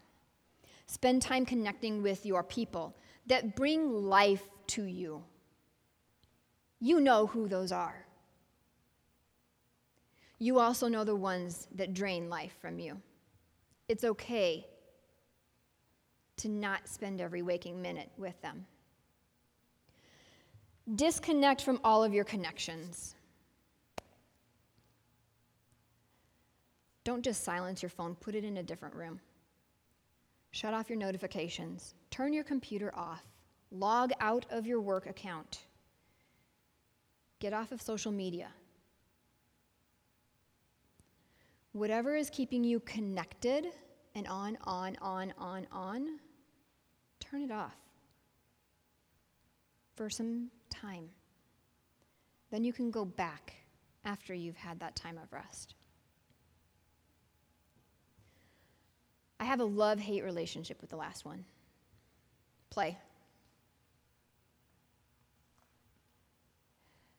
Spend 0.86 1.22
time 1.22 1.44
connecting 1.44 2.02
with 2.02 2.24
your 2.24 2.42
people 2.42 2.96
that 3.26 3.57
bring 3.57 3.92
life 3.92 4.48
to 4.68 4.84
you. 4.84 5.22
You 6.80 7.00
know 7.00 7.26
who 7.26 7.48
those 7.48 7.72
are 7.72 8.07
you 10.38 10.59
also 10.59 10.88
know 10.88 11.04
the 11.04 11.16
ones 11.16 11.66
that 11.74 11.94
drain 11.94 12.28
life 12.28 12.57
from 12.61 12.78
you. 12.78 13.00
It's 13.88 14.04
okay 14.04 14.66
to 16.38 16.48
not 16.48 16.88
spend 16.88 17.20
every 17.20 17.42
waking 17.42 17.80
minute 17.80 18.11
with 18.18 18.40
them. 18.42 18.66
Disconnect 20.94 21.62
from 21.62 21.80
all 21.82 22.04
of 22.04 22.12
your 22.12 22.24
connections. 22.24 23.15
Don't 27.07 27.22
just 27.22 27.44
silence 27.44 27.84
your 27.84 27.88
phone, 27.88 28.16
put 28.16 28.34
it 28.34 28.42
in 28.42 28.57
a 28.57 28.64
different 28.64 28.92
room. 28.96 29.20
Shut 30.50 30.74
off 30.74 30.90
your 30.90 30.98
notifications. 30.98 31.94
Turn 32.11 32.32
your 32.32 32.42
computer 32.42 32.92
off. 32.96 33.22
Log 33.70 34.11
out 34.18 34.44
of 34.50 34.66
your 34.66 34.80
work 34.80 35.07
account. 35.07 35.66
Get 37.38 37.52
off 37.52 37.70
of 37.70 37.80
social 37.80 38.11
media. 38.11 38.48
Whatever 41.70 42.16
is 42.16 42.28
keeping 42.28 42.64
you 42.64 42.80
connected 42.80 43.68
and 44.16 44.26
on, 44.26 44.59
on, 44.64 44.96
on, 45.00 45.32
on, 45.38 45.68
on, 45.70 46.18
turn 47.20 47.42
it 47.42 47.52
off 47.52 47.76
for 49.94 50.11
some 50.11 50.50
time. 50.70 51.09
Then 52.50 52.64
you 52.64 52.72
can 52.72 52.90
go 52.90 53.04
back 53.04 53.54
after 54.04 54.34
you've 54.34 54.57
had 54.57 54.80
that 54.80 54.96
time 54.96 55.18
of 55.18 55.32
rest. 55.32 55.76
I 59.39 59.45
have 59.45 59.61
a 59.61 59.64
love 59.64 59.99
hate 59.99 60.24
relationship 60.24 60.80
with 60.80 60.91
the 60.91 60.97
last 60.97 61.24
one 61.24 61.45
play. 62.70 62.99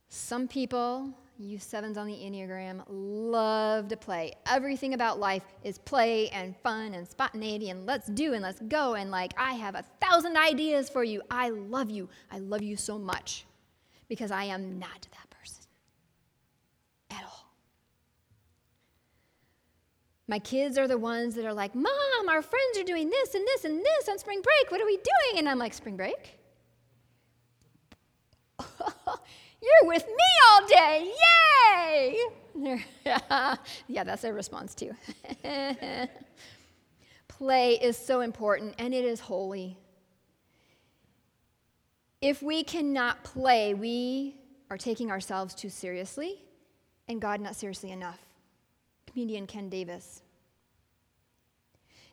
Some 0.09 0.47
people 0.47 1.13
you 1.39 1.59
sevens 1.59 1.97
on 1.97 2.07
the 2.07 2.15
Enneagram 2.15 2.83
love 2.87 3.89
to 3.89 3.97
play. 3.97 4.33
Everything 4.47 4.93
about 4.93 5.19
life 5.19 5.43
is 5.63 5.77
play 5.77 6.29
and 6.29 6.55
fun 6.57 6.93
and 6.93 7.07
spontaneity 7.07 7.69
and 7.69 7.85
let's 7.85 8.07
do 8.07 8.33
and 8.33 8.41
let's 8.41 8.59
go. 8.61 8.95
And 8.95 9.11
like, 9.11 9.33
I 9.37 9.53
have 9.53 9.75
a 9.75 9.85
thousand 10.01 10.35
ideas 10.35 10.89
for 10.89 11.03
you. 11.03 11.21
I 11.29 11.49
love 11.49 11.89
you. 11.89 12.09
I 12.31 12.39
love 12.39 12.63
you 12.63 12.75
so 12.75 12.97
much 12.97 13.45
because 14.07 14.31
I 14.31 14.45
am 14.45 14.79
not 14.79 15.07
that 15.11 15.29
person 15.29 15.63
at 17.11 17.23
all. 17.23 17.51
My 20.27 20.39
kids 20.39 20.77
are 20.77 20.87
the 20.87 20.97
ones 20.97 21.35
that 21.35 21.45
are 21.45 21.53
like, 21.53 21.73
Mom, 21.73 22.29
our 22.29 22.41
friends 22.41 22.77
are 22.77 22.83
doing 22.83 23.09
this 23.09 23.33
and 23.33 23.45
this 23.47 23.63
and 23.63 23.79
this 23.79 24.09
on 24.09 24.19
spring 24.19 24.41
break. 24.41 24.71
What 24.71 24.81
are 24.81 24.85
we 24.85 24.97
doing? 24.97 25.39
And 25.39 25.47
I'm 25.47 25.57
like, 25.57 25.73
Spring 25.73 25.95
break? 25.95 26.37
You're 29.61 29.83
with 29.83 30.05
me 30.05 30.13
all 30.51 30.67
day. 30.67 31.11
Yay! 31.85 32.19
yeah, 33.87 34.03
that's 34.03 34.21
their 34.21 34.33
response 34.33 34.75
too. 34.75 34.91
Play 37.27 37.73
is 37.73 37.97
so 37.97 38.21
important 38.21 38.75
and 38.79 38.93
it 38.93 39.05
is 39.05 39.19
holy. 39.19 39.77
If 42.21 42.41
we 42.41 42.63
cannot 42.63 43.23
play, 43.23 43.75
we 43.75 44.35
are 44.71 44.77
taking 44.77 45.11
ourselves 45.11 45.53
too 45.53 45.69
seriously 45.69 46.41
and 47.07 47.21
God 47.21 47.39
not 47.39 47.55
seriously 47.55 47.91
enough. 47.91 48.26
Comedian 49.17 49.47
Ken 49.47 49.67
Davis. 49.67 50.21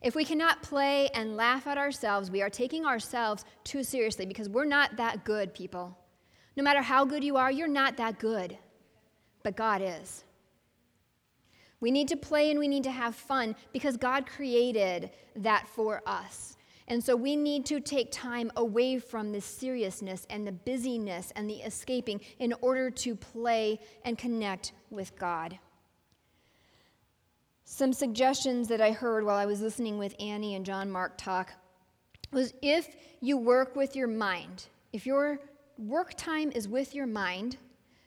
If 0.00 0.14
we 0.14 0.24
cannot 0.24 0.62
play 0.62 1.10
and 1.12 1.36
laugh 1.36 1.66
at 1.66 1.76
ourselves, 1.76 2.30
we 2.30 2.40
are 2.40 2.48
taking 2.48 2.86
ourselves 2.86 3.44
too 3.62 3.84
seriously 3.84 4.24
because 4.24 4.48
we're 4.48 4.64
not 4.64 4.96
that 4.96 5.22
good, 5.22 5.52
people. 5.52 5.98
No 6.56 6.62
matter 6.62 6.80
how 6.80 7.04
good 7.04 7.22
you 7.22 7.36
are, 7.36 7.52
you're 7.52 7.68
not 7.68 7.98
that 7.98 8.18
good, 8.18 8.56
but 9.42 9.54
God 9.54 9.82
is. 9.84 10.24
We 11.78 11.90
need 11.90 12.08
to 12.08 12.16
play 12.16 12.50
and 12.50 12.58
we 12.58 12.68
need 12.68 12.84
to 12.84 12.90
have 12.90 13.14
fun 13.14 13.54
because 13.74 13.98
God 13.98 14.24
created 14.26 15.10
that 15.36 15.68
for 15.68 16.00
us. 16.06 16.56
And 16.88 17.04
so 17.04 17.14
we 17.16 17.36
need 17.36 17.66
to 17.66 17.80
take 17.80 18.12
time 18.12 18.50
away 18.56 18.98
from 18.98 19.30
the 19.30 19.42
seriousness 19.42 20.26
and 20.30 20.46
the 20.46 20.52
busyness 20.52 21.34
and 21.36 21.50
the 21.50 21.56
escaping 21.56 22.22
in 22.38 22.54
order 22.62 22.90
to 22.90 23.14
play 23.14 23.78
and 24.06 24.16
connect 24.16 24.72
with 24.88 25.14
God. 25.18 25.58
Some 27.76 27.92
suggestions 27.92 28.68
that 28.68 28.80
I 28.80 28.92
heard 28.92 29.24
while 29.24 29.36
I 29.36 29.46
was 29.46 29.60
listening 29.60 29.98
with 29.98 30.14
Annie 30.20 30.54
and 30.54 30.64
John 30.64 30.88
Mark 30.92 31.14
talk 31.18 31.54
was 32.30 32.54
if 32.62 32.94
you 33.20 33.36
work 33.36 33.74
with 33.74 33.96
your 33.96 34.06
mind, 34.06 34.66
if 34.92 35.04
you're 35.04 35.40
work 35.76 36.14
time 36.16 36.52
is 36.52 36.68
with 36.68 36.94
your 36.94 37.08
mind. 37.08 37.56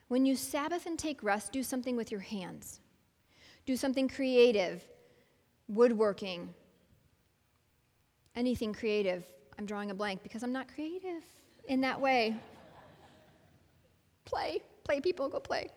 When 0.07 0.25
you 0.25 0.37
Sabbath 0.37 0.85
and 0.85 0.97
take 0.97 1.21
rest, 1.21 1.51
do 1.51 1.63
something 1.63 1.97
with 1.97 2.11
your 2.11 2.21
hands. 2.21 2.79
Do 3.65 3.75
something 3.75 4.07
creative, 4.07 4.85
woodworking, 5.67 6.53
anything 8.37 8.71
creative. 8.71 9.25
I'm 9.59 9.65
drawing 9.65 9.91
a 9.91 9.93
blank 9.93 10.23
because 10.23 10.43
I'm 10.43 10.53
not 10.53 10.73
creative. 10.73 11.23
in 11.67 11.81
that 11.81 11.99
way. 11.99 12.37
Play, 14.23 14.61
play, 14.85 15.01
people, 15.01 15.27
go 15.27 15.41
play. 15.41 15.71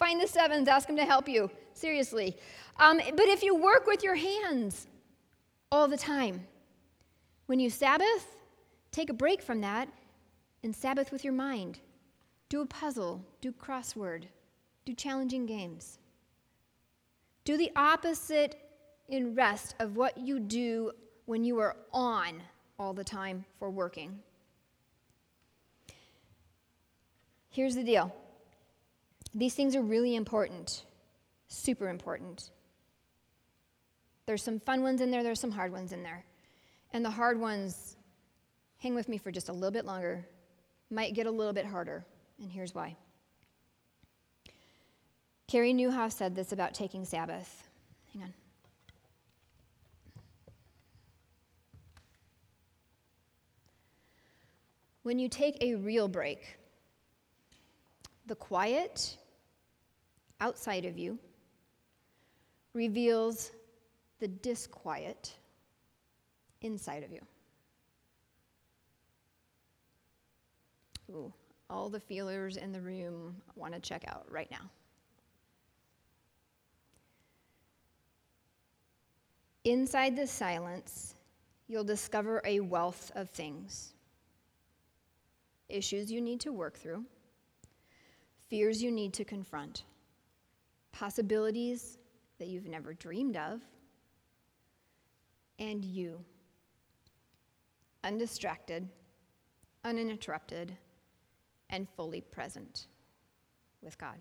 Find 0.00 0.18
the 0.18 0.26
sevens, 0.26 0.66
ask 0.66 0.86
them 0.86 0.96
to 0.96 1.04
help 1.04 1.28
you. 1.28 1.50
Seriously. 1.74 2.36
Um, 2.78 3.00
but 3.14 3.28
if 3.28 3.42
you 3.42 3.54
work 3.54 3.86
with 3.86 4.02
your 4.02 4.14
hands 4.14 4.86
all 5.70 5.86
the 5.86 5.98
time, 5.98 6.46
when 7.46 7.60
you 7.60 7.68
Sabbath, 7.68 8.36
take 8.92 9.10
a 9.10 9.12
break 9.12 9.42
from 9.42 9.60
that 9.60 9.88
and 10.64 10.74
Sabbath 10.74 11.12
with 11.12 11.22
your 11.22 11.34
mind. 11.34 11.80
Do 12.48 12.62
a 12.62 12.66
puzzle, 12.66 13.22
do 13.42 13.52
crossword, 13.52 14.24
do 14.86 14.94
challenging 14.94 15.44
games. 15.44 15.98
Do 17.44 17.58
the 17.58 17.70
opposite 17.76 18.56
in 19.10 19.34
rest 19.34 19.74
of 19.80 19.96
what 19.96 20.16
you 20.16 20.40
do 20.40 20.92
when 21.26 21.44
you 21.44 21.58
are 21.58 21.76
on 21.92 22.42
all 22.78 22.94
the 22.94 23.04
time 23.04 23.44
for 23.58 23.68
working. 23.68 24.18
Here's 27.50 27.74
the 27.74 27.84
deal 27.84 28.14
these 29.34 29.54
things 29.54 29.76
are 29.76 29.82
really 29.82 30.14
important, 30.16 30.84
super 31.48 31.88
important. 31.88 32.50
There's 34.26 34.42
some 34.42 34.60
fun 34.60 34.82
ones 34.82 35.00
in 35.00 35.10
there, 35.10 35.22
there's 35.22 35.40
some 35.40 35.50
hard 35.50 35.72
ones 35.72 35.92
in 35.92 36.02
there. 36.02 36.24
And 36.92 37.04
the 37.04 37.10
hard 37.10 37.38
ones, 37.38 37.96
hang 38.78 38.94
with 38.94 39.08
me 39.08 39.18
for 39.18 39.30
just 39.30 39.48
a 39.48 39.52
little 39.52 39.70
bit 39.70 39.84
longer, 39.84 40.26
might 40.90 41.14
get 41.14 41.26
a 41.26 41.30
little 41.30 41.52
bit 41.52 41.66
harder. 41.66 42.04
And 42.40 42.50
here's 42.50 42.74
why. 42.74 42.96
Carey 45.46 45.72
Nieuwhof 45.72 46.12
said 46.12 46.34
this 46.34 46.52
about 46.52 46.74
taking 46.74 47.04
Sabbath. 47.04 47.68
Hang 48.12 48.22
on. 48.22 48.34
When 55.02 55.18
you 55.18 55.28
take 55.28 55.56
a 55.60 55.74
real 55.74 56.08
break, 56.08 56.56
the 58.26 58.36
quiet 58.36 59.16
outside 60.40 60.84
of 60.84 60.98
you 60.98 61.18
reveals 62.74 63.52
the 64.20 64.28
disquiet 64.28 65.34
inside 66.62 67.02
of 67.02 67.12
you. 67.12 67.20
Ooh, 71.10 71.32
all 71.68 71.88
the 71.88 72.00
feelers 72.00 72.56
in 72.56 72.72
the 72.72 72.80
room 72.80 73.36
want 73.56 73.74
to 73.74 73.80
check 73.80 74.04
out 74.06 74.24
right 74.30 74.50
now. 74.50 74.70
Inside 79.64 80.16
the 80.16 80.26
silence, 80.26 81.14
you'll 81.68 81.84
discover 81.84 82.40
a 82.44 82.60
wealth 82.60 83.12
of 83.14 83.30
things 83.30 83.92
issues 85.68 86.10
you 86.10 86.20
need 86.20 86.40
to 86.40 86.52
work 86.52 86.76
through, 86.76 87.04
fears 88.48 88.82
you 88.82 88.90
need 88.90 89.12
to 89.14 89.24
confront, 89.24 89.84
possibilities 90.92 91.98
that 92.38 92.48
you've 92.48 92.66
never 92.66 92.94
dreamed 92.94 93.36
of, 93.36 93.60
and 95.58 95.84
you, 95.84 96.24
undistracted, 98.02 98.88
uninterrupted, 99.84 100.76
and 101.68 101.88
fully 101.96 102.20
present 102.20 102.86
with 103.82 103.96
God. 103.98 104.16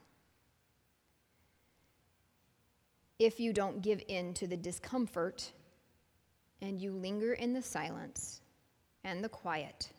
If 3.17 3.39
you 3.39 3.51
don't 3.51 3.81
give 3.81 4.01
in 4.07 4.33
to 4.35 4.47
the 4.47 4.57
discomfort 4.57 5.51
and 6.61 6.81
you 6.81 6.91
linger 6.91 7.33
in 7.33 7.53
the 7.53 7.61
silence 7.61 8.41
and 9.03 9.23
the 9.23 9.29
quiet 9.29 9.89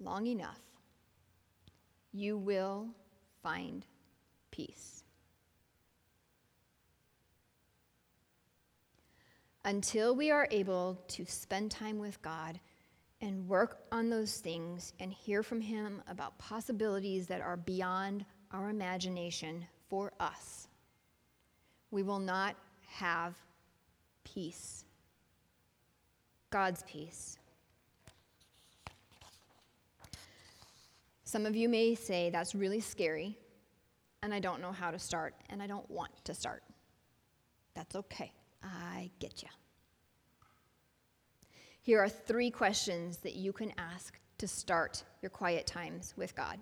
long 0.00 0.26
enough, 0.26 0.60
you 2.12 2.36
will 2.38 2.88
find 3.42 3.84
peace. 4.50 5.04
Until 9.64 10.14
we 10.14 10.30
are 10.30 10.48
able 10.50 10.98
to 11.08 11.26
spend 11.26 11.70
time 11.70 11.98
with 11.98 12.20
God 12.22 12.58
and 13.20 13.48
work 13.48 13.80
on 13.90 14.08
those 14.08 14.38
things 14.38 14.92
and 15.00 15.12
hear 15.12 15.42
from 15.42 15.60
Him 15.60 16.02
about 16.08 16.38
possibilities 16.38 17.26
that 17.26 17.40
are 17.40 17.56
beyond 17.56 18.24
our 18.52 18.70
imagination 18.70 19.66
for 19.88 20.12
us, 20.20 20.68
we 21.90 22.02
will 22.02 22.20
not 22.20 22.54
have 22.86 23.34
peace. 24.24 24.84
God's 26.50 26.82
peace. 26.86 27.38
Some 31.24 31.44
of 31.44 31.54
you 31.54 31.68
may 31.68 31.94
say, 31.94 32.30
that's 32.30 32.54
really 32.54 32.80
scary, 32.80 33.36
and 34.22 34.32
I 34.32 34.40
don't 34.40 34.62
know 34.62 34.72
how 34.72 34.90
to 34.90 34.98
start, 34.98 35.34
and 35.50 35.62
I 35.62 35.66
don't 35.66 35.88
want 35.90 36.12
to 36.24 36.32
start. 36.32 36.62
That's 37.74 37.94
okay. 37.96 38.32
I 38.62 39.10
get 39.18 39.42
you. 39.42 39.48
Here 41.80 42.00
are 42.02 42.08
three 42.08 42.50
questions 42.50 43.18
that 43.18 43.34
you 43.34 43.52
can 43.52 43.72
ask 43.78 44.18
to 44.38 44.46
start 44.46 45.04
your 45.22 45.30
quiet 45.30 45.66
times 45.66 46.14
with 46.16 46.34
God. 46.36 46.58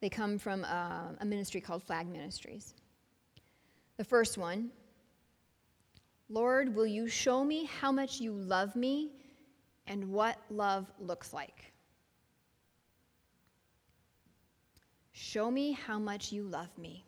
They 0.00 0.08
come 0.08 0.38
from 0.38 0.64
a, 0.64 1.16
a 1.20 1.24
ministry 1.24 1.60
called 1.60 1.82
Flag 1.82 2.06
Ministries. 2.06 2.74
The 3.96 4.04
first 4.04 4.38
one 4.38 4.70
Lord, 6.30 6.74
will 6.74 6.86
you 6.86 7.08
show 7.08 7.42
me 7.42 7.64
how 7.64 7.90
much 7.90 8.20
you 8.20 8.32
love 8.32 8.76
me 8.76 9.10
and 9.86 10.10
what 10.10 10.38
love 10.50 10.86
looks 11.00 11.32
like? 11.32 11.72
Show 15.12 15.50
me 15.50 15.72
how 15.72 15.98
much 15.98 16.30
you 16.30 16.44
love 16.44 16.68
me. 16.76 17.04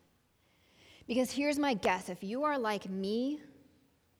Because 1.11 1.29
here's 1.29 1.59
my 1.59 1.73
guess 1.73 2.07
if 2.07 2.23
you 2.23 2.45
are 2.45 2.57
like 2.57 2.89
me, 2.89 3.41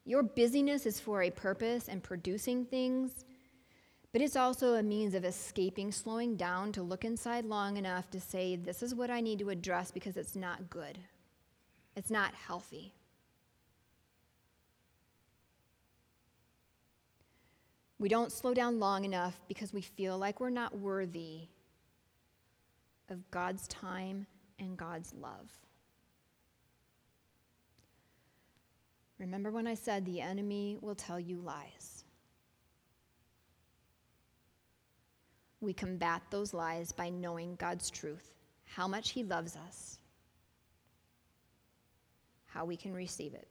your 0.03 0.21
busyness 0.21 0.85
is 0.85 0.99
for 0.99 1.21
a 1.23 1.31
purpose 1.31 1.87
and 1.87 2.03
producing 2.03 2.65
things, 2.65 3.23
but 4.11 4.21
it's 4.21 4.35
also 4.35 4.73
a 4.73 4.83
means 4.83 5.13
of 5.13 5.23
escaping, 5.23 5.93
slowing 5.93 6.35
down 6.35 6.73
to 6.73 6.83
look 6.83 7.05
inside 7.05 7.45
long 7.45 7.77
enough 7.77 8.09
to 8.09 8.19
say, 8.19 8.57
This 8.57 8.83
is 8.83 8.93
what 8.93 9.09
I 9.09 9.21
need 9.21 9.39
to 9.39 9.51
address 9.51 9.89
because 9.89 10.17
it's 10.17 10.35
not 10.35 10.69
good. 10.69 10.97
It's 11.95 12.11
not 12.11 12.35
healthy. 12.35 12.93
We 17.99 18.09
don't 18.09 18.33
slow 18.33 18.53
down 18.53 18.81
long 18.81 19.05
enough 19.05 19.39
because 19.47 19.71
we 19.71 19.79
feel 19.79 20.17
like 20.17 20.41
we're 20.41 20.49
not 20.49 20.77
worthy 20.77 21.47
of 23.07 23.31
God's 23.31 23.65
time 23.69 24.27
and 24.59 24.75
God's 24.75 25.13
love. 25.13 25.57
Remember 29.21 29.51
when 29.51 29.67
I 29.67 29.75
said 29.75 30.03
the 30.03 30.19
enemy 30.19 30.79
will 30.81 30.95
tell 30.95 31.19
you 31.19 31.37
lies? 31.41 32.05
We 35.59 35.73
combat 35.73 36.23
those 36.31 36.55
lies 36.55 36.91
by 36.91 37.09
knowing 37.09 37.53
God's 37.57 37.91
truth, 37.91 38.33
how 38.65 38.87
much 38.87 39.11
He 39.11 39.23
loves 39.23 39.55
us, 39.55 39.99
how 42.47 42.65
we 42.65 42.75
can 42.75 42.95
receive 42.95 43.35
it. 43.35 43.47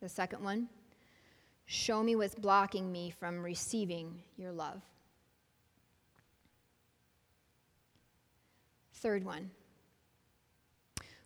The 0.00 0.08
second 0.08 0.42
one, 0.42 0.70
show 1.66 2.02
me 2.02 2.16
what's 2.16 2.34
blocking 2.34 2.90
me 2.90 3.10
from 3.10 3.44
receiving 3.44 4.18
your 4.38 4.50
love. 4.50 4.80
Third 8.94 9.24
one, 9.24 9.50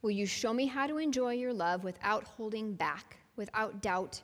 will 0.03 0.11
you 0.11 0.27
show 0.27 0.53
me 0.53 0.67
how 0.67 0.89
to 0.89 0.99
enjoy 0.99 1.35
your 1.35 1.53
love 1.53 1.85
without 1.85 2.25
holding 2.25 2.75
back? 2.75 3.18
Without 3.39 3.81
doubt, 3.81 4.21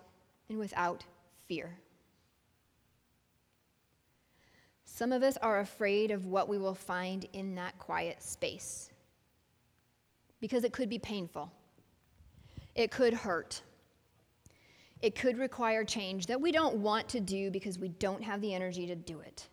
and 0.51 0.59
without 0.59 1.05
fear. 1.47 1.79
Some 4.85 5.13
of 5.13 5.23
us 5.23 5.37
are 5.39 5.61
afraid 5.61 6.11
of 6.11 6.27
what 6.27 6.49
we 6.49 6.59
will 6.59 6.75
find 6.75 7.27
in 7.33 7.55
that 7.55 7.79
quiet 7.79 8.23
space 8.23 8.91
because 10.41 10.63
it 10.63 10.73
could 10.73 10.91
be 10.91 10.99
painful, 10.99 11.51
it 12.75 12.91
could 12.91 13.15
hurt. 13.15 13.63
It 15.03 15.15
could 15.15 15.37
require 15.37 15.85
change 15.85 16.27
that 16.27 16.41
we 16.41 16.51
don't 16.51 16.77
want 16.77 17.09
to 17.09 17.21
do 17.21 17.51
because 17.51 17.79
we 17.79 17.89
don't 17.89 18.23
have 18.23 18.41
the 18.41 18.55
energy 18.55 18.87
to 18.87 18.95
do 18.95 19.21
it. 19.21 19.49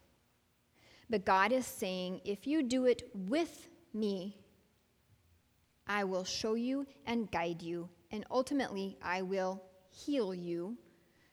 But 1.10 1.26
God 1.26 1.52
is 1.52 1.66
saying, 1.66 2.22
if 2.24 2.48
you 2.48 2.64
do 2.64 2.86
it 2.86 3.10
with 3.14 3.68
me, 3.94 4.38
I 5.88 6.06
will 6.06 6.24
show 6.24 6.54
you 6.54 6.88
and 7.06 7.30
guide 7.32 7.62
you 7.62 7.90
and 8.12 8.26
ultimately 8.30 8.98
I 9.02 9.22
will 9.22 9.62
heal 9.90 10.34
you 10.34 10.78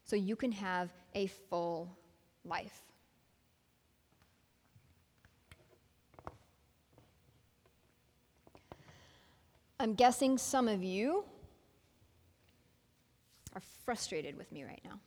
so 0.03 0.15
you 0.15 0.35
can 0.35 0.51
have 0.53 0.89
a 1.13 1.27
full 1.27 1.97
life. 2.43 2.81
I'm 9.79 9.93
guessing 9.93 10.37
some 10.37 10.67
of 10.67 10.83
you 10.83 11.23
are 13.55 13.61
frustrated 13.85 14.37
with 14.37 14.51
me 14.51 14.63
right 14.63 14.81
now. 14.83 14.99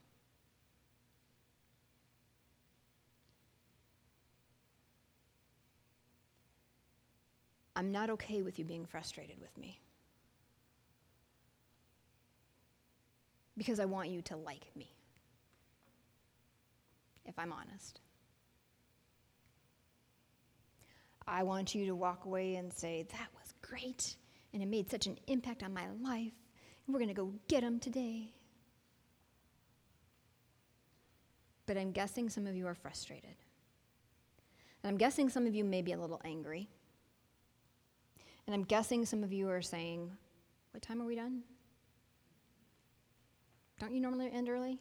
I'm 7.74 7.92
not 7.92 8.10
okay 8.10 8.42
with 8.42 8.58
you 8.58 8.64
being 8.64 8.86
frustrated 8.86 9.40
with 9.40 9.56
me. 9.58 9.80
Because 13.62 13.78
I 13.78 13.84
want 13.84 14.08
you 14.08 14.22
to 14.22 14.36
like 14.36 14.66
me, 14.74 14.90
if 17.24 17.38
I'm 17.38 17.52
honest. 17.52 18.00
I 21.28 21.44
want 21.44 21.72
you 21.72 21.86
to 21.86 21.94
walk 21.94 22.24
away 22.24 22.56
and 22.56 22.72
say, 22.72 23.06
That 23.12 23.28
was 23.38 23.54
great, 23.62 24.16
and 24.52 24.64
it 24.64 24.66
made 24.66 24.90
such 24.90 25.06
an 25.06 25.16
impact 25.28 25.62
on 25.62 25.72
my 25.72 25.86
life, 26.02 26.32
and 26.84 26.92
we're 26.92 26.98
going 26.98 27.06
to 27.06 27.14
go 27.14 27.34
get 27.46 27.62
him 27.62 27.78
today. 27.78 28.32
But 31.66 31.76
I'm 31.76 31.92
guessing 31.92 32.30
some 32.30 32.48
of 32.48 32.56
you 32.56 32.66
are 32.66 32.74
frustrated. 32.74 33.36
And 34.82 34.90
I'm 34.90 34.96
guessing 34.96 35.28
some 35.28 35.46
of 35.46 35.54
you 35.54 35.62
may 35.62 35.82
be 35.82 35.92
a 35.92 36.00
little 36.00 36.20
angry. 36.24 36.68
And 38.48 38.56
I'm 38.56 38.64
guessing 38.64 39.06
some 39.06 39.22
of 39.22 39.32
you 39.32 39.48
are 39.50 39.62
saying, 39.62 40.10
What 40.72 40.82
time 40.82 41.00
are 41.00 41.06
we 41.06 41.14
done? 41.14 41.42
Don't 43.82 43.92
you 43.92 44.00
normally 44.00 44.30
end 44.32 44.48
early? 44.48 44.78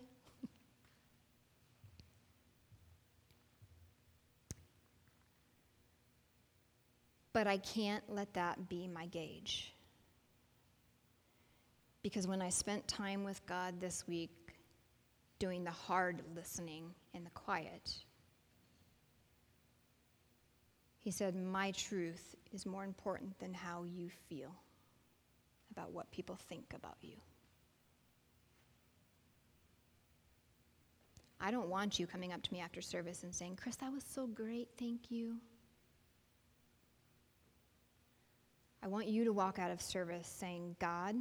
but 7.33 7.47
I 7.47 7.57
can't 7.57 8.03
let 8.07 8.31
that 8.35 8.69
be 8.69 8.87
my 8.87 9.07
gauge. 9.07 9.73
Because 12.03 12.27
when 12.27 12.43
I 12.43 12.49
spent 12.49 12.87
time 12.87 13.23
with 13.23 13.43
God 13.47 13.79
this 13.79 14.07
week 14.07 14.53
doing 15.39 15.63
the 15.63 15.71
hard 15.71 16.21
listening 16.35 16.93
in 17.15 17.23
the 17.23 17.31
quiet, 17.31 17.95
he 20.99 21.09
said, 21.09 21.35
My 21.35 21.71
truth 21.71 22.35
is 22.53 22.67
more 22.67 22.83
important 22.83 23.39
than 23.39 23.55
how 23.55 23.83
you 23.83 24.11
feel 24.29 24.53
about 25.71 25.91
what 25.91 26.11
people 26.11 26.35
think 26.35 26.75
about 26.75 26.97
you. 27.01 27.15
I 31.41 31.51
don't 31.51 31.69
want 31.69 31.99
you 31.99 32.05
coming 32.05 32.31
up 32.31 32.41
to 32.43 32.53
me 32.53 32.59
after 32.59 32.81
service 32.81 33.23
and 33.23 33.33
saying, 33.33 33.57
Chris, 33.61 33.75
that 33.77 33.91
was 33.91 34.03
so 34.03 34.27
great, 34.27 34.69
thank 34.77 35.09
you. 35.09 35.37
I 38.83 38.87
want 38.87 39.07
you 39.07 39.25
to 39.25 39.33
walk 39.33 39.59
out 39.59 39.71
of 39.71 39.81
service 39.81 40.27
saying, 40.27 40.75
God, 40.79 41.15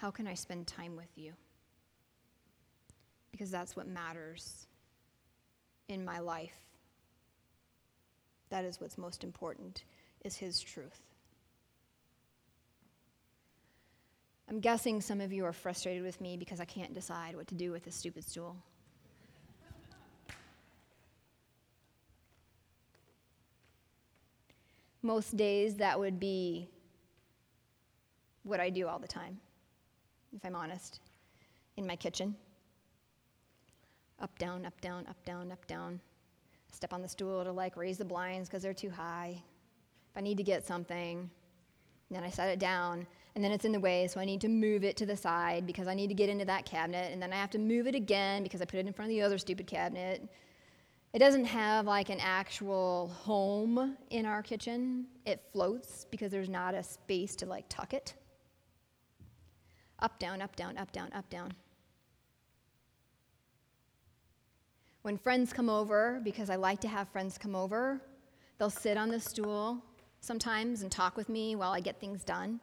how 0.00 0.10
can 0.10 0.26
I 0.26 0.34
spend 0.34 0.66
time 0.66 0.96
with 0.96 1.10
you? 1.16 1.32
Because 3.32 3.50
that's 3.50 3.74
what 3.74 3.88
matters 3.88 4.66
in 5.88 6.04
my 6.04 6.18
life 6.18 6.64
that 8.54 8.64
is 8.64 8.80
what's 8.80 8.96
most 8.96 9.24
important, 9.24 9.82
is 10.24 10.36
his 10.36 10.60
truth. 10.60 11.00
I'm 14.48 14.60
guessing 14.60 15.00
some 15.00 15.20
of 15.20 15.32
you 15.32 15.44
are 15.44 15.52
frustrated 15.52 16.04
with 16.04 16.20
me 16.20 16.36
because 16.36 16.60
I 16.60 16.64
can't 16.64 16.94
decide 16.94 17.34
what 17.34 17.48
to 17.48 17.56
do 17.56 17.72
with 17.72 17.84
this 17.84 17.96
stupid 17.96 18.22
stool. 18.22 18.56
Most 25.04 25.36
days, 25.36 25.76
that 25.76 26.00
would 26.00 26.18
be 26.18 26.66
what 28.42 28.58
I 28.58 28.70
do 28.70 28.88
all 28.88 28.98
the 28.98 29.06
time, 29.06 29.38
if 30.34 30.42
I'm 30.46 30.56
honest, 30.56 31.00
in 31.76 31.86
my 31.86 31.94
kitchen. 31.94 32.34
Up, 34.18 34.36
down, 34.38 34.64
up, 34.64 34.80
down, 34.80 35.06
up, 35.06 35.22
down, 35.26 35.52
up, 35.52 35.66
down 35.66 36.00
step 36.72 36.92
on 36.94 37.02
the 37.02 37.08
stool 37.08 37.44
to 37.44 37.52
like 37.52 37.76
raise 37.76 37.98
the 37.98 38.04
blinds 38.04 38.48
because 38.48 38.62
they're 38.62 38.74
too 38.74 38.90
high. 38.90 39.40
If 40.10 40.16
I 40.16 40.20
need 40.20 40.38
to 40.38 40.42
get 40.42 40.66
something, 40.66 41.30
then 42.10 42.24
I 42.24 42.30
set 42.30 42.48
it 42.48 42.58
down, 42.58 43.06
and 43.34 43.44
then 43.44 43.52
it's 43.52 43.64
in 43.64 43.72
the 43.72 43.80
way, 43.80 44.06
so 44.06 44.20
I 44.20 44.24
need 44.24 44.40
to 44.40 44.48
move 44.48 44.84
it 44.84 44.96
to 44.98 45.06
the 45.06 45.16
side 45.16 45.66
because 45.66 45.86
I 45.86 45.94
need 45.94 46.08
to 46.08 46.14
get 46.14 46.28
into 46.28 46.44
that 46.46 46.64
cabinet, 46.64 47.12
and 47.12 47.20
then 47.20 47.30
I 47.30 47.36
have 47.36 47.50
to 47.50 47.58
move 47.58 47.86
it 47.86 47.94
again 47.94 48.42
because 48.42 48.62
I 48.62 48.64
put 48.64 48.78
it 48.78 48.86
in 48.86 48.92
front 48.94 49.10
of 49.10 49.16
the 49.16 49.22
other 49.22 49.36
stupid 49.36 49.66
cabinet. 49.66 50.26
It 51.14 51.20
doesn't 51.20 51.44
have 51.44 51.86
like 51.86 52.10
an 52.10 52.18
actual 52.20 53.06
home 53.22 53.96
in 54.10 54.26
our 54.26 54.42
kitchen. 54.42 55.06
It 55.24 55.40
floats 55.52 56.06
because 56.10 56.32
there's 56.32 56.48
not 56.48 56.74
a 56.74 56.82
space 56.82 57.36
to 57.36 57.46
like 57.46 57.66
tuck 57.68 57.94
it. 57.94 58.14
Up, 60.00 60.18
down, 60.18 60.42
up, 60.42 60.56
down, 60.56 60.76
up, 60.76 60.90
down, 60.90 61.12
up, 61.12 61.30
down. 61.30 61.52
When 65.02 65.16
friends 65.16 65.52
come 65.52 65.70
over, 65.70 66.20
because 66.24 66.50
I 66.50 66.56
like 66.56 66.80
to 66.80 66.88
have 66.88 67.08
friends 67.10 67.38
come 67.38 67.54
over, 67.54 68.00
they'll 68.58 68.68
sit 68.68 68.96
on 68.96 69.08
the 69.08 69.20
stool 69.20 69.84
sometimes 70.18 70.82
and 70.82 70.90
talk 70.90 71.16
with 71.16 71.28
me 71.28 71.54
while 71.54 71.70
I 71.70 71.78
get 71.78 72.00
things 72.00 72.24
done. 72.24 72.58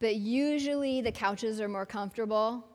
But 0.00 0.16
usually 0.16 1.00
the 1.00 1.12
couches 1.12 1.62
are 1.62 1.68
more 1.68 1.86
comfortable. 1.86 2.66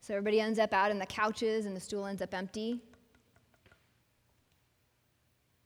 So 0.00 0.14
everybody 0.14 0.40
ends 0.40 0.58
up 0.58 0.72
out 0.72 0.90
in 0.90 0.98
the 0.98 1.04
couches 1.04 1.66
and 1.66 1.76
the 1.76 1.80
stool 1.80 2.06
ends 2.06 2.22
up 2.22 2.32
empty. 2.32 2.80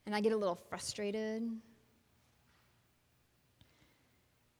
And 0.08 0.14
I 0.14 0.22
get 0.22 0.32
a 0.32 0.36
little 0.38 0.58
frustrated 0.70 1.46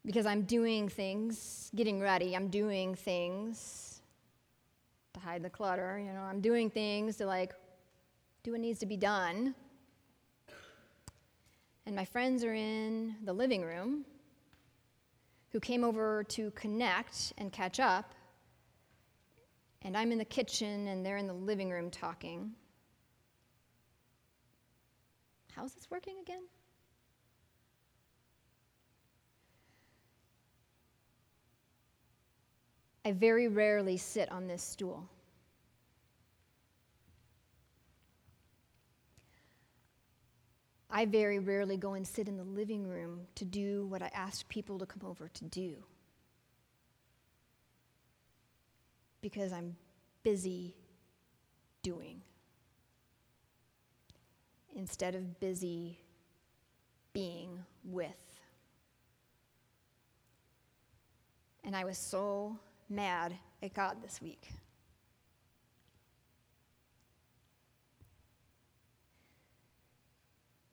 because 0.05 0.27
I'm 0.27 0.43
doing 0.43 0.91
things, 0.91 1.71
getting 1.75 2.03
ready, 2.03 2.37
I'm 2.37 2.49
doing 2.49 2.95
things 2.95 4.03
to 5.15 5.21
hide 5.21 5.43
the 5.43 5.49
clutter. 5.49 5.99
You 5.99 6.13
know, 6.13 6.21
I'm 6.21 6.43
doing 6.43 6.69
things 6.69 7.17
to 7.17 7.25
like 7.25 7.55
do 8.43 8.53
what 8.53 8.61
needs 8.61 8.79
to 8.81 8.87
be 8.87 8.99
done. 8.99 9.55
And 11.87 11.97
my 11.97 12.05
friends 12.05 12.45
are 12.45 12.53
in 12.53 13.15
the 13.25 13.33
living 13.33 13.63
room 13.63 14.05
who 15.53 15.61
came 15.61 15.83
over 15.83 16.25
to 16.25 16.51
connect 16.51 17.33
and 17.39 17.51
catch 17.51 17.81
up. 17.81 18.13
And 19.81 19.97
I'm 19.97 20.13
in 20.13 20.19
the 20.19 20.27
kitchen 20.27 20.89
and 20.89 21.07
they're 21.07 21.17
in 21.17 21.27
the 21.27 21.33
living 21.33 21.71
room 21.71 21.91
talking. 21.91 22.53
How's 25.59 25.73
this 25.73 25.91
working 25.91 26.15
again? 26.23 26.43
I 33.05 33.11
very 33.11 33.49
rarely 33.49 33.97
sit 33.97 34.31
on 34.31 34.47
this 34.47 34.63
stool. 34.63 35.09
I 40.89 41.07
very 41.07 41.41
rarely 41.41 41.77
go 41.77 41.95
and 41.95 42.07
sit 42.07 42.29
in 42.29 42.37
the 42.37 42.45
living 42.45 42.87
room 42.87 43.23
to 43.35 43.45
do 43.45 43.85
what 43.87 44.01
I 44.01 44.13
ask 44.15 44.49
people 44.49 44.79
to 44.79 44.87
come 44.87 45.03
over 45.05 45.27
to 45.27 45.45
do. 45.47 45.75
Because 49.23 49.53
I'm 49.53 49.75
busy 50.23 50.77
doing 51.83 52.23
instead 54.79 55.17
of 55.17 55.41
busy 55.41 55.99
being 57.13 57.65
with. 57.85 58.41
And 61.65 61.75
I 61.75 61.85
was 61.85 61.99
so 61.99 62.57
mad 62.89 63.35
at 63.61 63.75
God 63.75 63.97
this 64.01 64.23
week. 64.23 64.49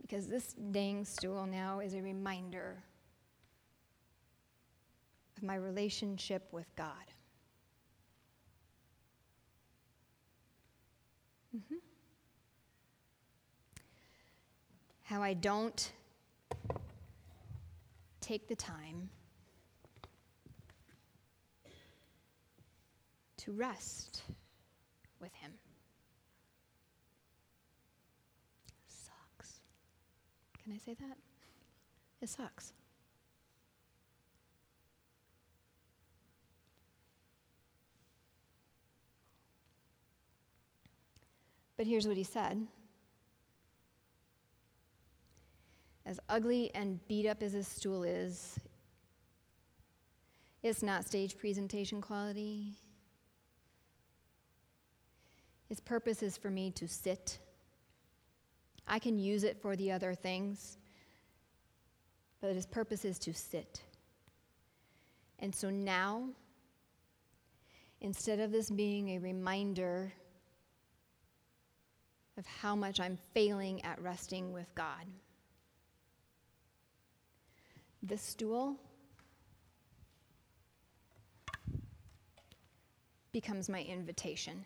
Because 0.04 0.28
this 0.28 0.54
dang 0.72 1.04
stool 1.04 1.48
now 1.48 1.80
is 1.80 1.96
a 1.96 2.02
reminder 2.02 2.78
of 5.36 5.42
my 5.42 5.56
relationship 5.56 6.48
with 6.52 6.68
God. 6.76 6.94
Mm-hmm. 11.58 11.85
How 15.06 15.22
I 15.22 15.34
don't 15.36 15.92
take 18.22 18.48
the 18.48 18.56
time 18.56 19.10
to 23.38 23.52
rest 23.52 24.24
with 25.22 25.32
Him. 25.36 25.52
Sucks. 28.88 29.60
Can 30.64 30.74
I 30.74 30.78
say 30.78 30.96
that? 30.96 31.18
It 32.22 32.30
sucks. 32.30 32.74
But 41.78 41.86
here's 41.86 42.08
what 42.08 42.18
he 42.18 42.24
said. 42.24 42.66
As 46.06 46.20
ugly 46.30 46.72
and 46.76 47.06
beat 47.08 47.26
up 47.26 47.42
as 47.42 47.54
this 47.54 47.68
stool 47.68 48.04
is, 48.04 48.60
it's 50.62 50.84
not 50.84 51.06
stage 51.06 51.38
presentation 51.38 52.02
quality. 52.02 52.74
Its 55.70 55.80
purpose 55.80 56.22
is 56.22 56.38
for 56.38 56.50
me 56.50 56.72
to 56.72 56.88
sit. 56.88 57.40
I 58.88 59.00
can 59.00 59.18
use 59.18 59.44
it 59.44 59.62
for 59.62 59.76
the 59.76 59.92
other 59.92 60.14
things, 60.14 60.78
but 62.40 62.52
its 62.52 62.68
purpose 62.68 63.04
is 63.04 63.18
to 63.20 63.34
sit. 63.34 63.82
And 65.40 65.54
so 65.54 65.70
now, 65.70 66.30
instead 68.00 68.40
of 68.40 68.52
this 68.52 68.70
being 68.70 69.10
a 69.10 69.20
reminder 69.20 70.14
of 72.38 72.46
how 72.46 72.76
much 72.76 73.00
I'm 73.00 73.18
failing 73.34 73.84
at 73.84 74.00
resting 74.02 74.54
with 74.54 74.74
God, 74.76 75.06
this 78.08 78.22
stool 78.22 78.76
becomes 83.32 83.68
my 83.68 83.82
invitation 83.82 84.64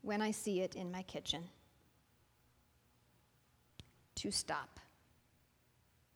when 0.00 0.22
I 0.22 0.30
see 0.30 0.60
it 0.60 0.74
in 0.74 0.90
my 0.90 1.02
kitchen 1.02 1.44
to 4.16 4.30
stop 4.30 4.80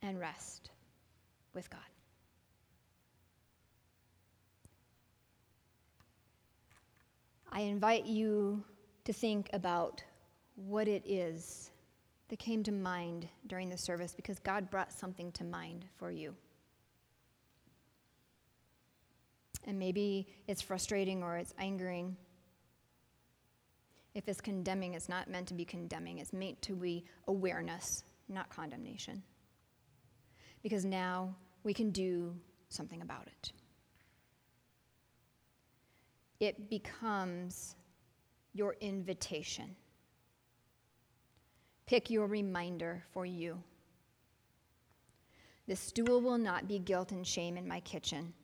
and 0.01 0.19
rest 0.19 0.71
with 1.53 1.69
God. 1.69 1.81
I 7.53 7.61
invite 7.61 8.07
you 8.07 8.65
to 9.05 9.13
think 9.13 9.51
about 9.53 10.03
what 10.55 10.89
it 10.89 11.03
is 11.07 11.71
that 12.29 12.39
came 12.39 12.63
to 12.65 12.73
mind 12.73 13.29
during 13.47 13.69
the 13.69 13.79
service 13.79 14.15
because 14.15 14.39
God 14.39 14.71
brought 14.71 14.93
something 14.93 15.33
to 15.33 15.45
mind 15.45 15.87
for 15.97 16.11
you. 16.11 16.35
And 19.65 19.79
maybe 19.79 20.29
it's 20.47 20.63
frustrating 20.63 21.23
or 21.23 21.37
it's 21.37 21.55
angering. 21.59 22.17
If 24.15 24.29
it's 24.29 24.41
condemning, 24.41 24.95
it's 24.95 25.09
not 25.09 25.29
meant 25.29 25.49
to 25.49 25.55
be 25.55 25.65
condemning, 25.65 26.19
it's 26.19 26.33
meant 26.33 26.61
to 26.63 26.75
be 26.75 27.05
awareness, 27.27 28.05
not 28.29 28.49
condemnation. 28.49 29.23
Because 30.63 30.85
now 30.85 31.35
we 31.63 31.73
can 31.73 31.91
do 31.91 32.35
something 32.69 33.03
about 33.03 33.27
it. 33.27 33.53
It 36.41 36.71
becomes 36.71 37.75
your 38.55 38.77
invitation. 38.81 39.77
Pick 41.89 42.11
your 42.11 42.27
reminder 42.27 43.03
for 43.15 43.25
you. 43.25 43.63
The 45.67 45.75
stool 45.75 46.21
will 46.21 46.37
not 46.37 46.69
be 46.69 46.79
guilt 46.79 47.13
and 47.13 47.27
shame 47.27 47.57
in 47.57 47.67
my 47.67 47.81
kitchen 47.81 48.35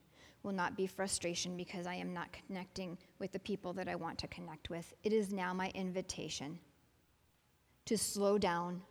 will 0.41 0.51
not 0.51 0.75
be 0.75 0.87
frustration 0.87 1.55
because 1.55 1.85
I 1.85 1.93
am 1.93 2.11
not 2.11 2.29
connecting 2.31 2.97
with 3.19 3.31
the 3.31 3.39
people 3.39 3.71
that 3.73 3.87
I 3.87 3.95
want 3.95 4.17
to 4.19 4.27
connect 4.27 4.71
with. 4.71 4.93
It 5.03 5.13
is 5.13 5.31
now 5.31 5.53
my 5.53 5.69
invitation 5.75 6.57
to 7.85 7.97
slow 7.97 8.39
down 8.39 8.81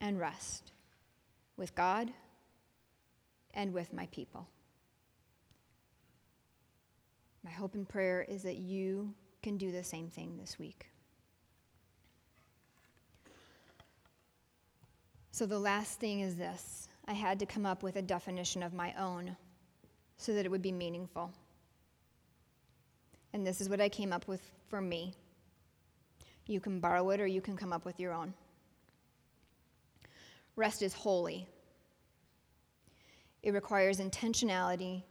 and 0.00 0.18
rest 0.18 0.72
with 1.58 1.74
God 1.74 2.10
and 3.52 3.74
with 3.74 3.92
my 3.92 4.06
people. 4.06 4.48
My 7.44 7.50
hope 7.50 7.74
and 7.74 7.86
prayer 7.86 8.24
is 8.26 8.42
that 8.42 8.56
you 8.56 9.14
can 9.42 9.58
do 9.58 9.70
the 9.70 9.84
same 9.84 10.08
thing 10.08 10.38
this 10.38 10.58
week. 10.58 10.88
So, 15.36 15.44
the 15.44 15.58
last 15.58 16.00
thing 16.00 16.20
is 16.20 16.36
this 16.36 16.88
I 17.06 17.12
had 17.12 17.38
to 17.40 17.44
come 17.44 17.66
up 17.66 17.82
with 17.82 17.96
a 17.96 18.00
definition 18.00 18.62
of 18.62 18.72
my 18.72 18.94
own 18.98 19.36
so 20.16 20.32
that 20.32 20.46
it 20.46 20.50
would 20.50 20.62
be 20.62 20.72
meaningful. 20.72 21.30
And 23.34 23.46
this 23.46 23.60
is 23.60 23.68
what 23.68 23.78
I 23.78 23.90
came 23.90 24.14
up 24.14 24.26
with 24.28 24.40
for 24.70 24.80
me. 24.80 25.12
You 26.46 26.58
can 26.58 26.80
borrow 26.80 27.10
it 27.10 27.20
or 27.20 27.26
you 27.26 27.42
can 27.42 27.54
come 27.54 27.70
up 27.70 27.84
with 27.84 28.00
your 28.00 28.14
own. 28.14 28.32
Rest 30.56 30.80
is 30.80 30.94
holy. 30.94 31.46
It 33.42 33.52
requires 33.52 34.00
intentionality 34.00 35.02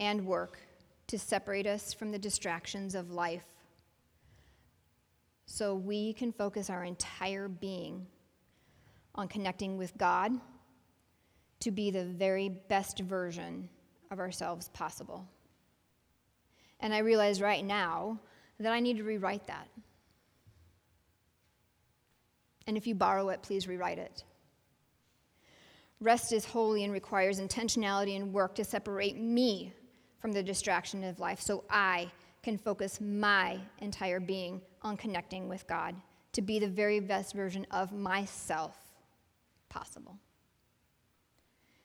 and 0.00 0.26
work 0.26 0.58
to 1.06 1.16
separate 1.16 1.68
us 1.68 1.94
from 1.94 2.10
the 2.10 2.18
distractions 2.18 2.96
of 2.96 3.12
life 3.12 3.46
so 5.46 5.76
we 5.76 6.12
can 6.12 6.32
focus 6.32 6.70
our 6.70 6.82
entire 6.82 7.46
being 7.46 8.08
on 9.14 9.28
connecting 9.28 9.76
with 9.76 9.96
God 9.98 10.32
to 11.60 11.70
be 11.70 11.90
the 11.90 12.04
very 12.04 12.48
best 12.48 13.00
version 13.00 13.68
of 14.10 14.18
ourselves 14.18 14.68
possible. 14.68 15.26
And 16.80 16.94
I 16.94 16.98
realize 16.98 17.42
right 17.42 17.64
now 17.64 18.18
that 18.58 18.72
I 18.72 18.80
need 18.80 18.96
to 18.96 19.04
rewrite 19.04 19.46
that. 19.46 19.68
And 22.66 22.76
if 22.76 22.86
you 22.86 22.94
borrow 22.94 23.28
it, 23.30 23.42
please 23.42 23.68
rewrite 23.68 23.98
it. 23.98 24.24
Rest 26.00 26.32
is 26.32 26.44
holy 26.44 26.84
and 26.84 26.92
requires 26.92 27.40
intentionality 27.40 28.16
and 28.16 28.32
work 28.32 28.54
to 28.54 28.64
separate 28.64 29.18
me 29.18 29.74
from 30.18 30.32
the 30.32 30.42
distraction 30.42 31.04
of 31.04 31.18
life 31.18 31.40
so 31.40 31.64
I 31.68 32.10
can 32.42 32.56
focus 32.56 33.00
my 33.00 33.58
entire 33.80 34.20
being 34.20 34.62
on 34.82 34.96
connecting 34.96 35.48
with 35.48 35.66
God 35.66 35.94
to 36.32 36.40
be 36.40 36.58
the 36.58 36.68
very 36.68 37.00
best 37.00 37.34
version 37.34 37.66
of 37.70 37.92
myself 37.92 38.89
possible 39.70 40.18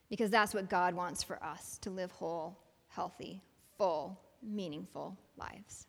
because 0.09 0.29
that's 0.29 0.53
what 0.53 0.69
God 0.69 0.93
wants 0.93 1.23
for 1.23 1.41
us 1.43 1.77
to 1.79 1.89
live 1.89 2.11
whole, 2.11 2.57
healthy, 2.89 3.41
full, 3.77 4.19
meaningful 4.43 5.17
lives. 5.37 5.87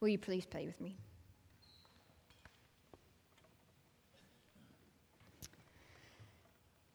Will 0.00 0.08
you 0.08 0.18
please 0.18 0.44
pray 0.44 0.66
with 0.66 0.80
me? 0.80 0.96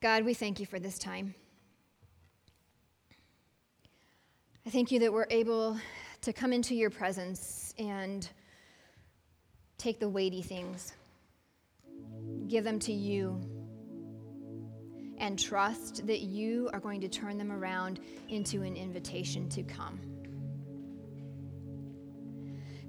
God, 0.02 0.24
we 0.24 0.34
thank 0.34 0.60
you 0.60 0.66
for 0.66 0.80
this 0.80 0.98
time. 0.98 1.36
I 4.66 4.70
thank 4.70 4.92
you 4.92 5.00
that 5.00 5.12
we're 5.12 5.28
able 5.30 5.78
to 6.22 6.34
come 6.34 6.54
into 6.54 6.76
your 6.76 6.90
presence 6.90 7.74
and 7.78 8.30
take 9.78 10.00
the 10.00 10.10
weighty 10.10 10.42
things, 10.42 10.94
give 12.52 12.66
them 12.66 12.78
to 12.80 12.92
you 12.92 13.42
and 15.18 15.40
trust 15.40 16.06
that 16.06 16.20
you 16.20 16.70
are 16.74 16.80
going 16.82 17.00
to 17.00 17.08
turn 17.08 17.38
them 17.38 17.50
around 17.50 18.02
into 18.28 18.62
an 18.62 18.76
invitation 18.76 19.48
to 19.48 19.64
come. 19.64 20.00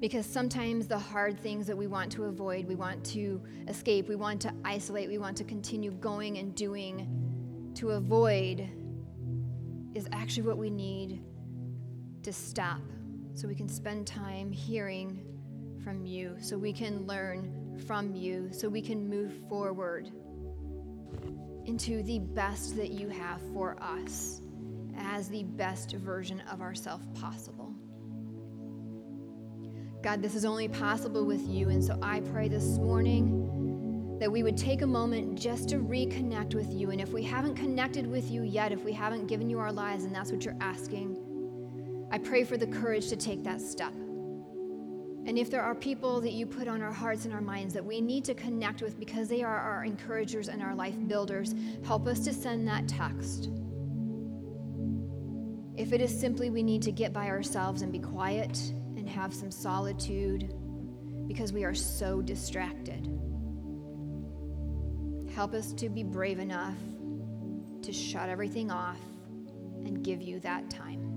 Because 0.00 0.26
sometimes 0.26 0.88
the 0.88 0.98
hard 0.98 1.38
things 1.38 1.68
that 1.68 1.76
we 1.76 1.86
want 1.86 2.10
to 2.12 2.24
avoid, 2.24 2.66
we 2.66 2.74
want 2.74 3.04
to 3.04 3.40
escape, 3.68 4.08
we 4.08 4.16
want 4.16 4.40
to 4.40 4.52
isolate, 4.64 5.08
we 5.08 5.18
want 5.18 5.36
to 5.36 5.44
continue 5.44 5.92
going 5.92 6.38
and 6.38 6.56
doing 6.56 7.72
to 7.76 7.90
avoid 7.90 8.68
is 9.94 10.08
actually 10.10 10.42
what 10.42 10.58
we 10.58 10.70
need 10.70 11.22
to 12.24 12.32
stop 12.32 12.80
so 13.34 13.46
we 13.46 13.54
can 13.54 13.68
spend 13.68 14.08
time 14.08 14.50
hearing 14.50 15.22
from 15.84 16.04
you, 16.04 16.36
so 16.40 16.58
we 16.58 16.72
can 16.72 17.06
learn 17.06 17.61
from 17.86 18.14
you, 18.14 18.48
so 18.52 18.68
we 18.68 18.82
can 18.82 19.08
move 19.08 19.32
forward 19.48 20.10
into 21.64 22.02
the 22.02 22.18
best 22.18 22.76
that 22.76 22.90
you 22.90 23.08
have 23.08 23.40
for 23.52 23.76
us 23.80 24.40
as 24.96 25.28
the 25.28 25.44
best 25.44 25.92
version 25.92 26.40
of 26.50 26.60
ourselves 26.60 27.06
possible. 27.14 27.74
God, 30.02 30.20
this 30.20 30.34
is 30.34 30.44
only 30.44 30.68
possible 30.68 31.24
with 31.24 31.46
you, 31.46 31.68
and 31.68 31.82
so 31.82 31.96
I 32.02 32.20
pray 32.20 32.48
this 32.48 32.78
morning 32.78 34.18
that 34.18 34.30
we 34.30 34.42
would 34.42 34.56
take 34.56 34.82
a 34.82 34.86
moment 34.86 35.38
just 35.38 35.68
to 35.70 35.76
reconnect 35.76 36.54
with 36.54 36.72
you. 36.72 36.90
And 36.90 37.00
if 37.00 37.10
we 37.10 37.22
haven't 37.22 37.54
connected 37.54 38.06
with 38.06 38.30
you 38.30 38.42
yet, 38.42 38.72
if 38.72 38.84
we 38.84 38.92
haven't 38.92 39.26
given 39.26 39.48
you 39.48 39.58
our 39.58 39.72
lives, 39.72 40.04
and 40.04 40.14
that's 40.14 40.30
what 40.30 40.44
you're 40.44 40.56
asking, 40.60 41.16
I 42.10 42.18
pray 42.18 42.44
for 42.44 42.56
the 42.56 42.66
courage 42.66 43.08
to 43.08 43.16
take 43.16 43.42
that 43.44 43.60
step. 43.60 43.92
And 45.24 45.38
if 45.38 45.50
there 45.50 45.62
are 45.62 45.74
people 45.74 46.20
that 46.20 46.32
you 46.32 46.46
put 46.46 46.66
on 46.66 46.82
our 46.82 46.92
hearts 46.92 47.24
and 47.24 47.32
our 47.32 47.40
minds 47.40 47.72
that 47.74 47.84
we 47.84 48.00
need 48.00 48.24
to 48.24 48.34
connect 48.34 48.82
with 48.82 48.98
because 48.98 49.28
they 49.28 49.42
are 49.42 49.56
our 49.56 49.84
encouragers 49.84 50.48
and 50.48 50.60
our 50.60 50.74
life 50.74 50.96
builders, 51.06 51.54
help 51.84 52.08
us 52.08 52.20
to 52.20 52.32
send 52.32 52.66
that 52.66 52.88
text. 52.88 53.48
If 55.76 55.92
it 55.92 56.00
is 56.00 56.18
simply 56.18 56.50
we 56.50 56.62
need 56.62 56.82
to 56.82 56.92
get 56.92 57.12
by 57.12 57.28
ourselves 57.28 57.82
and 57.82 57.92
be 57.92 58.00
quiet 58.00 58.58
and 58.96 59.08
have 59.08 59.32
some 59.32 59.50
solitude 59.50 60.52
because 61.28 61.52
we 61.52 61.64
are 61.64 61.74
so 61.74 62.20
distracted, 62.20 63.06
help 65.34 65.54
us 65.54 65.72
to 65.74 65.88
be 65.88 66.02
brave 66.02 66.40
enough 66.40 66.76
to 67.82 67.92
shut 67.92 68.28
everything 68.28 68.70
off 68.70 68.98
and 69.84 70.04
give 70.04 70.20
you 70.20 70.40
that 70.40 70.68
time. 70.68 71.11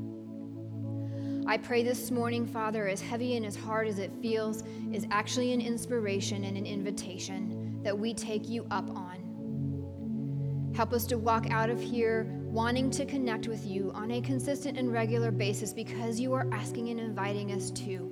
I 1.47 1.57
pray 1.57 1.83
this 1.83 2.09
morning, 2.09 2.47
Father, 2.47 2.87
as 2.87 2.99
heavy 3.01 3.37
and 3.37 3.45
as 3.45 3.55
hard 3.55 3.87
as 3.87 3.99
it 3.99 4.11
feels, 4.19 4.63
is 4.91 5.05
actually 5.11 5.53
an 5.53 5.61
inspiration 5.61 6.43
and 6.43 6.57
an 6.57 6.65
invitation 6.65 7.79
that 7.83 7.95
we 7.97 8.15
take 8.15 8.49
you 8.49 8.65
up 8.71 8.89
on. 8.89 10.71
Help 10.75 10.91
us 10.91 11.05
to 11.05 11.19
walk 11.19 11.51
out 11.51 11.69
of 11.69 11.79
here 11.79 12.23
wanting 12.45 12.89
to 12.89 13.05
connect 13.05 13.47
with 13.47 13.63
you 13.63 13.91
on 13.93 14.09
a 14.11 14.21
consistent 14.21 14.75
and 14.75 14.91
regular 14.91 15.29
basis 15.29 15.71
because 15.71 16.19
you 16.19 16.33
are 16.33 16.47
asking 16.51 16.89
and 16.89 16.99
inviting 16.99 17.51
us 17.51 17.69
to. 17.71 18.11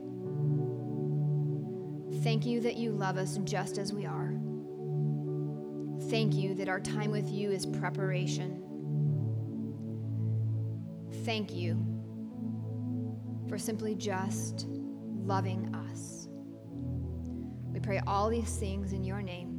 Thank 2.22 2.46
you 2.46 2.62
that 2.62 2.78
you 2.78 2.92
love 2.92 3.18
us 3.18 3.40
just 3.46 3.80
as 3.80 3.92
we 3.92 4.06
are. 4.06 4.36
Thank 6.12 6.36
you 6.36 6.54
that 6.54 6.70
our 6.70 6.80
time 6.80 7.10
with 7.10 7.32
you 7.32 7.50
is 7.50 7.66
preparation. 7.66 8.60
Thank 11.26 11.56
you 11.56 11.93
for 13.54 13.60
simply 13.60 13.94
just 13.94 14.66
loving 14.68 15.76
us. 15.76 16.28
We 17.72 17.80
pray 17.80 18.02
all 18.08 18.28
these 18.28 18.58
things 18.58 18.94
in 18.94 19.04
your 19.04 19.22
name. 19.22 19.53